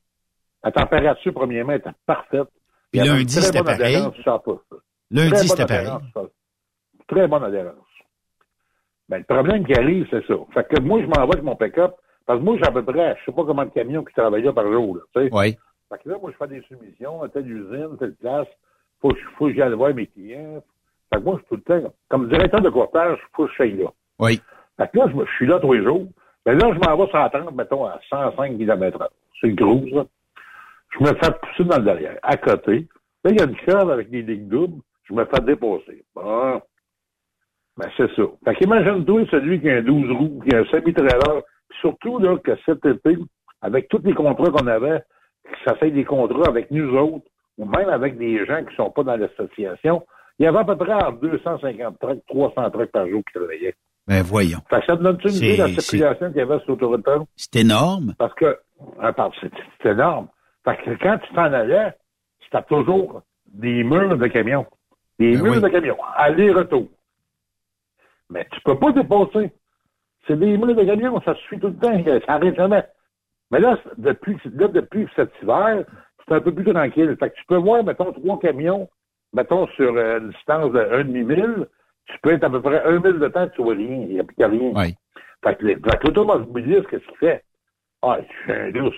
[0.63, 2.47] La température, premièrement, était parfaite.
[2.91, 3.97] Puis lundi, c'était bonne pareil.
[5.11, 5.89] Lundi, c'était pareil.
[7.07, 7.75] Très bonne adhérence.
[9.07, 10.35] Ben, le problème qui arrive, c'est ça.
[10.53, 11.95] Fait que moi, je m'en vais avec mon pick-up.
[12.29, 14.43] Parce que moi, j'ai à peu près, je sais pas combien de camions qui travaillent
[14.43, 15.29] là par jour, là, tu sais.
[15.33, 15.57] Oui.
[15.89, 18.45] Fait que là, moi, je fais des soumissions à telle usine, telle place.
[19.01, 20.61] Faut, faut que j'aille voir mes clients.
[21.11, 23.55] Fait que moi, je suis tout le temps, comme directeur de courtage, faut que je
[23.55, 23.89] sois là.
[24.19, 24.39] Oui.
[24.77, 26.05] Fait que là, je, suis là tous les jours.
[26.45, 29.09] Mais là, je m'en vais 130, mettons, à 105 km heure.
[29.39, 30.05] C'est le gros, ça.
[30.91, 32.17] Je me fais pousser dans le derrière.
[32.23, 32.87] À côté,
[33.23, 34.81] là, il y a une curve avec des lignes doubles.
[35.03, 36.03] Je me fais dépasser.
[36.15, 38.23] Ben, c'est ça.
[38.43, 41.43] Fait qu'imagine-toi celui qui a un 12 roues, qui a un semi-trailer.
[41.79, 43.17] Surtout, là, que cet été,
[43.61, 45.01] avec tous les contrats qu'on avait,
[45.65, 47.25] ça fait des contrats avec nous autres,
[47.57, 50.05] ou même avec des gens qui sont pas dans l'association,
[50.37, 53.75] il y avait à peu près entre 250 trucks, 300 trucks par jour qui travaillaient.
[54.09, 54.57] Ben voyons.
[54.71, 57.27] Fait que ça te donne une idée de la circulation qu'il y avait sur l'autoroute?
[57.35, 58.15] C'est énorme.
[58.17, 58.57] Parce que,
[58.99, 60.27] ah, c'est énorme.
[60.65, 61.93] Fait que quand tu t'en allais,
[62.43, 64.65] c'était toujours des murs de camions.
[65.19, 65.61] Des Ben murs oui.
[65.61, 65.97] de camions.
[66.15, 66.87] Aller-retour.
[68.31, 69.51] Mais tu peux pas dépasser.
[70.25, 72.83] C'est des murs de camions, ça suit tout le temps, ça arrête jamais.
[73.51, 75.85] Mais là, depuis, là, depuis cet hiver,
[76.27, 77.15] c'est un peu plus tranquille.
[77.19, 78.89] Fait que tu peux voir, mettons, trois camions,
[79.33, 81.67] mettons, sur euh, une distance de un demi-mille,
[82.09, 84.19] tu peux être à peu près un mille de temps, tu vois rien, il n'y
[84.19, 84.71] a plus rien.
[84.75, 84.95] Oui.
[85.43, 87.43] Fait que, que l'automobiliste, qu'est-ce qu'il fait?
[88.01, 88.95] Ah, je suis un douce.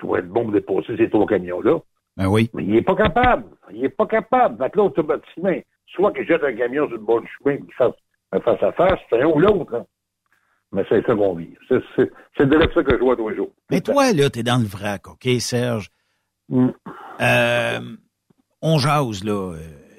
[0.00, 1.78] Je vais être bon pour dépasser ces trois camions-là.
[2.16, 2.50] Ben oui.
[2.54, 3.44] Mais il est pas capable.
[3.72, 4.58] Il est pas capable.
[4.62, 5.54] Fait que là, automatiquement,
[5.86, 7.94] soit qu'il jette un camion sur le du chemin et qu'il fasse
[8.32, 9.74] un face-à-face, c'est un ou l'autre.
[9.74, 9.86] hein.
[10.72, 11.54] Mais c'est ça qu'on vit.
[11.68, 13.50] C'est, de ça que je vois tous les jours.
[13.70, 15.90] Mais toi, là, t'es dans le vrac, OK, Serge?
[16.50, 16.68] Mm.
[17.20, 17.80] Euh,
[18.60, 19.54] on jase, là.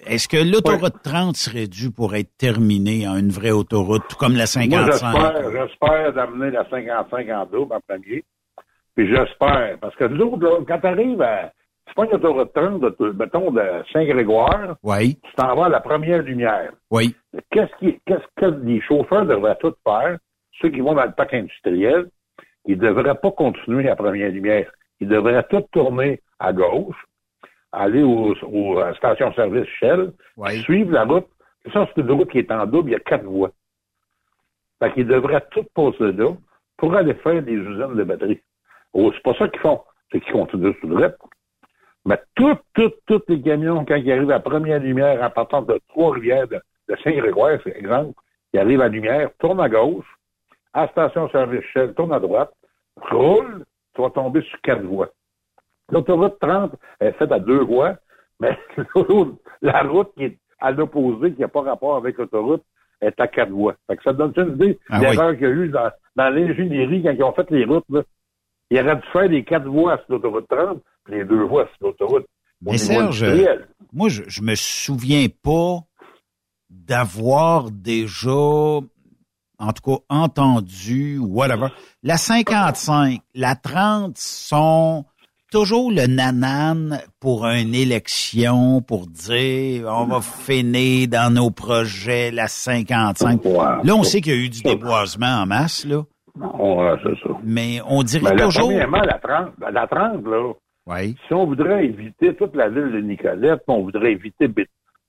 [0.10, 4.32] Est-ce que l'autoroute 30 serait due pour être terminée en une vraie autoroute, tout comme
[4.34, 4.86] la Moi, 55?
[4.92, 8.24] j'espère, j'espère d'amener la 55 en double en premier.
[8.96, 11.52] Puis j'espère, parce que nous autres, là, quand t'arrives à,
[11.88, 13.62] c'est pas une autoroute 30, de, mettons, de
[13.94, 16.72] Saint-Grégoire, Oui, tu t'en vas à la première lumière.
[16.90, 17.16] oui.
[17.52, 20.18] Qu'est-ce qui, qu'est-ce que les chauffeurs devraient tout faire?
[20.60, 22.08] Ceux qui vont dans le parc industriel,
[22.66, 24.72] ils devraient pas continuer à la première lumière.
[25.00, 26.98] Ils devraient tout tourner à gauche,
[27.72, 30.62] aller aux, aux stations-service Shell, Oui.
[30.62, 31.28] suivre la route.
[31.74, 33.52] Ça, c'est une route qui est en double, il y a quatre voies.
[34.80, 36.32] Fait qu'ils devraient tout passer là
[36.78, 38.42] pour aller faire des usines de batterie.
[38.94, 39.82] Oh, c'est pas ça qu'ils font.
[40.12, 41.10] C'est qu'ils continuent tout droit.
[42.06, 45.80] Mais tous, tous, tous les camions, quand ils arrivent à première lumière en partant de
[45.90, 48.14] Trois-Rivières, de, de Saint-Grégoire, c'est exemple,
[48.54, 50.08] ils arrivent à lumière, tournent à gauche,
[50.74, 52.52] à la station-service Shell, tourne à droite,
[53.12, 55.10] roule, tu vas tomber sur quatre voies.
[55.92, 57.96] L'autoroute 30 est faite à deux voies,
[58.40, 58.58] mais
[59.62, 62.64] la route qui est à l'opposé, qui n'a pas rapport avec l'autoroute,
[63.02, 63.76] est à quatre voies.
[63.88, 66.30] Fait que ça te donne une idée Ah l'erreur qu'il y a eu dans, dans
[66.30, 67.86] l'ingénierie quand ils ont fait les routes.
[67.90, 68.04] Là.
[68.70, 71.88] Ils auraient dû faire les quatre voies sur l'autoroute 30, puis les deux voies sur
[71.88, 72.26] l'autoroute.
[72.66, 73.26] au Mais Serge,
[73.94, 75.80] moi, je, je me souviens pas
[76.70, 81.70] d'avoir déjà, en tout cas, entendu, whatever.
[82.04, 85.06] La 55, la 30 sont
[85.52, 92.48] toujours le nanan pour une élection, pour dire on va finir dans nos projets la
[92.48, 93.44] 55.
[93.46, 96.04] Là, on sait qu'il y a eu du déboisement en masse, là.
[96.36, 97.36] Ouais, c'est ça.
[97.44, 98.68] Mais on dirait Ben, toujours.
[98.70, 100.54] premièrement, la 30, la 30, là,
[101.28, 104.48] si on voudrait éviter toute la ville de Nicolette, on voudrait éviter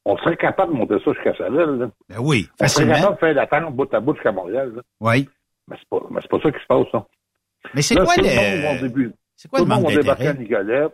[0.07, 1.79] on serait capable de monter ça jusqu'à sa ville.
[1.79, 1.91] Là.
[2.09, 4.73] Ben oui, On serait capable de faire la 30 bout à bout jusqu'à Montréal.
[4.75, 4.83] Là.
[5.01, 5.29] Oui.
[5.69, 7.07] Mais c'est pas, mais c'est pas ça qui se passe, ça.
[7.75, 9.15] Mais c'est quoi le- monde.
[9.41, 10.35] C'est quoi tout le monde va débarquer à?
[10.35, 10.93] Nicolette.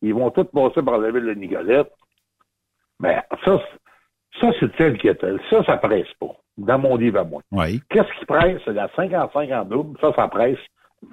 [0.00, 1.90] Ils vont tous passer par la ville de Nicolette.
[3.00, 5.40] Mais ça, c'est- ça c'est tel que tel.
[5.50, 6.36] Ça, ça presse pas.
[6.56, 7.42] Dans mon livre à moi.
[7.88, 8.60] Qu'est-ce qui presse?
[8.64, 9.98] C'est la 55 en double.
[10.00, 10.58] Ça, ça presse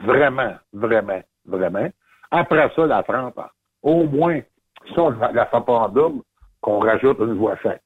[0.05, 1.87] vraiment, vraiment, vraiment.
[2.29, 3.49] Après ça, la 30 ans.
[3.81, 4.39] Au moins,
[4.87, 6.21] si on la la fait pas en double,
[6.61, 7.81] qu'on rajoute une voie chaque.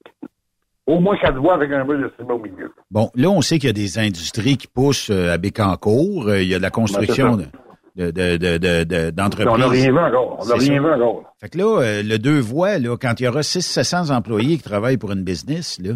[0.87, 2.73] Au moins quatre voies avec un mur de ciment au milieu.
[2.89, 6.27] Bon, là, on sait qu'il y a des industries qui poussent euh, à Bécancourt.
[6.27, 7.51] Euh, Il y a de la construction Ben,
[7.95, 9.53] de, de, de, de- d'entreprises.
[9.53, 10.37] On n'a rien vu encore.
[10.39, 10.87] On n'a rien ça.
[10.87, 11.33] vu encore.
[11.39, 14.63] Fait que là, euh, le deux voies, là, quand il y aura 600-700 employés qui
[14.63, 15.93] travaillent pour une business, là,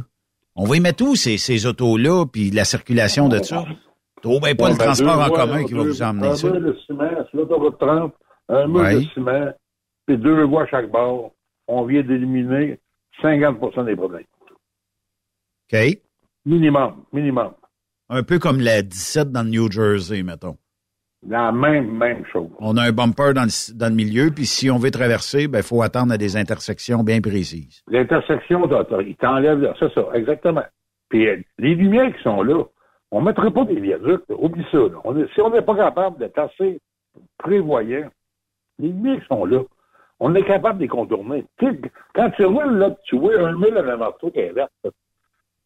[0.55, 3.65] on va y mettre où ces, ces autos-là, puis la circulation de ça?
[4.21, 6.35] Trop bien pas Ouais, le ben, transport en voies, commun qui va vous emmener un
[6.35, 6.49] ça.
[6.49, 8.13] mur de ciment sur l'autoroute 30,
[8.49, 8.95] un mur Ouais.
[8.95, 9.51] de ciment,
[10.07, 11.31] puis deux voies à chaque bord.
[11.67, 12.79] On vient d'éliminer
[13.21, 14.23] 50% des problèmes.
[15.73, 15.99] OK?
[16.45, 17.51] Minimum, minimum.
[18.09, 20.57] Un peu comme la 17 dans le New Jersey, mettons.
[21.27, 22.49] La même, même chose.
[22.59, 25.59] On a un bumper dans le, dans le milieu, puis si on veut traverser, ben,
[25.59, 27.83] il faut attendre à des intersections bien précises.
[27.87, 28.69] L'intersection,
[29.01, 29.73] il t'enlève, là.
[29.79, 30.63] c'est ça, exactement.
[31.09, 32.63] Puis euh, les lumières qui sont là,
[33.11, 34.77] on ne mettra pas des viaducs, oublie ça.
[34.77, 34.99] là.
[35.03, 36.79] On si on n'est pas capable d'être assez
[37.37, 38.09] prévoyant,
[38.77, 39.61] les lumières qui sont là,
[40.19, 41.45] on est capable de les contourner.
[42.13, 44.71] Quand tu roules, là, tu vois un mille à la toi qui est verte.
[44.83, 44.91] là.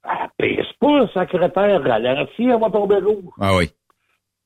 [0.03, 3.26] Ah, pèse pas, secrétaire, ralentis, elle va tomber rouge.
[3.40, 3.69] Ah oui.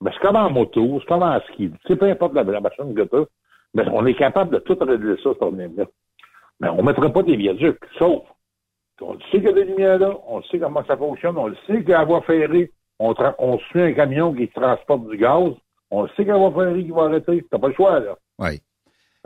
[0.03, 1.71] Mais c'est comme en moto, c'est comme en ski.
[1.71, 3.25] Tu sais, peu importe la, la machine que t'as,
[3.73, 5.85] mais on est capable de tout régler ça, ce problème-là.
[6.59, 8.23] Mais on ne mettra pas des viaducs, sauf
[9.01, 11.38] on le sait qu'il y a des lumières là, on le sait comment ça fonctionne,
[11.38, 15.51] on le sait qu'à voie ferrée, on, suit un camion qui transporte du gaz,
[15.91, 17.45] on le sait qu'à voie ferrée qui va arrêter.
[17.49, 18.15] T'as pas le choix, là.
[18.39, 18.61] Oui.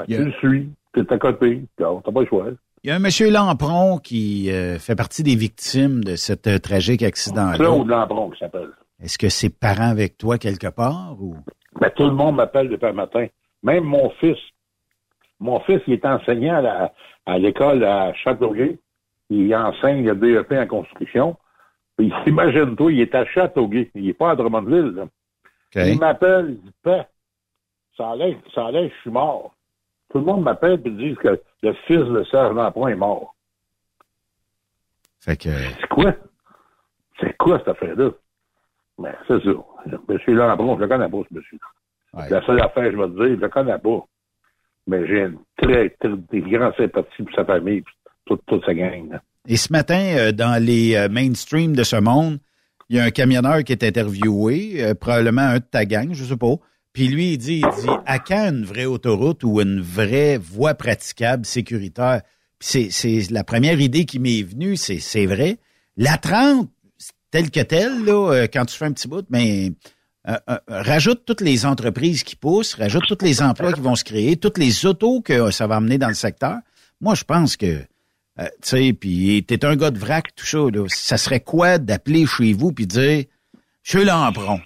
[0.07, 2.47] Tu le suis, t'es à côté, t'as pas le choix.
[2.83, 6.59] Il y a un monsieur Lampron qui euh, fait partie des victimes de cet euh,
[6.59, 7.57] tragique accident-là.
[7.57, 8.69] Claude Lampron qui s'appelle.
[9.01, 11.35] Est-ce que c'est parent avec toi quelque part ou?
[11.79, 13.27] Ben, tout le monde m'appelle depuis le matin.
[13.63, 14.37] Même mon fils.
[15.39, 16.63] Mon fils, il est enseignant
[17.25, 18.79] à, l'école à Châteauguay.
[19.29, 21.37] Il enseigne le DEP en construction.
[21.95, 23.91] Puis, imagine-toi, il est à Châteauguay.
[23.93, 24.95] Il n'est pas à Drummondville.
[24.95, 25.07] là.
[25.75, 27.05] Il m'appelle, il dit, Père,
[27.95, 29.53] ça a l'air, ça a l'air que je suis mort.
[30.09, 33.35] Tout le monde m'appelle et dit que le fils de Serge Lampron est mort.
[35.19, 35.49] Fait que.
[35.49, 36.13] C'est quoi?
[37.19, 38.11] C'est quoi cette affaire-là?
[38.97, 39.51] Ben, c'est ça.
[40.09, 41.57] Monsieur Lampron, je le connais pas, ce monsieur.
[42.13, 44.05] La seule affaire, je vais te dire, je le connais pas.
[44.87, 47.93] Mais j'ai une très, très, des grandes sympathies pour sa famille, puis
[48.25, 49.11] toute, toute sa gang.
[49.11, 49.21] là.
[49.47, 52.39] Et ce matin, euh, dans les euh, mainstream de ce monde,
[52.89, 56.23] il y a un camionneur qui est interviewé, euh, probablement un de ta gang, je
[56.23, 56.55] sais pas.
[56.91, 60.73] Puis lui, il dit, il dit, à quand une vraie autoroute ou une vraie voie
[60.73, 62.21] praticable, sécuritaire?
[62.59, 65.57] Puis c'est, la première idée qui m'est venue, c'est, c'est vrai.
[65.95, 66.69] La 30,
[67.31, 69.71] tel que tel, là, euh, quand tu fais un petit bout, mais
[70.27, 74.03] euh, euh, rajoute toutes les entreprises qui poussent, rajoute tous les emplois qui vont se
[74.03, 76.57] créer, toutes les autos que ça va amener dans le secteur.
[76.99, 77.65] Moi, je pense que,
[78.39, 81.77] euh, tu sais, puis t'es un gars de vrac, tout ça, là, ça serait quoi
[81.77, 83.23] d'appeler chez vous puis dire,
[83.83, 84.59] chez Lampron,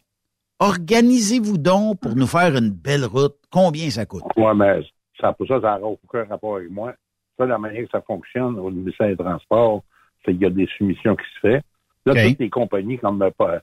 [0.59, 3.35] organisez-vous donc pour nous faire une belle route.
[3.51, 4.23] Combien ça coûte?
[4.37, 4.81] Ouais, mais
[5.19, 6.95] ça, pour ça, ça n'a aucun rapport avec moi.
[7.37, 9.83] Ça, la manière que ça fonctionne au ministère des Transports,
[10.25, 11.61] c'est qu'il y a des soumissions qui se fait.
[12.05, 13.59] Là, toutes les compagnies comme, euh,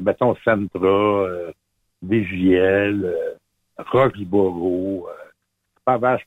[0.00, 1.52] mettons, Centra, euh,
[2.02, 3.34] DJL, euh,
[3.90, 5.12] Roxborough, euh,
[5.84, 6.24] Pavage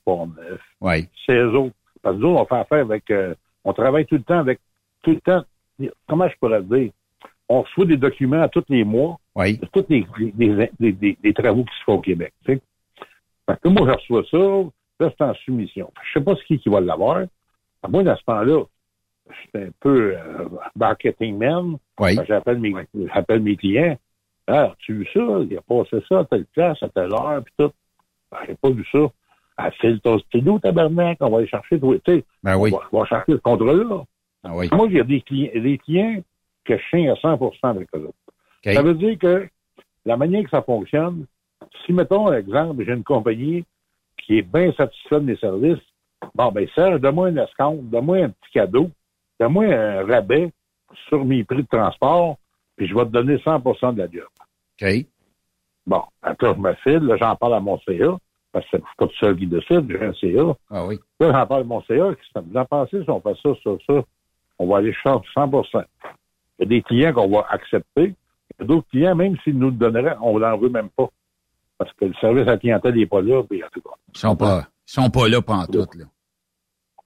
[1.54, 1.74] autres.
[2.02, 3.34] Parce que nous, on fait affaire avec, euh,
[3.64, 4.60] on travaille tout le temps avec,
[5.02, 5.44] tout le temps,
[6.08, 6.92] comment je pourrais le dire?
[7.48, 9.56] On reçoit des documents à tous les mois Oui.
[9.58, 10.32] de tous les, les,
[10.78, 12.32] les- les- les travaux qui se font au Québec.
[12.44, 12.60] Fait
[13.62, 14.70] que moi, je reçois ça,
[15.00, 15.92] là, c'est en soumission.
[16.04, 17.22] Je sais pas ce qui, qui va l'avoir.
[17.82, 18.64] À moi, dans ce temps-là,
[19.30, 21.76] j'étais un peu euh, marketing man.
[21.98, 22.16] Oui.
[22.26, 22.74] J'appelle mes,
[23.14, 23.96] j'appelle mes clients.
[24.46, 25.20] Ah, tu vu ça?
[25.20, 27.72] Il a passé ça à telle place, à telle heure, puis tout.
[28.30, 29.06] Ben, j'ai pas vu ça.
[29.56, 32.24] Ah, c'est ton stylo, tabarnak, on va aller chercher, tu sais.
[32.42, 32.70] Ben oui.
[32.72, 34.04] On va, on va chercher ce contrat-là.
[34.44, 34.68] Ah oui.
[34.72, 36.22] Moi, a des clients, des clients
[36.64, 38.14] que je tiens à 100 avec eux autres.
[38.66, 38.72] OK.
[38.72, 39.48] Ça veut dire que
[40.04, 41.26] la manière que ça fonctionne,
[41.84, 43.64] si, mettons, exemple, j'ai une compagnie
[44.18, 45.82] qui est bien satisfaite de mes services,
[46.34, 48.90] bon, ben, Serge, donne-moi un escompte, donne-moi un petit cadeau,
[49.40, 50.52] donne-moi un rabais
[51.08, 52.36] sur mes prix de transport,
[52.76, 53.58] puis je vais te donner 100
[53.92, 54.28] de la job.
[54.80, 55.06] OK.
[55.86, 58.16] Bon, après, je me file, là, j'en parle à mon CA,
[58.52, 60.56] parce que je suis pas tout seul qui décide, j'ai un CA.
[60.70, 60.98] Ah oui.
[61.20, 63.50] Là, j'en parle à mon CA, qui ça vous en pensez si on fait ça,
[63.62, 64.02] ça, ça,
[64.58, 65.82] on va aller chercher 100 Il
[66.60, 68.14] y a des clients qu'on va accepter.
[68.58, 71.08] Il y a d'autres clients, même s'ils nous le donneraient, on n'en veut même pas.
[71.78, 73.90] Parce que le service à la clientèle n'est pas là, puis en tout cas.
[74.14, 76.04] Ils sont pas, ils sont pas là pantoute, là.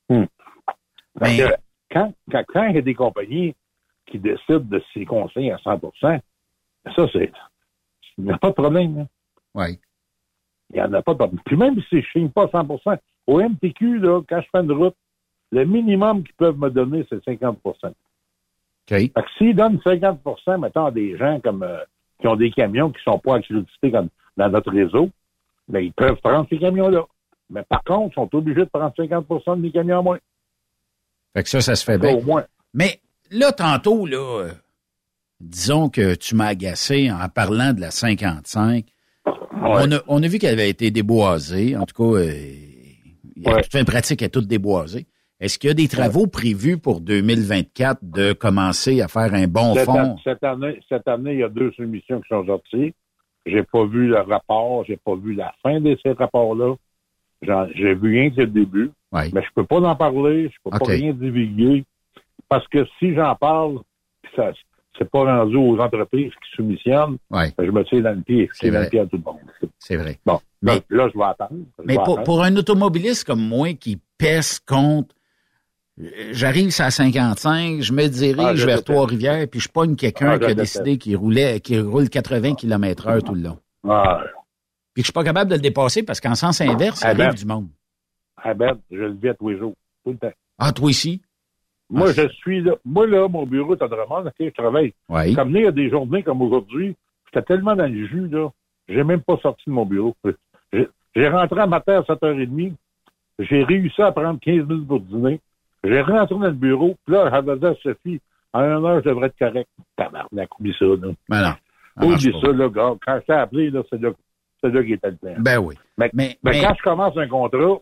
[0.08, 0.24] Hmm.
[1.18, 1.56] Fait Mais-
[1.90, 3.54] quand, quand, quand il y a des compagnies
[4.06, 6.20] qui décident de ces conseils à 100%
[6.96, 7.32] ça, c'est.
[8.18, 8.98] Il n'y a pas de problème.
[9.00, 9.06] hein.
[9.54, 9.78] Oui.
[10.70, 11.40] Il n'y en a pas de problème.
[11.44, 14.72] Puis même si je ne signe pas 100% au MTQ, là, quand je fais une
[14.72, 14.94] route,
[15.52, 17.58] le minimum qu'ils peuvent me donner, c'est 50
[19.08, 20.20] Fait que s'ils donnent 50
[20.58, 21.80] mettons, à des gens comme euh,
[22.20, 25.10] qui ont des camions qui sont pas accrédités comme dans notre réseau,
[25.68, 27.04] ben, ils peuvent prendre ces camions-là.
[27.50, 30.18] Mais par contre, ils sont obligés de prendre 50 de mes camions à moins.
[31.34, 32.14] Fait que ça, ça se fait bien.
[32.14, 32.44] au moins.
[32.74, 33.00] Mais
[33.30, 34.50] là, tantôt, là, euh,
[35.40, 38.84] disons que tu m'as agacé en parlant de la 55.
[39.62, 41.76] On, a, on a vu qu'elle avait été déboisée.
[41.76, 42.32] En tout cas, euh,
[43.36, 45.06] il y a toute fin pratique, est toute déboisée.
[45.40, 49.74] Est-ce qu'il y a des travaux prévus pour 2024 de commencer à faire un bon
[49.74, 50.16] cette, fond?
[50.22, 52.92] cette année, cette année, il y a deux soumissions qui sont sorties.
[53.46, 56.74] J'ai pas vu le rapport, j'ai pas vu la fin de ces rapports-là.
[57.74, 58.90] J'ai vu rien que le début.
[59.12, 61.84] Mais je peux pas en parler, je peux pas rien divulguer.
[62.48, 63.78] Parce que si j'en parle,
[64.36, 64.50] ça
[64.98, 67.52] c'est pas rendu aux entreprises qui soumissionnent, Ouais.
[67.56, 68.48] ben, je me tire dans le pied.
[68.52, 69.38] Je C'est tire dans le pied à tout le monde.
[69.78, 70.18] C'est vrai.
[70.26, 71.52] Bon, Mais- là, là, je vais attendre.
[71.78, 72.24] Je Mais vais pour, attendre.
[72.24, 75.14] pour un automobiliste comme moi qui pèse contre,
[76.32, 78.82] j'arrive à 55, je me dirige Ah, je vers.
[78.84, 83.06] Trois-Rivières, puis je pogne quelqu'un Ah, qui a décidé qu'il roulait, qui roule 80 km
[83.08, 83.58] heure tout le long.
[83.88, 84.22] Ah,
[84.92, 87.14] Puis que je suis pas capable de le dépasser parce qu'en sens inverse, il Ah
[87.14, 87.26] ben.
[87.28, 87.68] arrive du monde.
[88.42, 89.74] Ah ben, je le vis à tous les jours.
[90.04, 90.32] Tout le temps.
[90.58, 91.20] Ah, toi ici?
[91.88, 92.74] Moi, je suis là.
[92.84, 94.92] Moi, là, mon bureau est à Drummond, OK, je travaille.
[95.08, 95.34] Oui.
[95.34, 96.94] Comme il y a des journées comme aujourd'hui,
[97.26, 98.48] j'étais tellement dans le jus, là,
[98.88, 100.14] j'ai même pas sorti de mon bureau.
[101.16, 102.74] J'ai rentré à matin à 7h30,
[103.40, 105.40] j'ai réussi à prendre 15 minutes pour dîner.
[105.82, 108.20] J'ai rentré dans le bureau, puis là, j'avais dit à Sophie,
[108.52, 109.68] en une heure, je devrais être correct.
[109.96, 111.12] Tabarnak, oublie ça, là.
[111.28, 112.06] Ben non.
[112.08, 112.94] Oublie ça, là, gars.
[113.04, 114.10] Quand je t'ai appelé, là, c'est là,
[114.62, 115.34] c'est là qui était le plan.
[115.38, 115.74] Ben oui.
[115.98, 117.80] Mais, Mais- mais mais- quand je commence un contrat,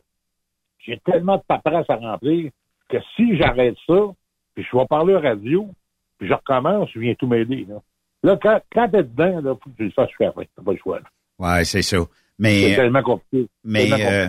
[0.85, 2.51] j'ai tellement de paperasse à remplir
[2.89, 4.01] que si j'arrête ça,
[4.55, 5.69] puis je vais parler la radio,
[6.19, 7.67] puis je recommence, je viens tout m'aider.
[7.69, 7.83] Là,
[8.23, 10.11] là quand, quand t'es dedans, là, faut que tu le fasses.
[10.19, 11.01] T'as pas le choix.
[11.01, 11.07] là.
[11.39, 11.99] Ouais, c'est ça.
[11.99, 13.49] C'est Mais, tellement compliqué.
[13.65, 14.29] mais tellement euh,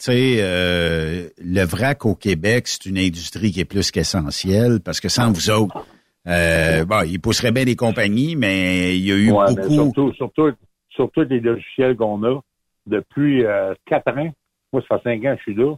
[0.00, 5.00] tu sais, euh, le vrac au Québec, c'est une industrie qui est plus qu'essentielle parce
[5.00, 5.86] que sans vous autres,
[6.26, 9.72] euh, bon, il pousserait bien des compagnies, mais il y a eu Ouais, mais beaucoup.
[9.74, 10.50] surtout, surtout,
[10.90, 12.40] surtout les logiciels qu'on a
[12.86, 14.32] depuis euh, quatre ans.
[14.72, 15.74] Moi, ça fait cinq ans que je suis là.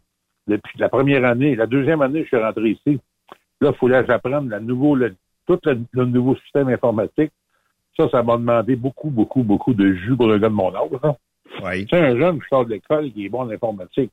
[0.46, 3.00] Depuis la première année, la deuxième année, je suis rentré ici.
[3.60, 5.14] Là, il fallait que j'apprenne la nouveau, le,
[5.46, 7.32] tout le, le nouveau système informatique.
[7.96, 10.90] Ça, ça m'a demandé beaucoup, beaucoup, beaucoup de jus pour un gars de mon âge.
[11.02, 11.16] hein.
[11.64, 11.86] Oui.
[11.86, 14.10] Tu sais, un jeune qui sort de l'école qui est bon en informatique,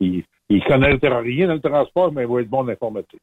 [0.00, 3.20] il, il connaîtra rien dans le transport, mais il va être bon en informatique.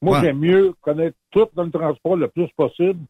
[0.00, 0.24] Moi, Ouais.
[0.26, 3.00] j'aime mieux connaître tout dans le transport le plus possible,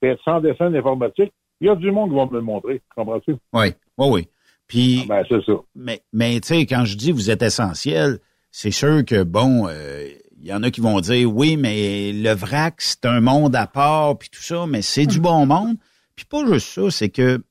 [0.00, 1.32] et être sans dessin d'informatique.
[1.60, 2.80] Il y a du monde qui va me le montrer.
[2.96, 3.36] Comprends-tu?
[3.52, 3.66] Oui,
[3.98, 4.28] oui, oui.
[4.72, 5.52] Puis, Ben, c'est ça.
[5.74, 8.18] mais, mais tu sais, quand je dis vous êtes essentiel,
[8.50, 10.08] c'est sûr que bon, euh,
[10.40, 13.66] il y en a qui vont dire oui, mais le vrac, c'est un monde à
[13.66, 15.76] part, puis tout ça, mais c'est du bon monde.
[16.16, 17.42] Puis pas juste ça, c'est que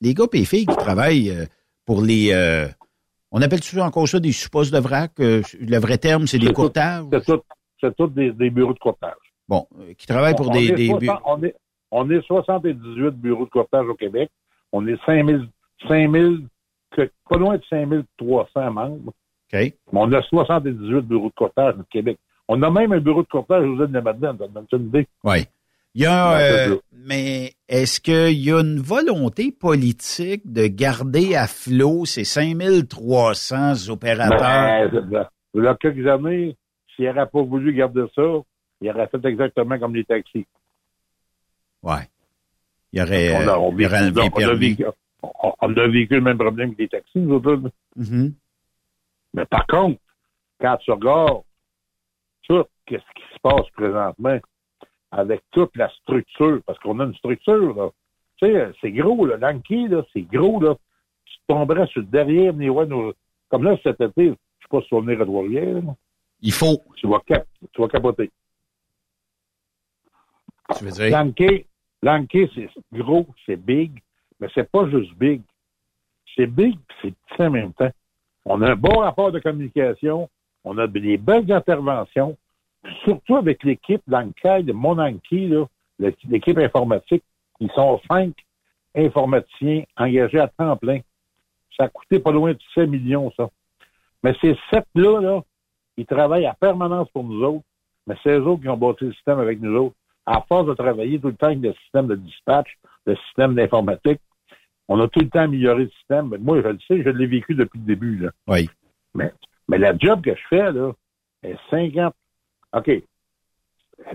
[0.00, 1.46] les gars et les filles qui travaillent euh,
[1.84, 2.30] pour les.
[2.32, 2.66] euh,
[3.30, 5.12] on appelle tout encore ça des supposes de vrac?
[5.18, 7.04] le vrai terme, c'est des courtages?
[7.12, 7.40] C'est tout,
[7.80, 9.14] c'est tout des, des bureaux de courtage.
[9.48, 9.66] Bon,
[9.98, 11.54] qui travaillent pour On- des, on est des 60 bu- on, est,
[11.90, 14.30] on est 78 bureaux de courtage au Québec.
[14.72, 15.48] On est 5000,
[15.88, 16.46] 5000
[16.94, 19.12] que- pas loin de 5300 membres.
[19.52, 19.60] OK.
[19.60, 22.18] Mais on a 78 bureaux de courtage au Québec.
[22.48, 24.36] On a même un bureau de courtage aux îles de Madeleine.
[24.38, 25.06] Ça donne une idée?
[25.22, 25.46] Oui.
[25.96, 31.46] Il y a, euh, mais est-ce qu'il y a une volonté politique de garder à
[31.46, 34.90] flot ces 5300 opérateurs?
[34.90, 36.56] Ben, il y a quelques années,
[36.94, 38.22] s'il n'aurait pas voulu garder ça,
[38.80, 40.46] il aurait fait exactement comme les taxis.
[41.82, 42.08] Ouais.
[42.92, 44.84] Il y aurait, on, a, on, euh, il aurait on, a vécu,
[45.60, 47.70] on, a vécu le même problème que les taxis, nous autres.
[47.96, 48.34] Mhm.
[49.34, 50.00] Mais par contre,
[50.60, 51.42] quand tu regardes
[52.42, 54.38] tout ce qui se passe présentement
[55.10, 57.90] avec toute la structure, parce qu'on a une structure, là.
[58.36, 59.36] Tu sais, c'est gros, là.
[59.36, 60.74] L'Anki, là, c'est gros, là.
[61.24, 62.86] Tu tomberais sur le derrière, mais ouais,
[63.48, 65.94] comme là, cet été, je sais pas si tu vas venir à.
[66.40, 66.82] Il faut.
[66.96, 68.30] Tu vas, cap- tu vas capoter.
[70.76, 71.10] Tu veux dire?
[71.10, 71.66] L'Anki,
[72.02, 74.00] l'Anki, c'est gros, c'est big,
[74.40, 75.42] mais c'est pas juste big.
[76.36, 77.90] C'est big, c'est petit en même temps.
[78.44, 80.28] On a un bon rapport de communication,
[80.64, 82.36] on a des belles interventions,
[83.04, 85.64] surtout avec l'équipe d'Anki, de mon Anki, là,
[85.98, 87.22] le- l'équipe informatique,
[87.60, 88.34] ils sont cinq
[88.94, 91.00] informaticiens engagés à temps plein.
[91.76, 93.48] Ça a coûté pas loin de 7 millions, ça.
[94.22, 95.42] Mais ces sept-là, là,
[95.96, 97.64] ils travaillent à permanence pour nous autres,
[98.06, 99.96] mais c'est eux autres qui ont bâti le système avec nous autres.
[100.26, 102.68] À force de travailler tout le temps avec le système de dispatch,
[103.06, 104.20] le système d'informatique,
[104.88, 106.28] on a tout le temps amélioré le système.
[106.28, 108.16] Mais moi, je le sais, je l'ai vécu depuis le début.
[108.18, 108.30] Là.
[108.48, 108.68] Oui.
[109.14, 109.32] Mais,
[109.68, 110.92] mais la job que je fais, là,
[111.42, 112.14] est 50.
[112.74, 112.88] OK.
[112.88, 113.04] Est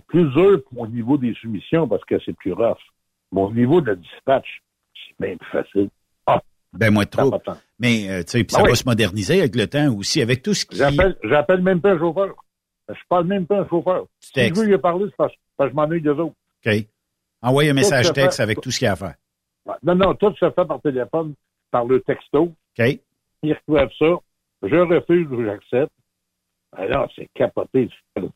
[0.08, 2.78] plus dur au niveau des soumissions parce que c'est plus rough.
[3.32, 4.62] Mais au niveau de la dispatch,
[4.94, 5.90] c'est bien plus facile.
[6.28, 6.42] Ah,
[6.74, 7.32] Ben, moi, trop.
[7.80, 8.70] Mais, euh, tu sais, puis Ah ça oui.
[8.70, 10.76] va se moderniser avec le temps aussi, avec tout ce qui...
[10.78, 12.36] J'appelle, j'appelle même pas un chauffeur.
[12.90, 14.06] Je parle même pas un chauffeur.
[14.20, 16.36] Si je veux lui parler, c'est parce, parce que je m'ennuie d'eux autres.
[16.66, 16.74] OK.
[17.42, 18.44] Envoyez un message texte fait.
[18.44, 19.16] avec tout ce qu'il y a à faire.
[19.66, 19.76] Ouais.
[19.84, 21.34] Non, non, tout se fait par téléphone,
[21.72, 22.54] par le texto.
[22.78, 23.00] OK.
[23.44, 24.16] Ils reçoivent ça.
[24.64, 25.94] Je refuse ou j'accepte.
[26.76, 27.90] Alors, c'est capoté.
[28.18, 28.32] Non,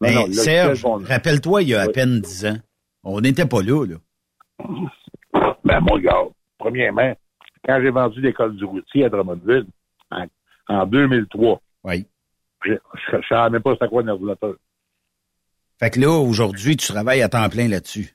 [0.00, 2.56] Mais non, Serge, bon, rappelle-toi, il y a à peine 10 ans,
[3.02, 3.96] on n'était pas là, là.
[5.64, 6.24] Ben, mon gars,
[6.58, 7.14] premièrement,
[7.64, 9.66] quand j'ai vendu l'école du routier à Drummondville,
[10.10, 10.26] en,
[10.68, 12.06] en 2003, oui.
[12.64, 14.54] je ne savais même pas c'était quoi un ordinateur.
[15.80, 18.14] Fait que là, aujourd'hui, tu travailles à temps plein là-dessus.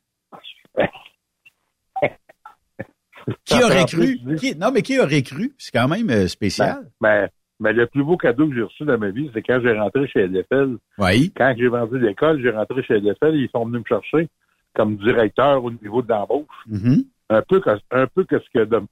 [3.45, 4.17] Qui aurait cru?
[4.39, 5.53] Qui- non, mais qui aurait cru?
[5.57, 6.89] C'est quand même euh, spécial.
[7.01, 7.29] Mais,
[7.59, 10.07] mais le plus beau cadeau que j'ai reçu dans ma vie, c'est quand j'ai rentré
[10.07, 10.77] chez LFL.
[10.97, 11.33] Oui.
[11.35, 14.29] Quand j'ai vendu l'école, j'ai rentré chez LFL, ils sont venus me chercher
[14.75, 16.45] comme directeur au niveau de l'embauche.
[16.67, 17.03] Mhm.
[17.29, 18.87] Un peu que, un peu que ce que Dom-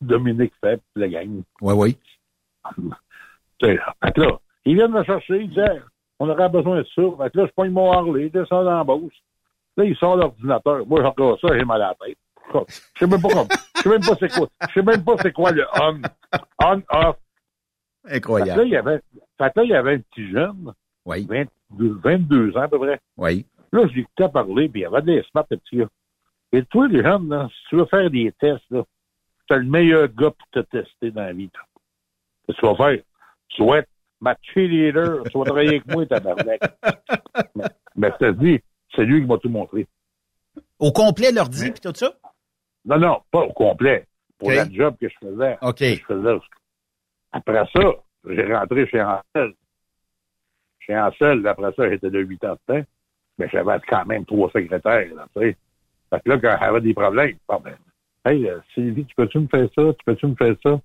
[0.00, 1.42] Dominique fait, la gang.
[1.60, 1.96] Oui, oui.
[3.60, 3.78] Fait
[4.14, 5.82] que là, ils viennent me chercher, ils disent,
[6.18, 7.02] on aurait besoin de ça.
[7.18, 9.14] Fait que là, je pogne mon Harley, je descends dans l'embauche.
[9.76, 10.86] Là, il sort l'ordinateur.
[10.86, 12.18] Moi, je regarde ça, j'ai mal à la tête.
[12.68, 13.48] Je sais même pas comment.
[13.82, 14.48] Je sais même pas c'est quoi.
[14.68, 16.00] Je sais même pas c'est quoi le on.
[16.62, 17.16] On, off.
[18.06, 18.62] Fait que là, Incroyable.
[18.66, 19.00] il y avait,
[19.38, 20.72] fait là, il y avait un petit jeune.
[21.04, 21.26] Oui.
[21.70, 23.00] 22, 22 ans, à peu près.
[23.16, 23.46] Oui.
[23.72, 25.88] Là, je l'écoutais parler, puis il y avait des smart, le petit gars.
[26.52, 28.82] Et toi, les jeunes, là, si tu veux faire des tests, là,
[29.48, 31.62] t'as le meilleur gars pour te tester dans la vie, toi.
[32.46, 33.02] Qu'est-ce que tu vas faire?
[33.48, 33.88] Tu vas être
[34.20, 36.60] ma cheerleader, tu vas travailler avec moi, tabarnak.
[37.54, 37.64] mais,
[37.96, 38.60] mais je te dis,
[38.94, 39.86] c'est lui qui m'a tout montré.
[40.78, 42.12] Au complet, l'ordi, puis tout ça?
[42.84, 44.06] Non, non, pas au complet.
[44.38, 44.54] Pour OK.
[44.54, 45.58] la job que je faisais.
[45.62, 45.78] OK.
[45.80, 46.38] Je faisais.
[47.32, 47.80] Après ça,
[48.28, 49.54] j'ai rentré chez Ansel.
[50.80, 52.86] Chez Ansel, après ça, j'étais de 8 ans de temps.
[53.38, 55.56] Mais j'avais quand même trois secrétaires, là, tu sais.
[56.10, 57.76] Fait que là, quand j'avais des problèmes, bon, ben,
[58.26, 59.94] hey, euh, Sylvie, tu peux-tu me faire ça?
[59.94, 60.78] Tu peux-tu me faire ça?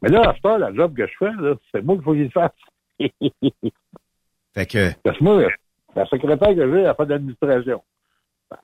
[0.00, 2.14] Mais là, à ce temps, la job que je fais, là, c'est moi qu'il faut
[2.14, 2.52] qu'il fasse.
[4.54, 5.48] Fait que, Parce que moi,
[5.94, 7.82] la secrétaire que j'ai, elle fait de l'administration.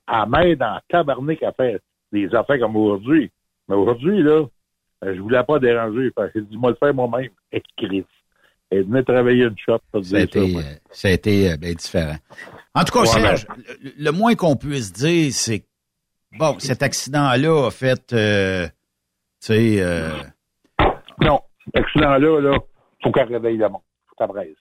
[0.07, 1.77] Elle m'aide en tabarnak à faire
[2.13, 3.31] des affaires comme aujourd'hui.
[3.67, 4.45] Mais aujourd'hui, là,
[5.03, 6.11] euh, je voulais pas déranger.
[6.33, 7.29] J'ai dit, moi le faire moi-même.
[7.51, 8.05] Et Chris.
[8.69, 10.23] Elle venait travailler une shop pour ça a ça.
[10.23, 10.61] été, moi.
[10.61, 12.15] euh, ça a été euh, bien différent.
[12.73, 13.45] En tout cas, Ouais, Serge,
[13.83, 15.65] le, le moins qu'on puisse dire, c'est que,
[16.39, 18.71] bon, cet accident-là a fait, euh, tu
[19.41, 20.09] sais, euh,
[21.21, 21.39] Non,
[21.75, 22.57] accident-là, là,
[23.03, 23.81] faut qu'elle réveille le monde.
[24.07, 24.55] Faut qu'elle braise.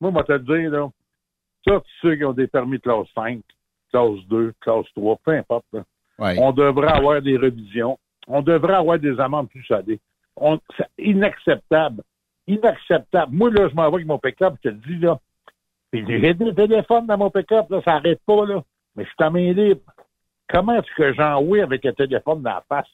[0.00, 0.88] Moi, moi, te le dire, là,
[1.66, 3.40] ça, tous ceux qui ont des permis de classe 5,
[3.90, 5.84] classe 2, classe 3, peu importe, là,
[6.18, 6.36] ouais.
[6.38, 7.98] on devrait avoir des révisions.
[8.26, 10.00] On devrait avoir des amendes plus salées.
[10.76, 12.02] C'est inacceptable.
[12.46, 13.34] Inacceptable.
[13.34, 15.18] Moi, là, je m'en vais avec mon pick-up, je te le dis, là,
[15.92, 16.02] j'ai
[16.34, 18.62] des téléphones dans mon pick-up, là, ça arrête pas, là.
[18.96, 19.80] Mais je suis à main libre.
[20.48, 22.86] Comment est-ce que j'en oui avec un téléphone dans la face?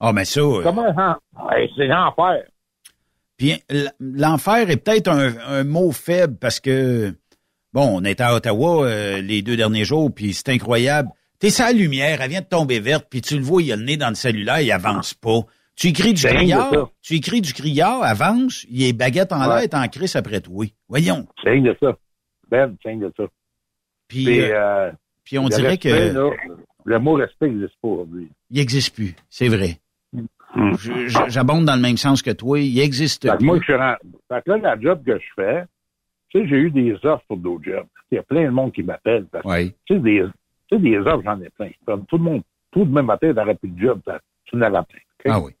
[0.00, 0.40] Ah, mais ça.
[0.40, 1.16] euh, Comment.
[1.48, 2.44] Ouais, c'est l'enfer.
[3.36, 3.60] Puis
[4.00, 7.12] l'enfer est peut-être un, un mot faible parce que,
[7.72, 11.08] bon, on était à Ottawa euh, les deux derniers jours, puis c'est incroyable.
[11.38, 13.84] T'es sa lumière, elle vient de tomber verte, puis tu le vois, il a le
[13.84, 15.40] nez dans le cellulaire, il avance pas.
[15.76, 19.60] Tu écris du criard, tu écris du criard, avance, il est baguette en l'air, Ouais.
[19.62, 20.64] il est en crise après toi.
[20.88, 21.26] Voyons.
[21.42, 21.96] C'est de ça.
[22.48, 23.24] Ben, c'est de ça.
[24.06, 24.92] Puis, Puis, euh, euh,
[25.24, 26.30] puis on dirait respect, que là,
[26.84, 28.28] le mot respect n'existe pas aujourd'hui.
[28.50, 29.78] il existe plus, c'est vrai.
[30.56, 33.44] Je- J'abonde dans le même sens que toi, il existe Fait plus.
[33.46, 33.72] moi, je suis.
[34.28, 35.64] Fait que là, la job que je fais,
[36.28, 37.86] tu sais, j'ai eu des offres pour d'autres jobs.
[38.12, 39.26] Il y a plein de monde qui m'appelle.
[39.32, 39.74] parce que, Ouais.
[39.86, 40.24] Tu sais, des,
[40.78, 41.70] tu sais, des offres, j'en ai plein.
[41.86, 44.00] Comme tout le monde, tout le même matin, t'aurais plus de job.
[44.44, 45.32] Tu avais plein.
[45.32, 45.52] Ah oui.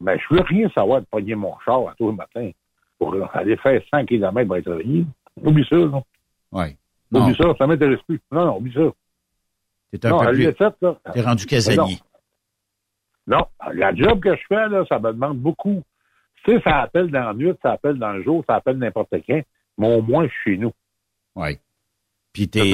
[0.00, 2.50] Mais je veux rien savoir de pogner mon char à tous les matins
[2.98, 5.06] pour aller faire 100 km pour aller travailler.
[5.42, 6.04] Oublie ça, non.
[6.52, 6.76] Ouais.
[7.10, 8.20] Non, Oublie ça, ça m'intéresse plus.
[8.30, 8.90] Non, non, oublie ça.
[9.92, 10.54] t'es un non, peu plus...
[11.12, 11.98] T'es rendu casanier.
[13.26, 15.82] Non, la job que je fais, là, ça me demande beaucoup.
[16.44, 19.14] Tu sais, ça appelle dans la nuit, ça appelle dans le jour, ça appelle n'importe
[19.26, 19.42] quand,
[19.76, 20.72] mais au moins, je suis chez nous.
[21.34, 21.58] Oui.
[22.32, 22.72] Puis t'es,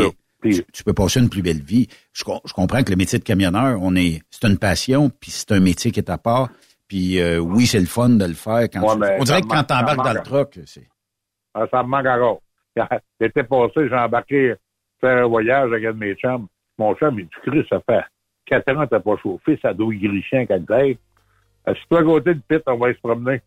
[0.52, 1.88] tu, tu peux passer une plus belle vie.
[2.12, 5.30] Je, com- je comprends que le métier de camionneur, on est, c'est une passion, puis
[5.30, 6.48] c'est un métier qui est à part.
[6.88, 8.68] Puis euh, oui, c'est le fun de le faire.
[8.72, 10.86] Quand Ouais, tu- on dirait que quand t'embarques dans le truck, c'est...
[11.54, 12.40] Ah, ça me manque encore.
[13.20, 14.54] L'été passé, j'ai embarqué
[15.00, 16.46] faire un voyage avec un de mes chums.
[16.78, 18.02] Mon chum, il dit, Chris, ça fait
[18.46, 20.98] quatre ans que t'as pas chauffé, ça doit gricher quand t'es.
[21.64, 23.40] Assis-toi à côté du pit, on va se promener.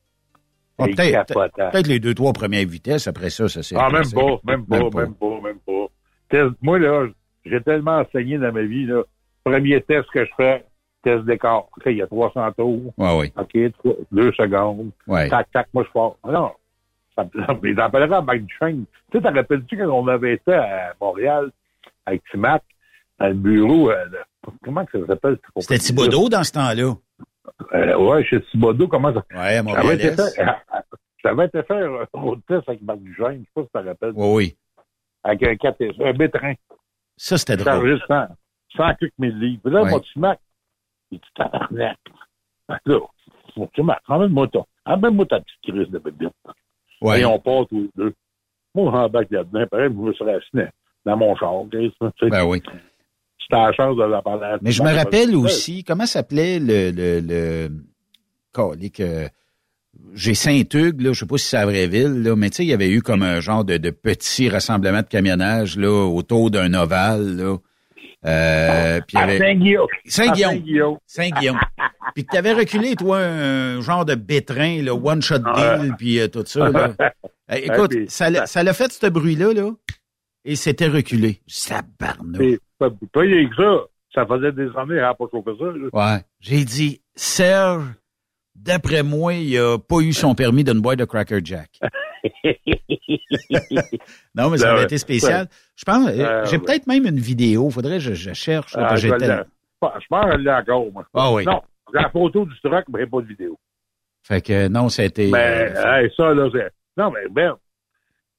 [0.80, 1.34] Ah, peut-être,
[1.72, 3.76] peut-être les deux, trois premières vitesses, après ça, ça s'est...
[3.78, 5.87] Ah, même pas, même pas, même pas, même pas.
[6.30, 7.08] Test- moi, là,
[7.46, 9.04] j'ai tellement enseigné dans ma vie, là.
[9.44, 10.66] Premier test que je fais,
[11.04, 11.66] test d'écart.
[11.78, 12.94] OK, il y a 300 tours.
[12.98, 13.34] Ouais, oui.
[13.38, 14.92] OK, trois- deux secondes.
[15.08, 15.30] Ouais.
[15.30, 16.16] Tac, tac, moi, je pars.
[16.30, 16.52] Non,
[17.16, 17.26] ça,
[17.64, 18.84] mais ils appelleraient à Mike Duchesne.
[19.12, 21.50] Tu sais, t'en rappelles-tu quand on avait été à Montréal
[22.06, 22.62] avec Timac,
[23.20, 24.06] dans le bureau, euh,
[24.64, 25.38] comment que ça s'appelle?
[25.60, 26.94] C'était Thibodeau dans ce temps-là.
[27.74, 29.24] Euh, ouais, chez Thibodeau, comment ça?
[29.34, 30.16] Ouais, à Montréal.
[31.24, 33.88] j'avais été faire un road test avec Marc Duchesne, je sais pas si tu te
[33.88, 34.14] rappelles.
[34.16, 34.58] Oui, oui.
[35.28, 36.54] Avec un 4 un B-train.
[37.18, 38.00] Ça, c'était drôle.
[38.08, 38.28] Chargé
[38.78, 39.62] 100, 100 quelques mille livres.
[39.64, 39.92] Puis là, Ouais.
[39.92, 40.40] mon petit Mac,
[41.12, 41.98] il dit tabarnak.
[42.68, 43.00] Fait que Là,
[43.58, 44.48] mon petit Mac, emmène-moi
[45.26, 46.28] ta petite crise de bébé.
[47.02, 47.22] Ouais.
[47.22, 48.14] Et on part tous les deux.
[48.76, 49.66] Moi, j'embarque là-dedans.
[49.70, 50.68] Pareil, je me serais assis
[51.06, 51.64] dans- mon char.
[51.66, 52.62] Ben oui.
[53.40, 54.58] C'était la chance de la parler.
[54.62, 56.92] Mais je me rappelle aussi, comment s'appelait le...
[56.92, 57.70] le, le...
[58.54, 59.28] Calique, euh,
[60.14, 62.70] j'ai Saint-Hugues, là, je sais pas si c'est à Vraiville, là, mais tu sais, il
[62.70, 66.74] y avait eu comme un genre de, de petit rassemblement de camionnage là, autour d'un
[66.74, 67.36] ovale.
[67.38, 67.58] Là.
[68.26, 69.38] Euh, À avait...
[69.38, 69.88] Saint-Guillaume.
[70.06, 70.98] Saint-Guillaume.
[71.06, 71.60] Saint-Guillaume.
[72.16, 76.44] Puis que t'avais reculé, toi, un genre de bétrin, là, one-shot deal, puis euh, tout
[76.46, 76.70] ça.
[76.70, 76.94] Là.
[77.50, 79.70] Euh, écoute, puis- ça l'a ça fait ce bruit-là, là,
[80.44, 81.40] et c'était reculé.
[81.48, 82.38] Ça barnou.
[82.38, 83.84] Puis, pas que ça.
[84.14, 85.66] Ça faisait des années, n'a pas chauffé ça.
[85.66, 85.88] là.
[85.94, 86.22] Ouais.
[86.42, 87.86] J'ai dit, Serge,
[88.58, 91.80] d'après moi, il a pas eu son permis d'une boîte de Cracker Jack.
[94.36, 94.84] non, mais ça ouais.
[94.84, 95.48] été spécial.
[95.76, 97.70] Je pense, euh, Euh, j'ai peut-être même une vidéo.
[97.70, 98.76] Faudrait que je, je cherche.
[98.76, 99.46] là, Ah, que je tel-
[99.80, 101.06] pense qu'elle l'a encore, moi.
[101.14, 101.46] Ah oui.
[101.46, 101.62] Non,
[101.94, 103.58] j'ai la photo du truck, mais pas de vidéo.
[104.24, 105.30] Fait que non, ça a été.
[105.32, 106.70] Mais, euh, hey, ça, là, c'est.
[106.98, 107.56] Non, mais Ben,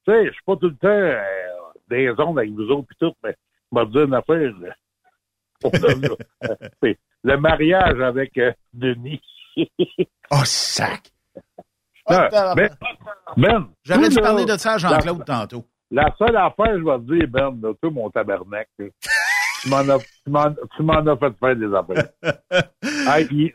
[0.06, 1.22] tu sais, je suis pas tout le temps euh,
[1.88, 3.34] des ondes avec vous autres pis tout, mais
[3.72, 4.52] je te dire une affaire.
[4.60, 4.74] là.
[6.82, 9.20] C'est le mariage avec euh, Denis.
[10.30, 11.10] oh, sac!
[12.06, 12.70] Ah, ben,
[13.36, 15.64] ben, J'aurais dû là, parler de ça à Jean-Claude la- tantôt.
[15.90, 18.90] La seule affaire, je vais te dire, Ben, là, toi, mon tabernacle,
[19.62, 22.08] tu m'en as, tu m'en, tu m'en as fait faire des affaires.
[23.30, 23.52] hey,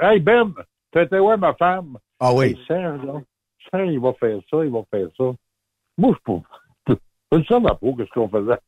[0.00, 0.52] hey, Ben,
[0.92, 1.98] t'étais ouais, ma femme?
[2.20, 2.46] Ah oui.
[2.46, 3.14] Hey, Serge, là,
[3.70, 5.24] Serge, il va faire ça, il va faire ça.
[5.96, 6.94] Moi, je peux pas.
[7.32, 8.58] Je ne pas qu'est-ce qu'on faisait?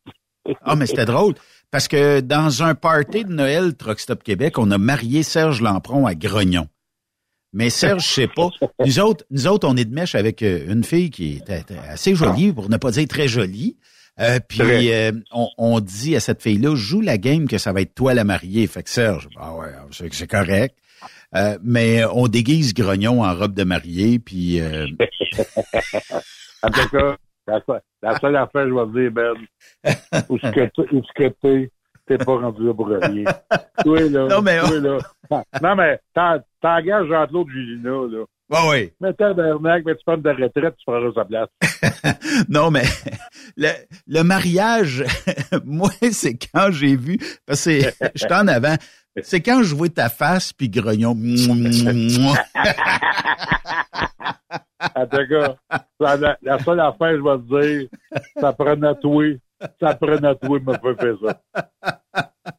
[0.63, 1.35] Ah, mais c'était drôle.
[1.71, 6.07] Parce que dans un party de Noël Truck Stop Québec, on a marié Serge Lampron
[6.07, 6.69] à Grognon.
[7.53, 8.51] Mais Serge, je sais pas.
[8.85, 12.15] Nous autres, nous autres, on est de mèche avec euh, une fille qui était assez
[12.15, 13.77] jolie, pour ne pas dire très jolie.
[14.19, 17.83] Euh, puis euh, on, on dit à cette fille-là, joue la game que ça va
[17.83, 18.67] être toi la mariée.
[18.67, 20.77] Fait que Serge, ah ouais, c'est correct.
[21.35, 24.87] Euh, mais on déguise Grognon en robe de mariée, puis euh,
[26.63, 27.17] En tout cas,
[27.47, 29.35] la, seule- la seule affaire, je vais te dire, Ben,
[30.29, 30.67] où ce que
[31.17, 31.71] t'es- t'es,
[32.07, 33.25] t'es pas rendu là pour rien.
[33.83, 34.29] Toi, là.
[34.29, 34.99] Non, mais- toi, là.
[35.63, 38.25] Non, mais t'en- t'engages Jean-Claude Julina, là.
[38.49, 38.95] Ouais, ouais.
[39.01, 41.49] Mais tabarnak, mais tu prends de retraite, tu feras sa place.
[42.49, 42.85] non, mais
[43.57, 43.71] le,
[44.07, 45.03] le mariage,
[45.65, 47.81] moi, c'est quand j'ai vu, parce que
[48.15, 48.77] j'étais en avant,
[49.23, 51.15] C'est quand je vois ta face puis grognon.
[54.95, 55.55] En tout cas,
[56.01, 57.89] ça- la, la seule affaire, je vais te dire,
[58.41, 59.25] ça prenait toi.
[59.81, 61.41] Ça prenait toi me faire ça.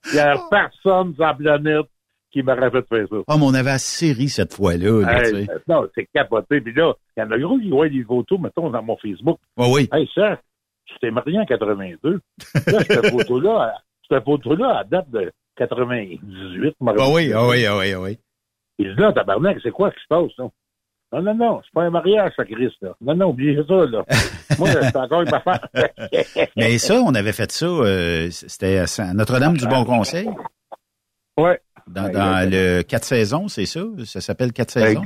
[0.07, 1.85] Il n'y a personne sur la planète
[2.31, 3.15] qui m'aurait fait faire ça.
[3.27, 5.01] Ah, mais on avait assez ri cette fois-là.
[5.01, 5.53] là, tu Hey, sais.
[5.67, 6.59] non, c'est capoté.
[6.61, 9.37] Puis là, il y en a gros qui voient des photos, mettons, dans mon Facebook.
[9.57, 9.89] Ouais, oui.
[9.93, 10.39] Hey, ça,
[10.85, 12.13] tu t'es marié en 82.
[12.13, 12.19] Là,
[12.65, 13.75] cette photo-là,
[14.09, 16.21] cette photo-là, elle date de 98.
[16.79, 17.33] je me Ah oui, rappelle.
[17.33, 18.19] ah oui, ah oui, ah oui.
[18.79, 20.47] Il dit là, tabarnak, c'est quoi qui se passe, là?
[21.13, 22.93] Non, non, non, c'est pas un mariage, ça, Christ, là.
[23.01, 24.03] Non, non, oubliez ça, là.
[24.59, 25.65] Moi, c'est encore une affaire.
[26.57, 30.29] Mais ça, on avait fait ça, euh, c'était à Notre-Dame du Bon Conseil.
[31.37, 31.59] Ouais.
[31.87, 33.81] Dans, dans le quatre saisons, c'est ça?
[34.05, 35.03] Ça s'appelle quatre saisons?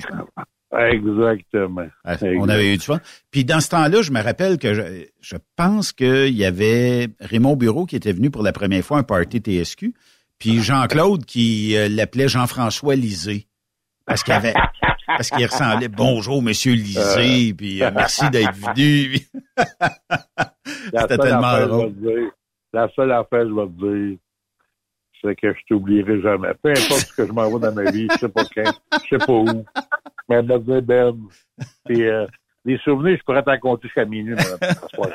[0.77, 1.87] Exactement.
[2.05, 2.99] Ah, On avait eu du fun.
[3.29, 7.57] Puis dans ce temps-là, je me rappelle que je, je pense qu'il y avait Raymond
[7.57, 9.93] Bureau qui était venu pour la première fois à un party TSQ,
[10.41, 13.47] puis Jean-Claude qui euh, l'appelait Jean-François Lisée.
[14.05, 14.53] Parce qu'il avait
[15.05, 17.53] parce qu'il ressemblait Bonjour, Monsieur Lisée, Euh.
[17.55, 19.19] puis euh, merci d'être venu.
[20.93, 22.31] C'était tellement drôle.
[22.73, 24.17] la seule affaire, je vais te dire,
[25.21, 26.49] c'est que je t'oublierai jamais.
[26.61, 28.73] Peu importe ce que je m'envoie dans ma vie, je sais pas quand,
[29.03, 29.65] je sais pas où.
[30.27, 31.15] Mais elle dit, Ben,
[31.85, 32.25] puis, euh,
[32.65, 34.33] les souvenirs, je pourrais t'en compter jusqu'à minuit.
[34.35, 35.09] madame, ce soir.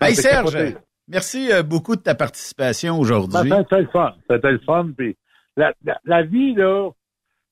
[0.00, 0.76] Hey Serge.
[1.08, 3.48] Merci euh, beaucoup de ta participation aujourd'hui.
[3.48, 4.14] Ben, C'était le fun.
[4.30, 4.88] C'était le fun.
[4.96, 5.16] Puis
[5.56, 6.90] la, la, la vie, là,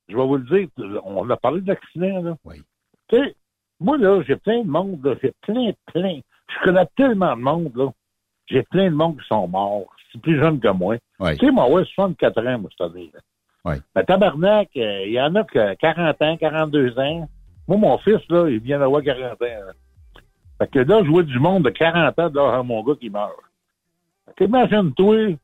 [0.08, 0.68] je vais vous le dire,
[1.04, 2.36] on a parlé d'accident, là.
[2.44, 2.62] Oui.
[3.08, 3.34] Tu sais,
[3.80, 5.14] moi, là, j'ai plein de monde, là.
[5.22, 6.20] J'ai plein, plein.
[6.48, 7.90] Je connais tellement de monde, là.
[8.46, 9.86] J'ai plein de monde qui sont morts.
[10.12, 10.96] C'est plus jeune que moi.
[11.18, 11.36] Oui.
[11.38, 12.88] Tu sais, moi, ouais, 64 ans, moi, là.
[13.66, 13.74] Oui.
[13.96, 17.28] Mais tabarnak, euh, il y en a que 40 ans, 42 ans.
[17.66, 19.36] Moi, mon fils, là, il vient d'avoir 40 ans.
[19.40, 19.72] là.
[20.58, 23.32] Fait que là, je vois du monde de 40 ans dehors mon gars qui meurt.
[24.40, 25.36] Imagine-toi,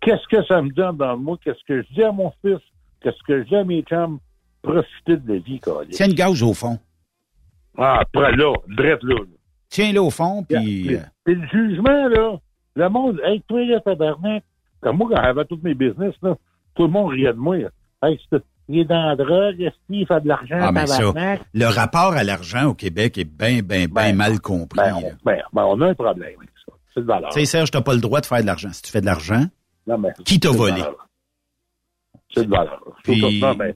[0.00, 1.36] qu'est-ce que ça me donne dans moi?
[1.42, 2.60] Qu'est-ce que je dis à mon fils?
[3.00, 4.18] Qu'est-ce que je dis à mes chums?
[4.62, 5.82] Profiter de la vie, quoi.
[5.90, 6.78] Tiens une gauge au fond.
[7.76, 9.16] Ah, après là, drette là.
[9.16, 9.24] là.
[9.68, 10.94] Tiens-le au fond, puis...
[10.94, 12.36] euh, Puis le jugement, là,
[12.76, 14.44] le monde, hey, toi, là, tabarnak,
[14.80, 16.36] comme moi, quand j'avais tous mes business, là,
[16.74, 17.56] tout le monde riait de moi.
[18.02, 18.18] Hey,
[18.68, 20.98] il est dans la drogue, est-ce qu'il fait de l'argent, Ah, mais ça,
[21.52, 24.78] le rapport à l'argent au Québec est bien, bien, bien mal compris.
[24.80, 26.72] Ben, on, ben, ben, on a un problème avec ça.
[26.94, 27.30] C'est de valeur.
[27.30, 28.72] Tu sais, Serge, t'as pas le droit de faire de l'argent.
[28.72, 29.44] Si tu fais de l'argent,
[30.24, 30.82] qui t'a volé?
[32.34, 32.80] C'est de valeur.
[33.02, 33.74] Puis- ça, ben,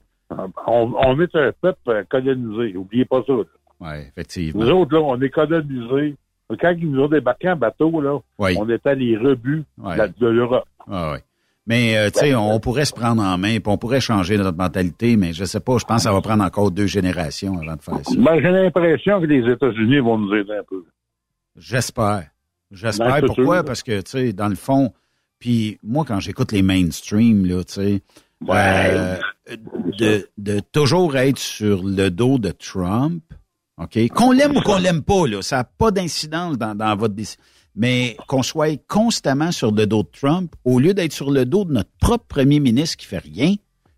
[0.67, 2.75] on, on est un peuple euh, colonisé.
[2.77, 3.33] Oubliez pas ça.
[3.33, 4.63] Oui, effectivement.
[4.63, 6.15] Nous autres, là, on est colonisés.
[6.59, 8.55] Quand ils nous ont débarqué en bateau, là, Oui.
[8.59, 9.95] on était les rebuts Ouais.
[9.97, 10.65] de, de l'Europe.
[10.89, 11.19] Ah oui.
[11.69, 14.57] Mais, euh, tu sais, on pourrait se prendre en main, puis on pourrait changer notre
[14.57, 17.75] mentalité, mais je sais pas, je pense que ça va prendre encore deux générations avant
[17.75, 18.15] de faire ça.
[18.17, 20.83] Ben, j'ai l'impression que les États-Unis vont nous aider un peu.
[21.55, 22.25] J'espère.
[22.71, 23.21] J'espère.
[23.21, 23.57] Ben, Pourquoi?
[23.57, 23.65] sûr.
[23.65, 24.91] Parce que, tu sais, dans le fond,
[25.37, 28.01] puis moi, quand j'écoute les mainstream, là, tu sais,
[28.49, 29.17] euh,
[29.99, 33.21] de, de toujours être sur le dos de Trump,
[33.77, 34.09] OK?
[34.09, 37.41] Qu'on l'aime ou qu'on l'aime pas, là, ça n'a pas d'incidence dans, dans votre décision.
[37.81, 41.63] Mais qu'on soit constamment sur le dos de Trump, au lieu d'être sur le dos
[41.63, 43.55] de notre propre premier ministre qui fait rien,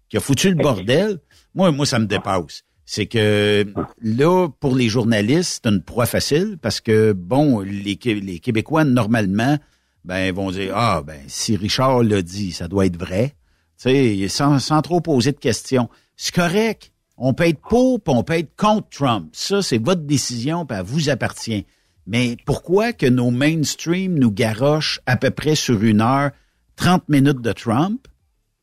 [0.07, 1.17] qui a foutu le bordel,
[1.55, 2.61] moi, moi, ça me dépasse.
[2.85, 3.65] C'est que
[4.01, 8.83] là, pour les journalistes, c'est une proie facile parce que, bon, les, Qué- les Québécois,
[8.83, 9.57] normalement,
[10.05, 13.33] ben, vont dire, ah, ben, si Richard l'a dit, ça doit être vrai.
[13.81, 15.89] Tu sais, sans, sans trop poser de questions.
[16.17, 16.91] C'est correct.
[17.17, 19.29] On peut être pour, puis on peut être contre Trump.
[19.33, 21.65] Ça, c'est votre décision, puis elle vous appartient.
[22.07, 26.31] Mais pourquoi que nos mainstream nous garochent à peu près sur une heure
[26.77, 28.07] 30 minutes de Trump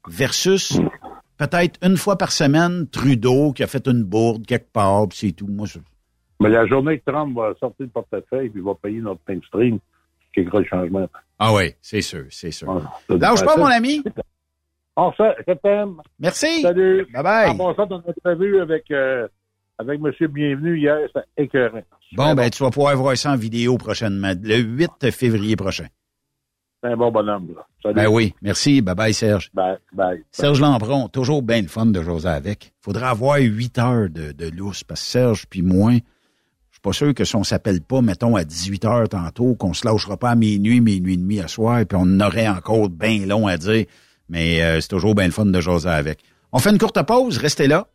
[0.08, 0.78] versus
[1.36, 5.32] peut-être une fois par semaine Trudeau qui a fait une bourde quelque part, puis c'est
[5.32, 5.46] tout.
[5.46, 5.78] Moi, je-
[6.40, 9.78] Mais la journée que Trump va sortir le portefeuille puis va payer notre mainstream,
[10.34, 11.08] c'est gros changement.
[11.38, 12.68] Ah oui, c'est sûr, c'est sûr.
[13.08, 14.02] Lâche pas, mon ami.
[14.96, 15.96] On je t'aime.
[16.18, 16.60] Merci.
[16.62, 17.06] Salut.
[17.12, 17.56] Bye bye.
[17.56, 19.28] Passant, ton entrevue avec, euh,
[19.78, 20.28] avec M.
[20.28, 21.82] Bienvenu hier, c'est écœurant.
[22.12, 25.86] Bon, ben, tu vas pouvoir voir ça en vidéo prochainement, le 8 février prochain.
[26.82, 27.66] C'est un bon bonhomme, là.
[27.82, 27.94] Salut.
[27.94, 28.80] Ben oui, merci.
[28.82, 29.50] Bye bye, Serge.
[29.52, 30.22] Bye, bye.
[30.30, 32.72] Serge Lampron, toujours bien le fun de jaser avec.
[32.80, 36.92] Faudra avoir 8 heures de, de lousse, parce que Serge puis moi, je suis pas
[36.92, 40.30] sûr que si on s'appelle pas, mettons, à 18 heures tantôt, qu'on se lâchera pas
[40.30, 43.86] à minuit, minuit et demi à soir, puis on aurait encore bien long à dire.
[44.28, 46.20] Mais euh, c'est toujours bien le fun de jaser avec.
[46.52, 47.88] On fait une courte pause, restez là.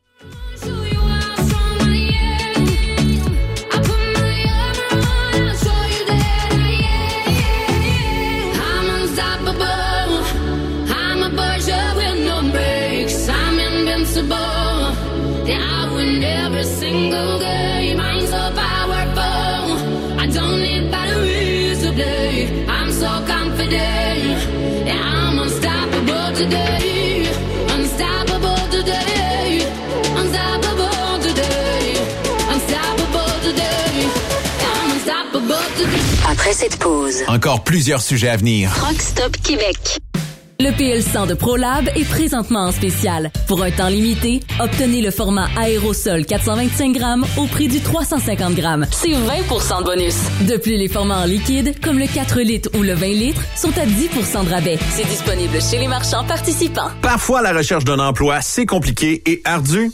[36.44, 38.70] Après cette pause, Encore plusieurs sujets à venir.
[38.76, 39.78] Truck Stop Québec.
[40.60, 43.32] Le PL100 de ProLab est présentement en spécial.
[43.48, 48.86] Pour un temps limité, obtenez le format aérosol 425 grammes au prix du 350 grammes.
[48.92, 50.16] C'est 20 de bonus.
[50.42, 53.78] De plus, les formats en liquide, comme le 4 litres ou le 20 litres, sont
[53.78, 54.80] à 10 de rabais.
[54.90, 56.90] C'est disponible chez les marchands participants.
[57.02, 59.94] Parfois, la recherche d'un emploi, c'est compliqué et ardu.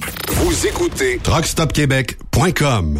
[0.51, 2.99] Vous écoutez TruckStopQuébec.com.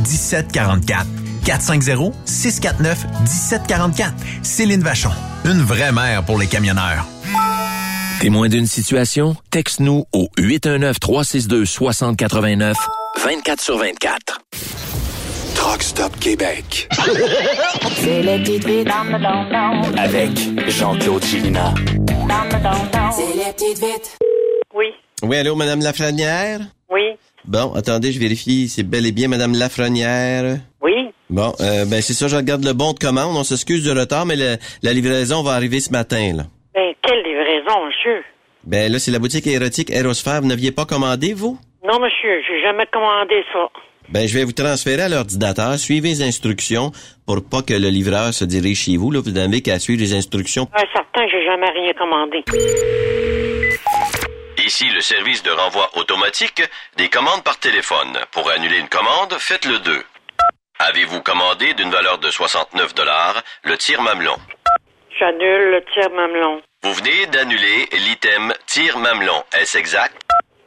[0.00, 1.06] 1744.
[1.44, 4.14] 450 649 1744.
[4.42, 5.10] Céline Vachon.
[5.44, 7.04] Une vraie mère pour les camionneurs.
[8.20, 9.36] Témoin d'une situation?
[9.50, 12.74] Texte-nous au 819-362-6089,
[13.24, 14.40] 24 sur 24.
[15.54, 16.86] Truck Stop Québec.
[17.96, 20.30] C'est le le don Avec
[20.68, 21.72] Jean-Claude Chilina.
[23.12, 24.18] C'est les petites vites.
[24.74, 24.86] Oui.
[25.22, 26.60] Oui, allô, Madame Lafrenière?
[26.90, 27.16] Oui.
[27.46, 28.68] Bon, attendez, je vérifie.
[28.68, 30.58] C'est bel et bien Madame Lafrenière.
[30.82, 30.92] Oui.
[31.30, 33.36] Bon, euh, ben c'est ça, je regarde le bon de commande.
[33.36, 36.42] On s'excuse du retard, mais le- la livraison va arriver ce matin, là.
[36.74, 38.22] Ben, quelle livraison, monsieur?
[38.64, 40.40] Ben là, c'est la boutique érotique Aérosphère.
[40.42, 41.58] Vous n'aviez pas commandé, vous?
[41.86, 43.68] Non, monsieur, j'ai jamais commandé ça.
[44.10, 45.78] Ben, je vais vous transférer à l'ordinateur.
[45.78, 46.90] Suivez les instructions
[47.26, 49.10] pour pas que le livreur se dirige chez vous.
[49.12, 50.68] Là, vous n'avez qu'à suivre les instructions.
[50.74, 52.42] Un certain, j'ai jamais rien commandé.
[54.70, 56.62] Ici le service de renvoi automatique
[56.96, 58.16] des commandes par téléphone.
[58.30, 60.04] Pour annuler une commande, faites le 2.
[60.78, 64.36] Avez-vous commandé d'une valeur de 69 dollars le tir mamelon?
[65.18, 66.62] J'annule le tir mamelon.
[66.84, 69.42] Vous venez d'annuler l'item tir mamelon.
[69.58, 70.14] Est-ce exact?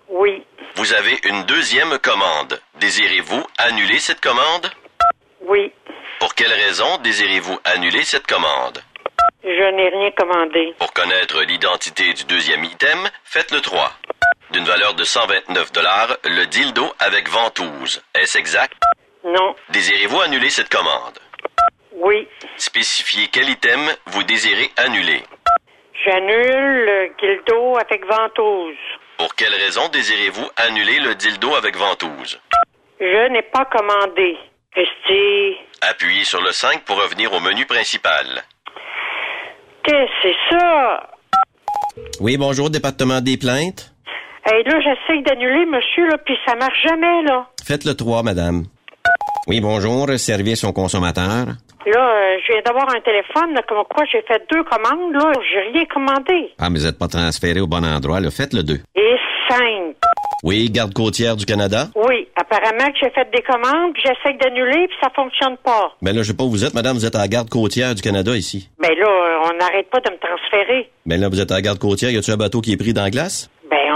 [0.10, 0.44] Oui.
[0.76, 2.60] Vous avez une deuxième commande.
[2.82, 4.70] Désirez-vous annuler cette commande?
[5.48, 5.72] Oui.
[6.20, 8.84] Pour quelle raison désirez-vous annuler cette commande?
[9.44, 10.74] Je n'ai rien commandé.
[10.80, 13.92] Pour connaître l'identité du deuxième item, faites le 3.
[14.52, 15.72] D'une valeur de 129
[16.26, 18.02] le dildo avec ventouse.
[18.14, 18.74] Est-ce exact?
[19.24, 19.56] Non.
[19.70, 21.20] Désirez-vous annuler cette commande?
[21.94, 22.28] Oui.
[22.58, 25.24] Spécifiez quel item vous désirez annuler.
[26.06, 28.76] J'annule le dildo avec ventouse.
[29.18, 32.40] Pour quelle raison désirez-vous annuler le dildo avec ventouse?
[33.00, 34.38] Je n'ai pas commandé.
[34.76, 35.58] Esti.
[35.82, 38.44] Appuyez sur le 5 pour revenir au menu principal.
[39.84, 41.10] Que c'est ça?
[42.20, 43.94] Oui, bonjour, département des plaintes.
[44.46, 47.48] Hey, là, j'essaye d'annuler, monsieur, là, puis ça marche jamais, là.
[47.66, 48.66] Faites le 3, madame.
[49.48, 51.48] Oui, bonjour, service au consommateur.
[51.86, 55.32] Là, euh, je viens d'avoir un téléphone, là, comme quoi j'ai fait deux commandes, là.
[55.52, 56.52] J'ai rien commandé.
[56.58, 58.32] Ah, mais vous n'êtes pas transféré au bon endroit, là.
[58.32, 58.80] Faites le 2.
[58.96, 59.16] Et
[59.50, 59.96] cinq.
[60.44, 61.88] Oui, garde côtière du Canada.
[61.96, 65.94] Oui, apparemment que j'ai fait des commandes, puis j'essaye d'annuler, puis ça fonctionne pas.
[66.02, 66.96] Ben là, je sais pas où vous êtes, madame.
[66.98, 68.70] Vous êtes à la garde côtière du Canada, ici.
[68.80, 70.90] Ben là, euh, on n'arrête pas de me transférer.
[71.06, 72.12] Ben là, vous êtes à la garde côtière.
[72.12, 73.50] Y a-tu un bateau qui est pris dans la glace?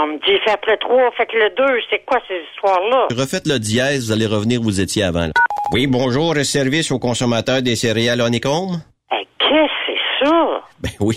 [0.08, 1.80] Ben, on me dit, faites le 3, faites le 2.
[1.90, 3.06] C'est quoi ces histoires-là?
[3.16, 5.26] Refaites le dièse, vous allez revenir où vous étiez avant.
[5.26, 5.32] là.
[5.72, 8.80] Oui, bonjour, service aux consommateurs des céréales Honeycomb.
[9.10, 10.62] Hey, qu'est-ce que c'est ça?
[10.80, 11.16] Ben oui.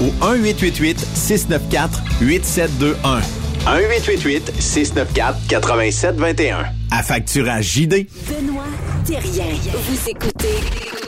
[0.00, 3.22] au 1-888-694-8721.
[3.66, 6.66] 1-888-694-8721.
[6.90, 8.06] Affacturage JD.
[8.28, 8.64] Benoît
[9.04, 9.54] Thérien.
[9.72, 10.60] Vous écoutez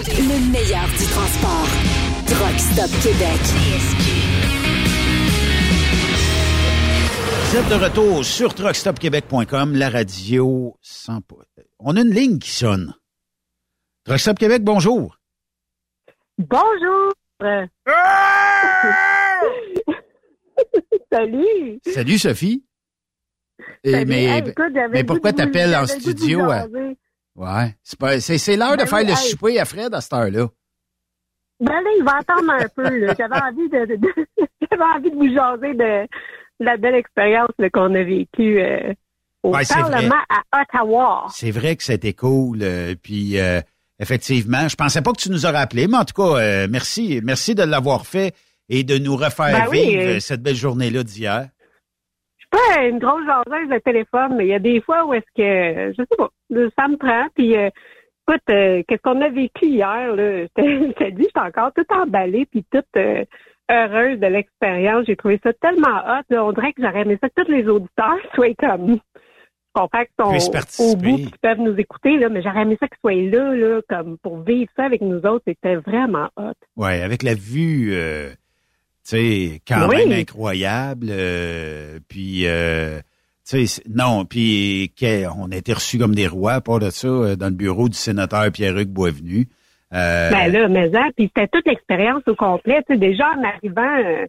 [0.06, 1.68] le meilleur du transport.
[2.26, 3.40] Truck Stop Québec.
[7.50, 11.20] Vous êtes de retour sur truckstopquebec.com, la radio sans...
[11.78, 12.94] On a une ligne qui sonne.
[14.04, 15.16] Truckstop Québec, bonjour.
[16.38, 17.12] Bonjour.
[21.12, 21.80] Salut.
[21.86, 22.64] Salut Sophie.
[23.84, 24.06] Et Salut.
[24.06, 26.50] mais, Hey, écoute, j'avais mais pourquoi t'appelles en studio?
[26.50, 26.96] à- jaser.
[27.36, 27.76] Ouais.
[27.82, 29.16] C'est pas- c'est c'est l'heure de Ben faire oui, le hey.
[29.16, 30.48] souper à Fred à cette heure-là.
[31.60, 32.98] Ben là, il va attendre un peu.
[32.98, 33.14] là.
[33.18, 34.26] J'avais envie de, de- de-
[34.70, 36.02] j'avais envie de vous jaser de,
[36.60, 38.92] de la belle expérience là, qu'on a vécue euh,
[39.44, 41.26] au Ouais, Parlement à Ottawa.
[41.30, 42.58] C'est vrai que c'était cool.
[42.62, 43.60] euh, puis euh,
[44.00, 47.20] effectivement, je pensais pas que tu nous aurais appelé, mais en tout cas, euh, merci,
[47.22, 48.34] merci de l'avoir fait
[48.68, 51.48] et de nous refaire Ben vivre euh, euh, cette belle journée-là d'hier.
[52.36, 55.14] Je suis pas une grosse jaseuse de téléphone, mais il y a des fois où
[55.14, 56.30] est-ce que, je sais pas,
[56.78, 57.26] ça me prend.
[57.34, 57.68] Puis, euh,
[58.26, 60.42] écoute, qu'est-ce qu'on a vécu hier, là?
[60.56, 62.86] Je te dis, j'étais encore tout emballée puis toute
[63.70, 65.04] heureuse de l'expérience.
[65.06, 66.24] J'ai trouvé ça tellement hot.
[66.30, 66.44] Là.
[66.44, 68.98] On dirait que j'aurais aimé ça que tous les auditeurs soient comme...
[69.80, 70.44] Comprends qu'ils
[70.78, 73.54] sont au bout qu'ils peuvent nous écouter, là, mais j'aurais aimé ça qu'ils soient là,
[73.54, 75.42] là, comme pour vivre ça avec nous autres.
[75.46, 76.52] C'était vraiment hot.
[76.76, 78.36] Ouais, avec la vue, euh, tu
[79.16, 79.96] sais, quand Oui.
[80.06, 81.06] même incroyable.
[81.10, 83.02] euh, puis, euh, tu
[83.44, 84.92] sais, c'est- non, puis
[85.36, 87.96] on a été reçus comme des rois, pas de ça, euh, dans le bureau du
[87.96, 89.48] sénateur Pierre-Hugues Boisvenu.
[89.94, 92.82] Euh, Ben là, mais ça, puis c'était toute l'expérience au complet.
[92.86, 94.26] Tu sais, déjà en arrivant euh,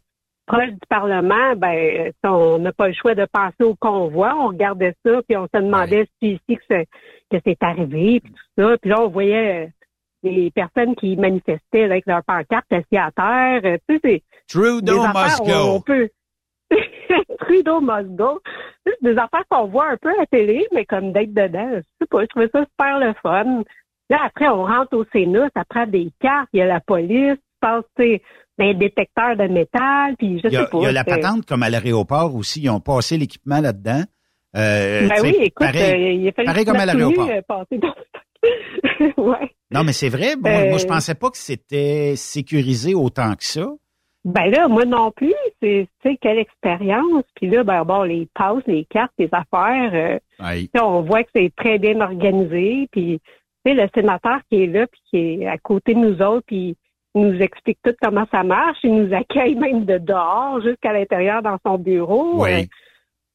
[0.50, 4.36] proche du Parlement, ben euh, on n'a pas le choix de passer au convoi.
[4.36, 6.88] On regardait ça, puis on se demandait si ici que c'est
[7.32, 8.78] que c'est arrivé, puis tout ça.
[8.80, 9.68] Puis là, on voyait euh,
[10.24, 13.62] les personnes qui manifestaient avec leur pancarte assis à terre.
[13.64, 16.10] Euh, Tu sais, c'est Trudeau affaires must On peut.
[17.42, 18.42] Trudeau must go.
[18.86, 21.82] C'est des affaires qu'on voit un peu à la télé, mais comme d'être dedans, je
[22.02, 23.64] sais pas, je trouvais ça super le fun.
[24.10, 27.38] Là, après, on rentre au Sénat, ça prend des cartes, il y a la police,
[27.62, 28.22] tu sais,
[28.60, 30.78] un détecteur de métal, puis je Il y, a, sais pas.
[30.80, 32.62] il y a la patente comme à l'aéroport aussi.
[32.62, 34.04] Ils ont passé l'équipement là-dedans.
[34.56, 37.30] Euh, Ben oui, écoute, pareil, euh, il a fallu pareil comme à l'aéroport.
[37.30, 37.42] euh,
[39.18, 39.52] ouais.
[39.72, 40.32] Non, mais c'est vrai.
[40.34, 43.68] Euh, Moi, je pensais pas que c'était sécurisé autant que ça.
[44.26, 47.24] Ben là, moi non plus, c'est, tu sais, quelle expérience.
[47.36, 51.54] Puis là, ben bon, les passes, les cartes, les affaires, euh, on voit que c'est
[51.56, 52.88] très bien organisé.
[52.92, 53.22] Puis,
[53.66, 56.44] tu sais, le sénateur qui est là, puis qui est à côté de nous autres,
[56.48, 56.76] puis
[57.16, 58.78] nous explique tout comment ça marche.
[58.84, 62.44] Il nous accueille même de dehors jusqu'à l'intérieur dans son bureau.
[62.44, 62.52] Oui.
[62.52, 62.64] Euh,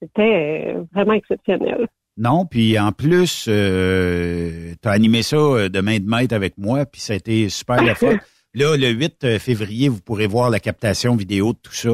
[0.02, 1.86] c'était euh, vraiment exceptionnel.
[2.16, 5.36] Non, puis en plus, euh, tu as animé ça
[5.68, 8.14] de main de maître avec moi, puis ça a été super la fois.
[8.55, 11.90] Là, le 8 février, vous pourrez voir la captation vidéo de tout ça.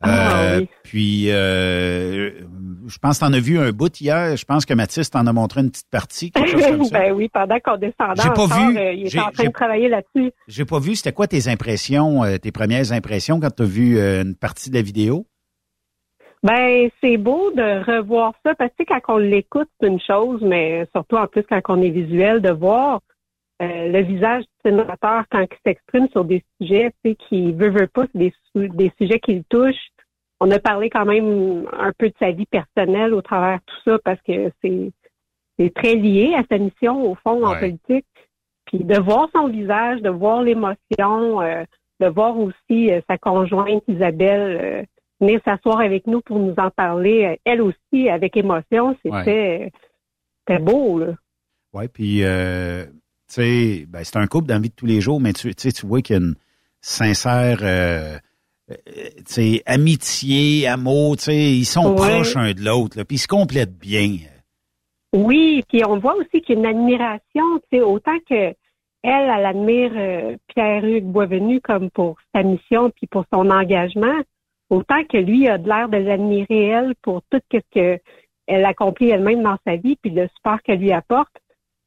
[0.00, 0.68] Ah, Euh, oui.
[0.84, 2.30] Puis, euh,
[2.86, 4.36] je pense que t'en as vu un bout hier.
[4.36, 6.98] Je pense que Mathis t'en a montré une petite partie, quelque chose comme ça.
[7.00, 8.78] ben oui, pendant qu'on descendait J'ai pas encore, vu.
[8.78, 10.30] euh, il était en train de travailler là-dessus.
[10.46, 10.94] J'ai pas vu.
[10.94, 14.82] C'était quoi tes impressions, tes premières impressions quand tu as vu une partie de la
[14.82, 15.26] vidéo?
[16.44, 20.40] Ben, c'est beau de revoir ça parce que tu quand on l'écoute, c'est une chose,
[20.42, 23.00] mais surtout en plus quand on est visuel, de voir
[23.62, 27.70] euh, le visage du sénateur quand il s'exprime sur des sujets, tu sais, qui veut,
[27.70, 29.88] veut pas, c'est des, su- des sujets qui le touchent.
[30.40, 33.90] On a parlé quand même un peu de sa vie personnelle au travers de tout
[33.90, 34.90] ça parce que c'est
[35.58, 37.58] c'est très lié à sa mission au fond en Ouais.
[37.58, 38.06] politique.
[38.66, 41.64] Puis de voir son visage, de voir l'émotion, euh,
[41.98, 44.82] de voir aussi euh, sa conjointe Isabelle euh,
[45.20, 49.72] venir s'asseoir avec nous pour nous en parler, euh, elle aussi avec émotion, c'était
[50.46, 51.06] c'était beau là.
[51.74, 52.84] Oui, puis, euh,
[53.34, 55.86] sais, ben, c'est un couple dans la vie de tous les jours, mais tu, tu
[55.86, 56.34] vois qu'il y a une
[56.80, 58.18] sincère, euh,
[58.70, 63.78] euh, amitié, amour, tu sais, ils sont proches un de l'autre, puis ils se complètent
[63.78, 64.16] bien.
[65.14, 68.54] Oui, puis on voit aussi qu'il y a une admiration, tu sais, autant que
[69.02, 74.20] elle, elle admire euh, Pierre-Hugues Boisvenu comme pour sa mission puis pour son engagement,
[74.70, 78.00] autant que lui a de l'air de l'admirer elle pour tout ce que
[78.46, 81.34] elle accomplit elle-même dans sa vie puis le support qu'elle lui apporte.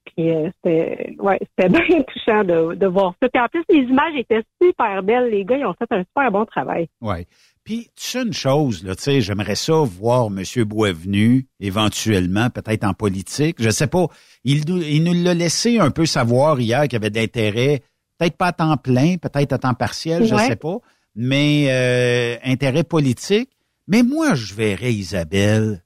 [0.06, 3.30] Puis euh, c'était ouais, c'était bien touchant de, de voir ça.
[3.30, 6.32] Puis en plus les images étaient super belles, les gars ils ont fait un super
[6.32, 6.88] bon travail.
[7.02, 7.26] Ouais.
[7.64, 10.41] Puis, tu sais une chose, là, tu sais, j'aimerais ça voir M.
[10.65, 13.57] Boisvenu, éventuellement, peut-être en politique.
[13.60, 14.07] Je sais pas.
[14.44, 17.82] Il, nous- il nous l'a laissé un peu savoir hier qu'il y avait d'intérêt,
[18.18, 20.48] peut-être pas à temps plein, peut-être à temps partiel, je Ouais.
[20.48, 20.78] sais pas,
[21.15, 23.52] mais euh, intérêt politique.
[23.88, 25.84] Mais moi, je verrais Isabelle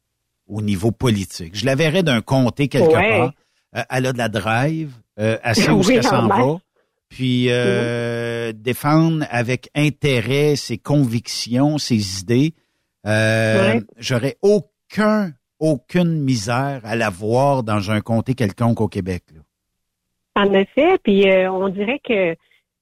[0.48, 1.56] au niveau politique.
[1.58, 3.10] Je la verrais d'un comté quelque Ouais.
[3.20, 3.34] part.
[3.76, 6.58] Euh, elle a de la drive, euh, elle sait où Oui, qu'elle s'en va.
[7.10, 12.54] Puis euh, défendre avec intérêt ses convictions, ses idées.
[13.98, 19.24] J'aurais aucun, aucune misère à la voir dans un comté quelconque au Québec.
[19.34, 19.42] là.
[20.36, 22.36] En effet, puis euh, on dirait que euh,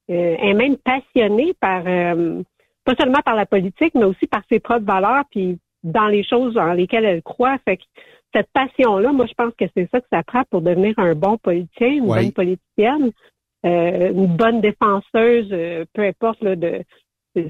[0.08, 2.42] elle est même passionnée par euh,
[2.84, 6.56] pas seulement par la politique, mais aussi par ses propres valeurs, puis dans les choses
[6.56, 7.58] dans lesquelles elle croit.
[7.64, 7.84] Fait que
[8.34, 11.38] cette passion-là, moi, je pense que c'est ça que ça prend pour devenir un bon
[11.38, 13.12] politicien, une bonne politicienne,
[13.66, 16.84] euh, une bonne défenseuse, euh, peu importe là, de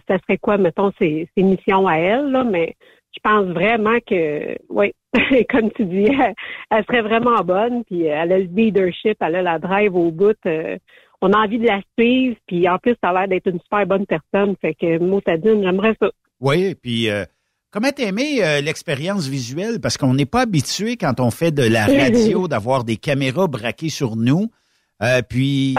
[0.07, 2.75] ça serait quoi, mettons, ses, ses missions à elle, là, mais
[3.13, 4.93] je pense vraiment que, oui,
[5.49, 6.33] comme tu dis, elle,
[6.71, 10.37] elle serait vraiment bonne, puis elle a le leadership, elle a la drive au bout.
[10.45, 10.77] euh,
[11.21, 13.85] on a envie de la suivre, puis en plus, ça a l'air d'être une super
[13.85, 14.55] bonne personne.
[14.59, 16.11] Fait que, mot à dire, j'aimerais ça.
[16.41, 17.23] Oui, puis euh,
[17.73, 19.81] comment t'as aimé euh, l'expérience visuelle?
[19.81, 23.89] Parce qu'on n'est pas habitué quand on fait de la radio d'avoir des caméras braquées
[23.89, 24.49] sur nous.
[25.01, 25.75] Euh, puis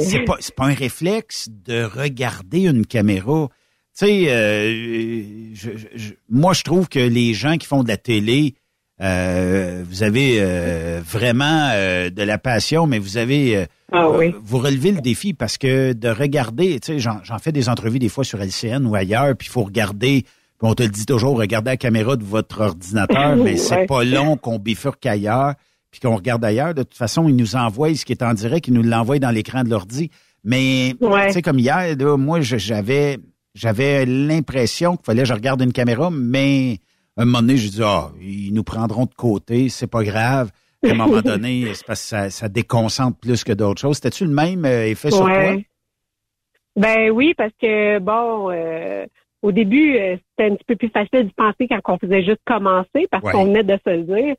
[0.00, 3.48] c'est pas c'est pas un réflexe de regarder une caméra.
[3.96, 7.88] Tu sais, euh, je- je- je- moi je trouve que les gens qui font de
[7.88, 8.54] la télé,
[9.00, 14.34] euh, vous avez euh, vraiment euh, de la passion, mais vous avez euh, Ah oui.
[14.42, 17.98] vous relevez le défi parce que de regarder, tu sais, j'en j'en fais des entrevues
[18.00, 20.24] des fois sur LCN ou ailleurs, puis il faut regarder,
[20.68, 23.86] on te le dit toujours, regardez la caméra de votre ordinateur, mais c'est Ouais.
[23.86, 25.54] pas long qu'on bifurque ailleurs,
[25.90, 26.74] puis qu'on regarde ailleurs.
[26.74, 29.30] De toute façon, ils nous envoient ce qui est en direct, ils nous l'envoient dans
[29.30, 30.10] l'écran de l'ordi.
[30.42, 31.28] Mais Ouais.
[31.28, 33.18] tu sais, comme hier, là, moi, j'avais
[33.54, 36.78] j'avais l'impression qu'il fallait que je regarde une caméra, mais
[37.16, 40.50] à un moment donné, j'ai dit, ah, ils nous prendront de côté, c'est pas grave.
[40.84, 43.94] À un moment donné, c'est parce que ça, ça déconcentre plus que d'autres choses.
[43.96, 45.54] C'était-tu le même euh, effet sur toi?
[46.76, 49.06] Ben oui, parce que bon, euh,
[49.44, 52.40] au début, euh, c'était un petit peu plus facile de penser quand on faisait juste
[52.46, 53.32] commencer, parce Ouais.
[53.32, 54.36] qu'on venait de se le dire.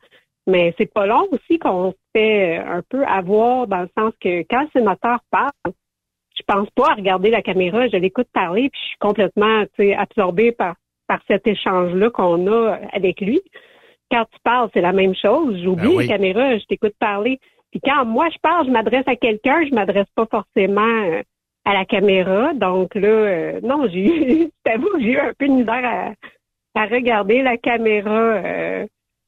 [0.48, 4.14] Mais c'est pas long aussi qu'on se fait euh, un peu avoir dans le sens
[4.20, 5.52] que quand le sénateur parle,
[6.36, 9.84] je pense pas à regarder la caméra, je l'écoute parler, puis je suis complètement tu
[9.84, 10.76] sais, absorbée par,
[11.08, 13.42] par cet échange-là qu'on a avec lui.
[14.10, 15.62] Quand tu parles, c'est la même chose.
[15.64, 16.08] J'oublie Ben oui.
[16.08, 17.40] la caméra, je t'écoute parler.
[17.70, 21.22] Puis quand moi je parle, je m'adresse à quelqu'un, je m'adresse pas forcément euh,
[21.66, 22.54] à la caméra.
[22.54, 26.14] Donc là, euh, non, j'ai eu, t'avoue que j'ai eu un peu de misère à,
[26.80, 28.12] à regarder la caméra.
[28.12, 28.86] Euh,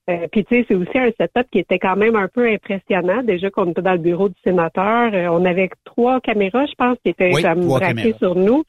[0.10, 3.24] euh, puis tu sais, c'est aussi un setup qui était quand même un peu impressionnant.
[3.24, 6.98] Déjà qu'on était dans le bureau du sénateur, euh, on avait trois caméras, je pense,
[7.04, 8.64] qui étaient Oui, comme trois braquées sur nous.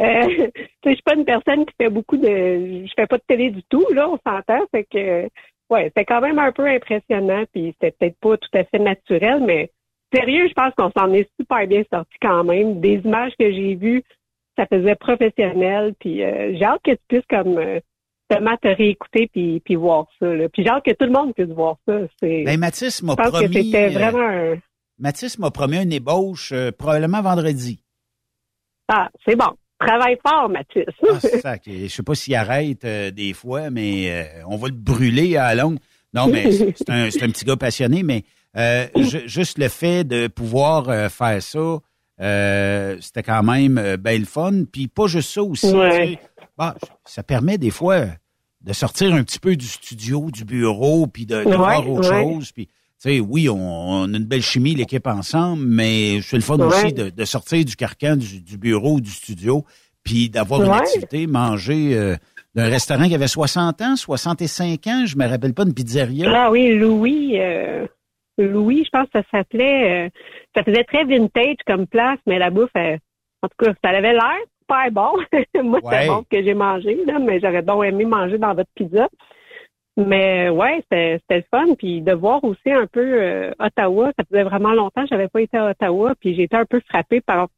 [0.00, 0.52] Euh, tu sais,
[0.84, 3.62] je suis pas une personne qui fait beaucoup de, je fais pas de télé du
[3.64, 5.28] tout là, on s'entend, fait que
[5.70, 9.42] ouais, c'était quand même un peu impressionnant, puis c'était peut-être pas tout à fait naturel,
[9.44, 9.70] mais
[10.14, 12.80] sérieux, je pense qu'on s'en est super bien sorti quand même.
[12.80, 14.02] Des images que j'ai vues,
[14.56, 17.80] ça faisait professionnel, puis euh, j'ai hâte que tu puisses comme euh,
[18.30, 20.26] justement te réécouter puis, puis voir ça.
[20.26, 20.48] Là.
[20.48, 21.98] Puis j'ai hâte que tout le monde puisse voir ça.
[22.20, 23.48] C'est, Ben, Mathis m'a je pense promis.
[23.54, 24.56] que c'était euh, vraiment un...
[24.98, 27.80] Mathis m'a promis une ébauche euh, probablement vendredi.
[28.88, 29.50] Ah, c'est bon.
[29.78, 30.84] Travaille fort, Mathis.
[31.08, 31.62] Ah, sac.
[31.66, 35.78] Je sais pas s'il arrête des fois, mais on va le brûler à la longue.
[36.12, 38.24] Non, mais c'est c'est un, c'est un petit gars passionné, mais
[38.56, 41.78] euh, ju- juste le fait de pouvoir euh, faire ça,
[42.20, 44.64] euh, c'était quand même euh, ben le fun.
[44.70, 45.72] Puis pas juste ça aussi.
[45.74, 45.90] Ouais.
[46.06, 46.18] tu sais.
[46.58, 46.72] Bon,
[47.04, 48.04] ça permet des fois
[48.60, 52.10] de sortir un petit peu du studio, du bureau, puis de, de Ouais, voir autre
[52.12, 52.22] ouais.
[52.22, 52.52] chose.
[52.52, 56.42] Puis, tu sais, oui, on, on a une belle chimie, l'équipe ensemble, mais c'est le
[56.42, 59.64] fun aussi de, de sortir du carcan du, du bureau ou du studio,
[60.02, 62.16] puis d'avoir une activité, manger
[62.54, 66.30] d'un restaurant qui avait 60 ans, 65 ans, je me rappelle pas, une pizzeria.
[66.34, 67.38] Ah oui, Louis.
[67.38, 67.86] euh,
[68.42, 70.06] Louis, je pense que ça s'appelait.
[70.06, 70.08] euh,
[70.56, 72.96] ça faisait très vintage comme place, mais la bouffe, euh,
[73.42, 75.18] en tout cas, ça avait l'air super bon.
[75.62, 76.00] Moi, Ouais.
[76.02, 79.08] c'est bon que j'ai mangé, là, mais j'aurais donc aimé manger dans votre pizza.
[79.96, 81.74] Mais euh, ouais, c'était le fun.
[81.76, 85.40] Puis de voir aussi un peu euh, Ottawa, ça faisait vraiment longtemps que j'avais pas
[85.42, 87.48] été à Ottawa, puis j'ai été un peu frappée par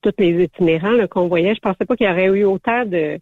[0.00, 1.54] tous les itinérants qu'on voyait.
[1.54, 3.18] Je pensais pas qu'il y aurait eu autant de,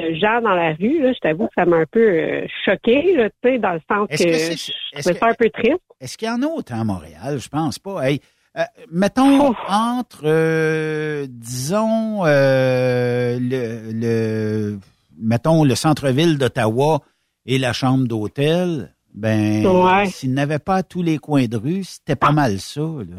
[0.00, 1.00] de gens dans la rue.
[1.02, 1.12] Là.
[1.12, 4.08] Je t'avoue que ça m'a un peu euh, choqué, là, tu sais, dans le sens
[4.08, 5.80] que, que je trouvais ça un peu triste.
[6.00, 7.38] Est-ce qu'il y en a autant à Montréal?
[7.38, 8.08] Je pense pas.
[8.08, 8.20] Hey,
[8.58, 14.78] euh, mettons entre, euh, disons, euh, le, le,
[15.18, 17.00] mettons le centre-ville d'Ottawa
[17.46, 18.92] et la chambre d'hôtel.
[19.14, 20.06] Ben, Ouais.
[20.06, 22.80] s'il n'avait pas tous les coins de rue, c'était pas mal ça.
[22.82, 23.16] Là.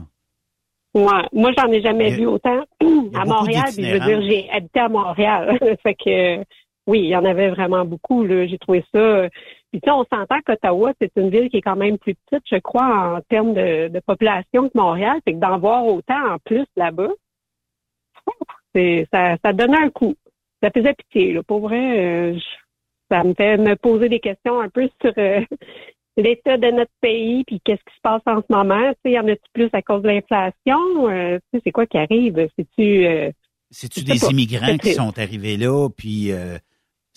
[0.93, 1.23] Ouais.
[1.33, 3.65] Moi, j'en ai jamais a- vu autant à Montréal.
[3.75, 5.57] Puis je veux dire, j'ai habité à Montréal.
[5.83, 6.43] fait que
[6.87, 8.23] oui, il y en avait vraiment beaucoup.
[8.25, 8.47] Là.
[8.47, 8.99] J'ai trouvé ça.
[8.99, 9.29] euh,
[9.71, 12.43] Puis tu sais, on s'entend qu'Ottawa, c'est une ville qui est quand même plus petite,
[12.49, 15.19] je crois, en termes de, de population que Montréal.
[15.25, 17.09] Fait que d'en voir autant en plus là-bas,
[18.73, 20.15] c'est ça, ça donnait un coup.
[20.63, 21.43] Ça faisait pitié, là.
[21.43, 21.99] Pour vrai,
[22.33, 22.39] euh,
[23.11, 25.41] ça me fait me poser des questions un peu sur euh,
[26.17, 28.91] l'état de notre pays, puis qu'est-ce qui se passe en ce moment.
[28.93, 31.09] Tu sais, y en a-tu plus à cause de l'inflation?
[31.09, 32.47] Euh, tu sais, c'est quoi qui arrive?
[32.57, 33.33] C'est-tu...
[33.69, 34.27] C'est-tu des pas.
[34.31, 36.57] immigrants qui sont arrivés là, puis euh,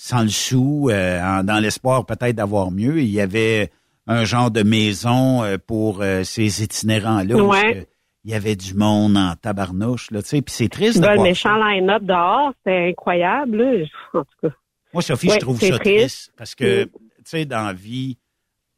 [0.03, 3.01] sans le sou, euh, dans l'espoir peut-être d'avoir mieux?
[3.03, 3.71] Il y avait
[4.07, 7.37] un genre de maison euh, pour euh, ces itinérants-là.
[7.37, 7.87] où Ouais.
[8.25, 11.23] Il y avait du monde en tabarnouche, là, tu sais, puis c'est triste de le
[11.23, 13.57] méchant line-up dehors, c'est incroyable.
[13.63, 13.87] Là.
[14.15, 14.55] En tout cas.
[14.93, 15.83] Moi, Sophie, Ouais, je trouve ça triste.
[15.85, 16.91] triste parce que, tu
[17.25, 18.19] sais, dans la vie,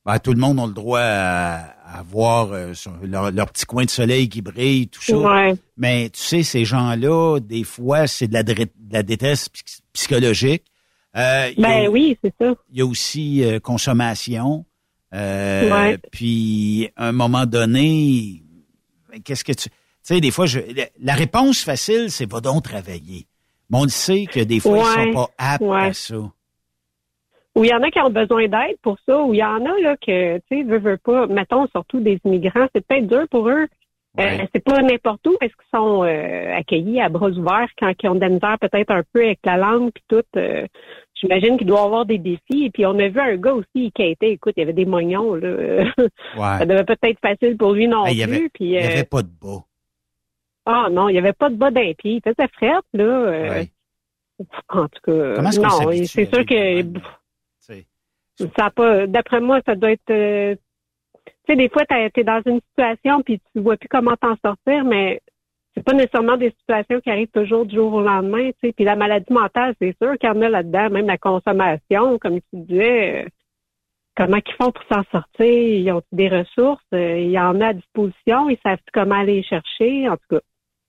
[0.04, 1.54] ben, tout le monde a le droit à,
[1.86, 2.72] à avoir euh,
[3.04, 5.16] leur, leur petit coin de soleil qui brille, tout ça.
[5.16, 5.54] Ouais.
[5.76, 8.54] Mais tu sais, ces gens-là, des fois, c'est de la, de
[8.92, 10.64] la détresse psy- psychologique.
[11.16, 12.54] Euh, a- Ben oui, c'est ça.
[12.70, 14.64] Il y a aussi euh, consommation.
[15.14, 15.98] Euh, Ouais.
[16.10, 18.42] Puis, à un moment donné,
[19.24, 19.68] qu'est-ce que tu...
[19.68, 20.58] Tu sais, des fois, je,
[21.00, 23.26] la, réponse facile, c'est va donc travailler.
[23.70, 25.04] Mais on le sait que des fois, ils Ouais.
[25.04, 25.80] sont pas aptes Ouais.
[25.88, 26.16] à ça.
[27.54, 29.64] Ou il y en a qui ont besoin d'aide pour ça, ou il y en
[29.64, 33.28] a là que, tu sais, veut, veut pas, mettons surtout des immigrants, c'est peut-être dur
[33.30, 33.66] pour eux.
[34.20, 38.08] Euh, c'est pas n'importe où est-ce qu'ils sont euh, accueillis à bras ouverts quand ils
[38.10, 40.22] ont de la misère peut-être un peu avec la langue puis tout.
[40.36, 40.66] euh,
[41.14, 42.64] J'imagine qu'il doit avoir des défis.
[42.66, 44.72] Et puis on a vu un gars aussi qui a été, écoute, il y avait
[44.74, 45.84] des moignons là.
[46.58, 48.50] Ça devait pas être facile pour lui non Hey, plus.
[48.60, 49.64] il y euh, avait pas de bas.
[50.66, 52.14] Ah non, il n'y avait pas de bas d'un pied.
[52.16, 53.04] Il faisait frette, là.
[53.04, 53.64] euh,
[54.68, 56.82] En tout cas, Comment non, c'est sûr que
[58.56, 59.06] ça a pas.
[59.06, 60.58] D'après moi, ça doit être.
[61.46, 64.36] Tu sais, des fois, tu es dans une situation puis tu vois plus comment t'en
[64.44, 65.20] sortir, mais
[65.74, 68.50] c'est pas nécessairement des situations qui arrivent toujours du jour au lendemain.
[68.62, 71.18] Tu sais, puis la maladie mentale, c'est sûr qu'il y en a là-dedans, même la
[71.18, 73.24] consommation, comme tu disais.
[73.24, 73.28] euh,
[74.16, 77.68] comment ils font pour s'en sortir Ils ont des ressources euh, Il y en a
[77.68, 78.50] à disposition.
[78.50, 80.08] Ils savent comment aller les chercher.
[80.08, 80.40] En tout cas,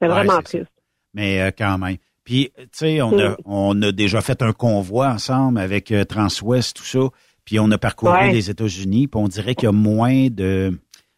[0.02, 0.42] c'est Ouais, vraiment ça.
[0.44, 0.72] triste.
[1.14, 1.96] Mais euh, quand même.
[2.26, 3.36] Puis, tu sais, on a, Mm.
[3.46, 7.00] on a déjà fait un convoi ensemble avec Transwest, tout ça.
[7.46, 8.32] Puis on a parcouru Ouais.
[8.32, 9.08] les États-Unis.
[9.08, 10.72] Puis on dirait qu'il y a moins de...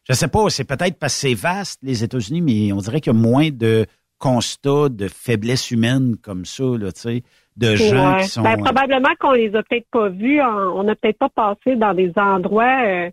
[0.08, 3.14] Je sais pas, c'est peut-être parce que c'est vaste, les États-Unis, mais on dirait qu'il
[3.14, 3.86] y a moins de
[4.20, 7.24] constats de faiblesse humaine comme ça, là, tu sais,
[7.58, 8.22] de gens Ouais.
[8.24, 8.42] qui sont...
[8.44, 10.42] Ben, probablement qu'on les a peut-être pas vus.
[10.42, 12.84] en- on n'a peut-être pas passé dans des endroits.
[12.86, 13.10] euh,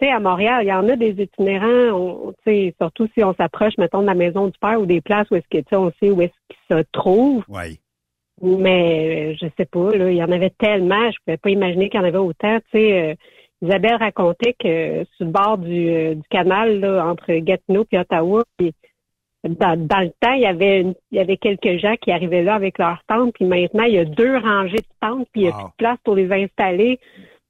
[0.00, 2.32] tu sais, à Montréal, il y en a des itinérants.
[2.44, 5.26] Tu sais, surtout si on s'approche, mettons, de la maison du père ou des places
[5.30, 7.44] où est-ce que tu sais, on sait où est-ce qu'ils se trouvent.
[7.48, 7.78] Oui.
[8.42, 9.90] Mais euh, je sais pas.
[9.96, 11.10] Là, il y en avait tellement.
[11.10, 12.58] Je pouvais pas imaginer qu'il y en avait autant.
[12.72, 13.14] Tu sais, euh,
[13.62, 18.42] Isabelle racontait que sur le bord du, euh, du canal là, entre Gatineau et Ottawa,
[18.58, 18.72] puis
[19.44, 22.42] dans, dans le temps, il y avait une- il y avait quelques gens qui arrivaient
[22.42, 25.44] là avec leurs tentes, puis maintenant, il y a deux rangées de tentes, puis il
[25.44, 25.58] n'y a Wow.
[25.58, 26.98] plus de place pour les installer.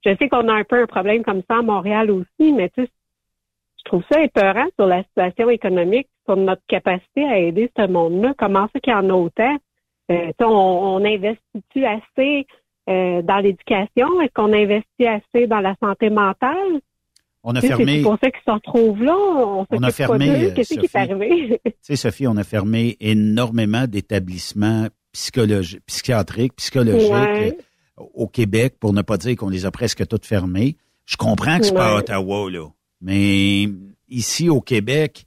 [0.04, 2.82] Je sais qu'on a un peu un problème comme ça à Montréal aussi, mais tu
[2.84, 2.90] sais,
[3.78, 8.34] je trouve ça épeurant sur la situation économique, sur notre capacité à aider ce monde-là.
[8.36, 9.56] Comment ça qu'il y en a autant?
[10.10, 12.46] Euh, on, on investit-tu assez
[12.88, 14.20] euh, dans l'éducation?
[14.20, 16.80] Est-ce qu'on investit assez dans la santé mentale?
[17.42, 17.96] On a Tu sais, fermé.
[17.98, 19.16] C'est pour ça qu'ils se retrouvent là.
[19.16, 21.60] On, On a fermé, euh, Qu'est-ce qui est arrivé?
[21.64, 27.56] Tu sais, Sophie, on a fermé énormément d'établissements psychologiques, psychiatriques, psychologiques Ouais.
[28.14, 30.76] au Québec, pour ne pas dire qu'on les a presque toutes fermées.
[31.06, 31.98] Je comprends que c'est pas à Ouais.
[32.00, 32.66] Ottawa, là.
[33.02, 33.68] Mais
[34.08, 35.26] ici, au Québec,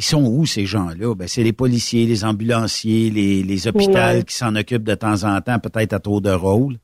[0.00, 1.14] ils sont où, ces gens-là?
[1.14, 4.24] Ben, c'est les policiers, les ambulanciers, les, les hôpitaux Ouais.
[4.26, 6.78] qui s'en occupent de temps en temps, peut-être à tour de rôle.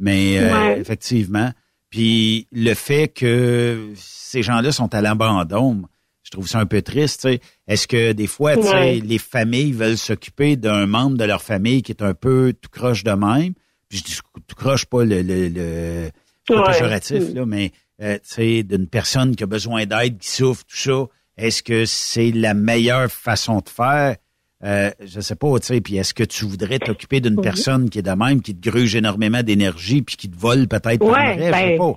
[0.00, 1.52] Mais euh, effectivement.
[1.90, 5.82] Puis le fait que ces gens-là sont à l'abandon,
[6.22, 7.28] je trouve ça un peu triste.
[7.68, 8.98] Est-ce que des fois, Ouais.
[8.98, 13.04] les familles veulent s'occuper d'un membre de leur famille qui est un peu tout croche
[13.04, 13.52] de même?
[13.90, 16.10] Puis je dis tout croche pas le, le, le
[16.48, 17.34] pas péjoratif, Mm.
[17.34, 17.72] là, mais
[18.02, 21.04] euh, tu sais, d'une personne qui a besoin d'aide, qui souffre, tout ça.
[21.36, 24.16] Est-ce que c'est la meilleure façon de faire?
[24.62, 27.42] Euh, je sais pas, tu sais, puis est-ce que tu voudrais t'occuper d'une Oui.
[27.42, 31.00] personne qui est de même, qui te gruge énormément d'énergie, puis qui te vole peut-être
[31.00, 31.94] par Ouais, le rêve, je sais ben, pas.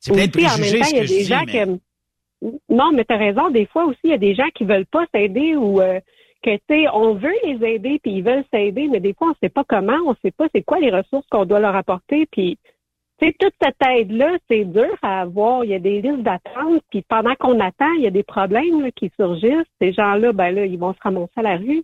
[0.00, 1.78] C'est préjugés, temps, ce il y a que je des dis, mais-
[2.70, 3.50] Non, mais tu as raison.
[3.50, 6.00] Des fois aussi, il y a des gens qui veulent pas s'aider ou euh,
[6.42, 9.34] que, tu sais, on veut les aider puis ils veulent s'aider, mais des fois, on
[9.42, 12.26] sait pas comment, on sait pas c'est quoi les ressources qu'on doit leur apporter.
[12.32, 12.58] Puis,
[13.26, 15.64] sais, toute cette aide-là, c'est dur à avoir.
[15.64, 16.82] Il y a des listes d'attente.
[16.90, 19.66] Puis pendant qu'on attend, il y a des problèmes là, qui surgissent.
[19.80, 21.82] Ces gens-là, ben là, ils vont se ramasser à la rue.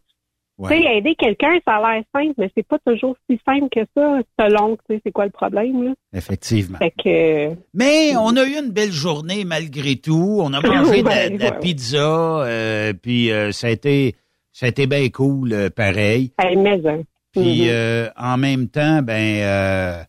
[0.59, 3.81] Tu sais, aider quelqu'un, ça a l'air simple, mais c'est pas toujours si simple que
[3.95, 5.91] ça, selon, tu sais, c'est quoi le problème, là?
[6.15, 6.79] Effectivement.
[6.79, 7.55] Fait que...
[7.75, 10.39] Mais on a eu une belle journée malgré tout.
[10.41, 11.99] On a mangé de la, de pizza,
[12.47, 14.15] euh, puis euh, ça a été
[14.53, 16.33] ça a été bien cool, euh, pareil.
[16.39, 17.03] Hey, mais, hein.
[17.33, 17.69] Puis Mhm.
[17.69, 20.03] euh, en même temps, ben, euh,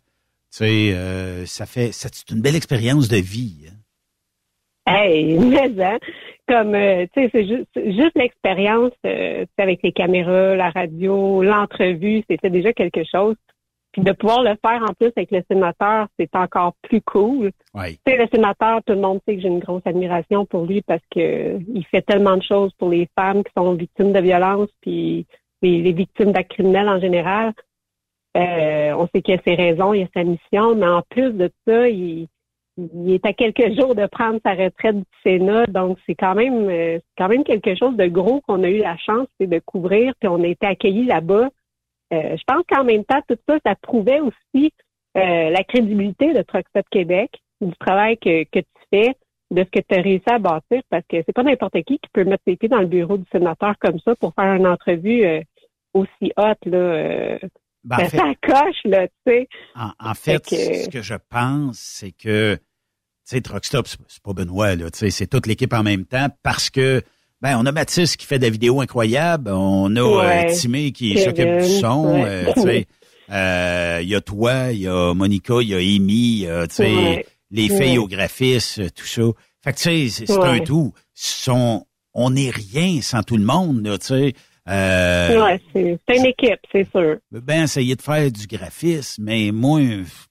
[0.57, 3.67] sais, euh, ça fait c'est une belle expérience de vie.
[3.67, 3.77] hein.
[4.87, 5.97] Hey, mais hein,
[6.47, 12.23] comme euh, tu sais, c'est juste, juste l'expérience euh, avec les caméras, la radio, l'entrevue,
[12.29, 13.35] c'était déjà quelque chose.
[13.91, 17.51] Puis de pouvoir le faire en plus avec le sénateur, c'est encore plus cool.
[17.73, 20.81] Tu sais, le sénateur, tout le monde sait que j'ai une grosse admiration pour lui
[20.81, 24.69] parce que il fait tellement de choses pour les femmes qui sont victimes de violences,
[24.81, 25.25] puis
[25.61, 27.53] les, les victimes d'actes criminels en général.
[28.37, 31.49] Euh, on sait qu'il a ses raisons, il a sa mission, mais en plus de
[31.65, 32.27] ça, il,
[32.77, 36.69] il est à quelques jours de prendre sa retraite du Sénat, donc c'est quand même
[36.69, 40.29] euh, quand même quelque chose de gros qu'on a eu la chance de couvrir, puis
[40.29, 41.49] on a été accueillis là-bas.
[42.13, 44.71] Euh, je pense qu'en même temps, tout ça, ça prouvait aussi
[45.17, 49.15] euh, la crédibilité de Truck Québec, du travail que, que tu fais,
[49.49, 52.09] de ce que tu as réussi à bâtir, parce que c'est pas n'importe qui qui
[52.13, 55.25] peut mettre ses pieds dans le bureau du sénateur comme ça pour faire une entrevue
[55.25, 55.41] euh,
[55.93, 57.39] aussi haute, là.
[57.91, 59.47] Euh, Ben, en ça fait- s'accroche, là, tu sais.
[59.75, 62.61] En, en fait, Fait que- ce que je pense, c'est que, tu
[63.23, 66.27] sais, Truck Stop, c'est pas Benoît, là, tu sais, c'est toute l'équipe en même temps
[66.43, 67.01] parce que,
[67.41, 70.53] ben, on a Mathis qui fait des vidéos incroyables, on a euh, Ouais.
[70.53, 72.23] Timé qui s'occupe du son, ouais.
[72.25, 72.85] euh, tu sais,
[73.31, 76.47] euh, il y a toi, il y a Monica, il y a Amy, il y
[76.47, 77.25] a, tu sais, Ouais.
[77.51, 79.21] les filles au graphisme, tout ça.
[79.63, 80.93] Fait que, tu sais, c'est un tout.
[81.13, 84.33] Son, on n'est rien sans tout le monde, là, tu sais.
[84.69, 87.17] Euh, ouais, c'est une équipe, c'est sûr.
[87.31, 89.79] ben essayer de faire du graphisme, mais moi,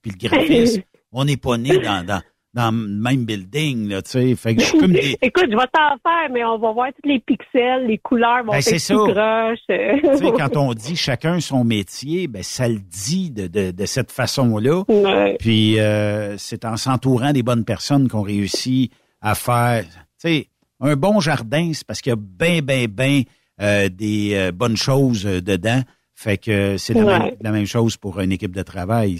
[0.02, 0.82] puis le graphisme,
[1.12, 2.20] on n'est pas né dans, dans,
[2.52, 4.34] dans le même building, là, tu sais.
[4.34, 6.88] Fait que je peux me dé- Écoute, je vais t'en faire, mais on va voir
[7.02, 8.94] tous les pixels, les couleurs vont Ben, être ça.
[8.94, 13.86] tu sais, quand on dit chacun son métier, ben ça le dit de, de, de
[13.86, 14.82] cette façon-là.
[14.88, 15.36] Ouais.
[15.38, 19.84] Puis euh, c'est en s'entourant des bonnes personnes qu'on réussit à faire.
[20.20, 20.46] Tu sais,
[20.80, 23.22] un bon jardin, c'est parce qu'il y a ben, ben, ben
[23.60, 25.80] euh, des euh, bonnes choses euh, dedans.
[26.14, 27.18] Fait que c'est la, Ouais.
[27.18, 29.18] même, la même chose pour une équipe de travail.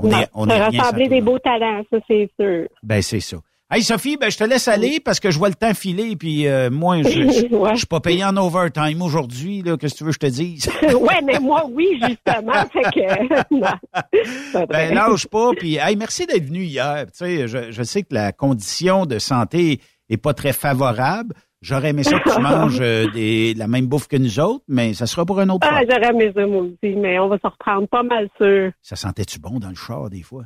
[0.00, 2.66] On Non, est, on est rien tout des beaux talents, ça c'est sûr.
[2.82, 3.38] Ben c'est ça.
[3.70, 6.46] Hey Sophie, ben je te laisse aller parce que je vois le temps filer puis
[6.46, 7.72] euh, moi je, je, Ouais.
[7.72, 10.32] je suis pas payé en overtime aujourd'hui là, qu'est-ce que tu veux que je te
[10.32, 10.70] dise?
[10.94, 12.64] Ouais, mais moi, oui, justement.
[12.72, 14.66] fait que, non.
[14.68, 17.04] Ben lâche pas puis hey, merci d'être venu hier.
[17.06, 21.34] Tu sais, je, je sais que la condition de santé est pas très favorable.
[21.60, 24.94] J'aurais aimé ça que tu manges euh, des, la même bouffe que nous autres, mais
[24.94, 27.46] ça sera pour un autre Ah, j'aurais aimé ça, moi aussi, mais on va se
[27.46, 28.70] reprendre pas mal sûr.
[28.82, 30.44] Ça sentait-tu bon dans le char des fois?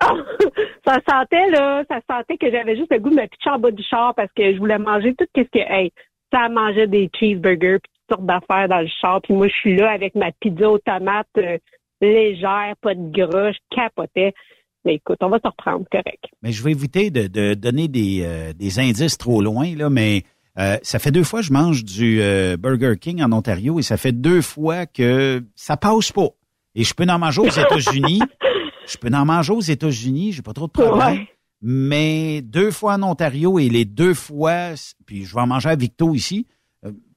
[0.86, 3.70] ça sentait, là, ça sentait que j'avais juste le goût de me pitcher en bas
[3.70, 5.92] du char parce que je voulais manger tout ce que, hey,
[6.32, 9.20] ça mangeait des cheeseburgers puis toutes sortes d'affaires dans le char.
[9.22, 11.58] Puis moi, je suis là avec ma pizza aux tomates euh,
[12.00, 14.32] légère, pas de gras, je capotais.
[14.84, 16.24] Mais écoute, on va se reprendre, correct.
[16.42, 20.24] Mais je vais éviter de, de donner des, euh, des indices trop loin, là, mais
[20.58, 23.82] euh, ça fait deux fois que je mange du euh, Burger King en Ontario et
[23.82, 26.28] ça fait deux fois que ça passe pas.
[26.74, 28.20] Et je peux en manger aux États-Unis.
[28.86, 31.18] je peux en manger aux États-Unis, j'ai pas trop de problème.
[31.18, 31.28] Ouais.
[31.62, 34.70] Mais deux fois en Ontario et les deux fois,
[35.04, 36.46] puis je vais en manger à Victo ici,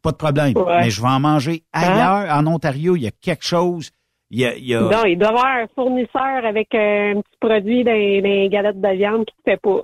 [0.02, 0.58] pas de problème.
[0.58, 0.82] Ouais.
[0.82, 2.30] Mais je vais en manger ailleurs.
[2.36, 3.92] En Ontario, il y a quelque chose.
[4.36, 7.14] Il y a, il y a- Non, il doit y avoir un fournisseur avec euh,
[7.16, 9.82] un petit produit dans, dans les galettes de viande qui ne fait pas.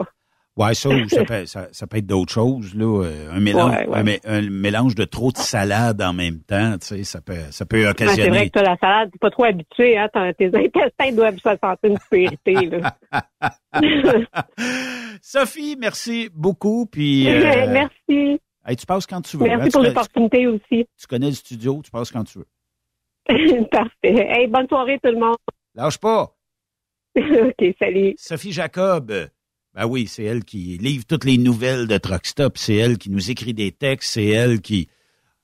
[0.58, 3.04] Ouais, ça, ça, peut, ça, ça peut être d'autres choses, là.
[3.06, 3.98] euh, Un mélange, Ouais, ouais.
[4.00, 7.34] Un, mé- un mélange de trop de salade en même temps, tu sais, ça peut,
[7.52, 8.50] ça peut Ouais, c'est vrai occasionner.
[8.50, 10.10] que toi, la salade, t'es pas trop habitué, hein?
[10.38, 12.98] Tes intestins doivent se sentir une là.
[15.22, 16.86] Sophie, merci beaucoup.
[16.88, 18.40] Puis, euh, Merci.
[18.66, 19.46] hey, tu passes quand tu veux.
[19.46, 20.88] Merci hein, pour tu, l'opportunité aussi.
[20.98, 22.48] tu connais le studio, tu passes quand tu veux.
[23.72, 24.28] Parfait.
[24.30, 25.38] Hey, bonne soirée tout le monde.
[25.76, 26.36] Lâche pas.
[27.18, 28.16] OK, salut.
[28.18, 29.14] Sophie Jacob.
[29.76, 32.58] Ben oui, c'est elle qui livre toutes les nouvelles de Truck Stop.
[32.58, 34.14] C'est elle qui nous écrit des textes.
[34.14, 34.90] C'est elle qui,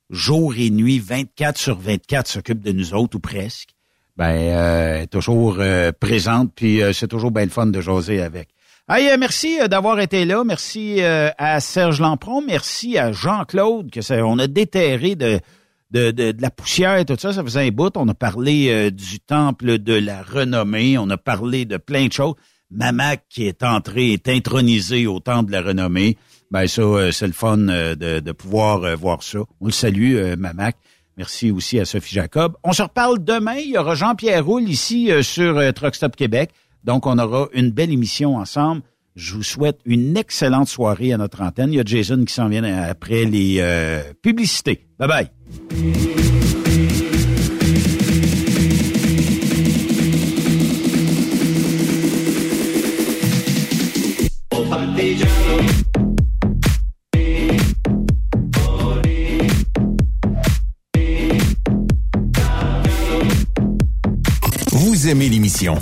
[0.09, 3.69] jour et nuit, 24 sur 24, s'occupe de nous autres ou presque.
[4.17, 7.81] Ben, euh, elle est toujours euh, présente, puis euh, c'est toujours bien le fun de
[7.81, 8.49] jaser avec.
[8.87, 10.43] Hey, euh, merci euh, d'avoir été là.
[10.43, 12.43] Merci euh, à Serge Lampron.
[12.45, 15.39] Merci à Jean-Claude, que ça, on a déterré de,
[15.91, 17.33] de, de, la poussière et tout ça.
[17.33, 17.95] Ça faisait un bout.
[17.95, 20.97] On a parlé euh, du temple de la renommée.
[20.97, 22.35] On a parlé de plein de choses.
[22.71, 26.17] Mamac qui est entré, est intronisé au temple de la renommée.
[26.51, 29.39] Ben ça, euh, c'est le fun euh, de, de pouvoir voir ça.
[29.61, 30.75] On le salue, Mamac.
[31.17, 32.57] Merci aussi à Sophie Jacob.
[32.63, 33.55] On se reparle demain.
[33.55, 36.51] Il y aura Jean-Pierre Roule ici sur Truck Stop Québec.
[36.83, 38.81] Donc, on aura une belle émission ensemble.
[39.15, 41.71] Je vous souhaite une excellente soirée à notre antenne.
[41.71, 44.87] Il y a Jason qui s'en vient après les euh, publicités.
[44.99, 45.29] Bye bye.
[64.71, 65.81] Vous aimez l'émission?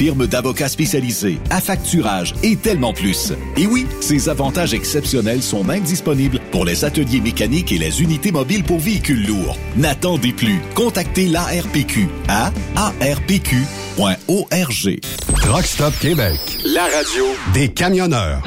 [0.00, 3.34] firme d'avocats spécialisés, affacturage et tellement plus.
[3.58, 8.32] Et oui, ces avantages exceptionnels sont même disponibles pour les ateliers mécaniques et les unités
[8.32, 9.58] mobiles pour véhicules lourds.
[9.76, 10.58] N'attendez plus.
[10.74, 14.00] Contactez l'ARPQ à arpq.org.
[15.36, 16.40] Truck Stop Québec.
[16.64, 18.42] La radio Des camionneurs.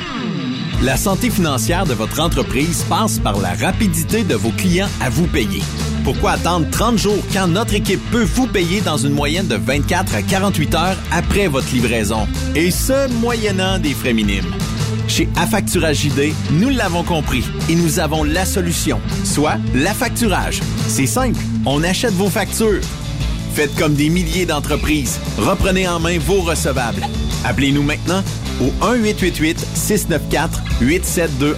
[0.81, 5.27] La santé financière de votre entreprise passe par la rapidité de vos clients à vous
[5.27, 5.61] payer.
[6.03, 10.15] Pourquoi attendre 30 jours quand notre équipe peut vous payer dans une moyenne de 24
[10.15, 12.27] à 48 heures après votre livraison?
[12.55, 14.53] Et ce, moyennant des frais minimes.
[15.07, 20.59] Chez Affacturage ID, nous l'avons compris et nous avons la solution, soit l'affacturage.
[20.87, 22.81] C'est simple, on achète vos factures.
[23.53, 25.19] Faites comme des milliers d'entreprises.
[25.37, 27.05] Reprenez en main vos recevables.
[27.45, 28.23] Appelez-nous maintenant
[28.59, 31.55] au 1-888-694-8721.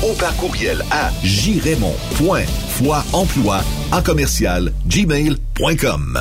[0.02, 3.62] ou par courriel à jraymond.foiemploi
[3.92, 6.20] à commercial gmail.com.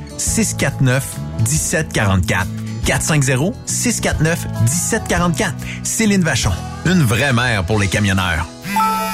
[0.21, 1.03] 649
[1.39, 2.47] 1744.
[2.85, 5.53] 450 649 1744.
[5.83, 6.51] Céline Vachon.
[6.85, 8.47] Une vraie mère pour les camionneurs.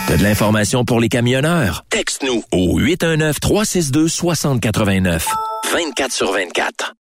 [0.07, 1.85] T'as de l'information pour les camionneurs?
[1.89, 5.23] Texte-nous au 819-362-6089.
[5.73, 6.93] 24 sur 24.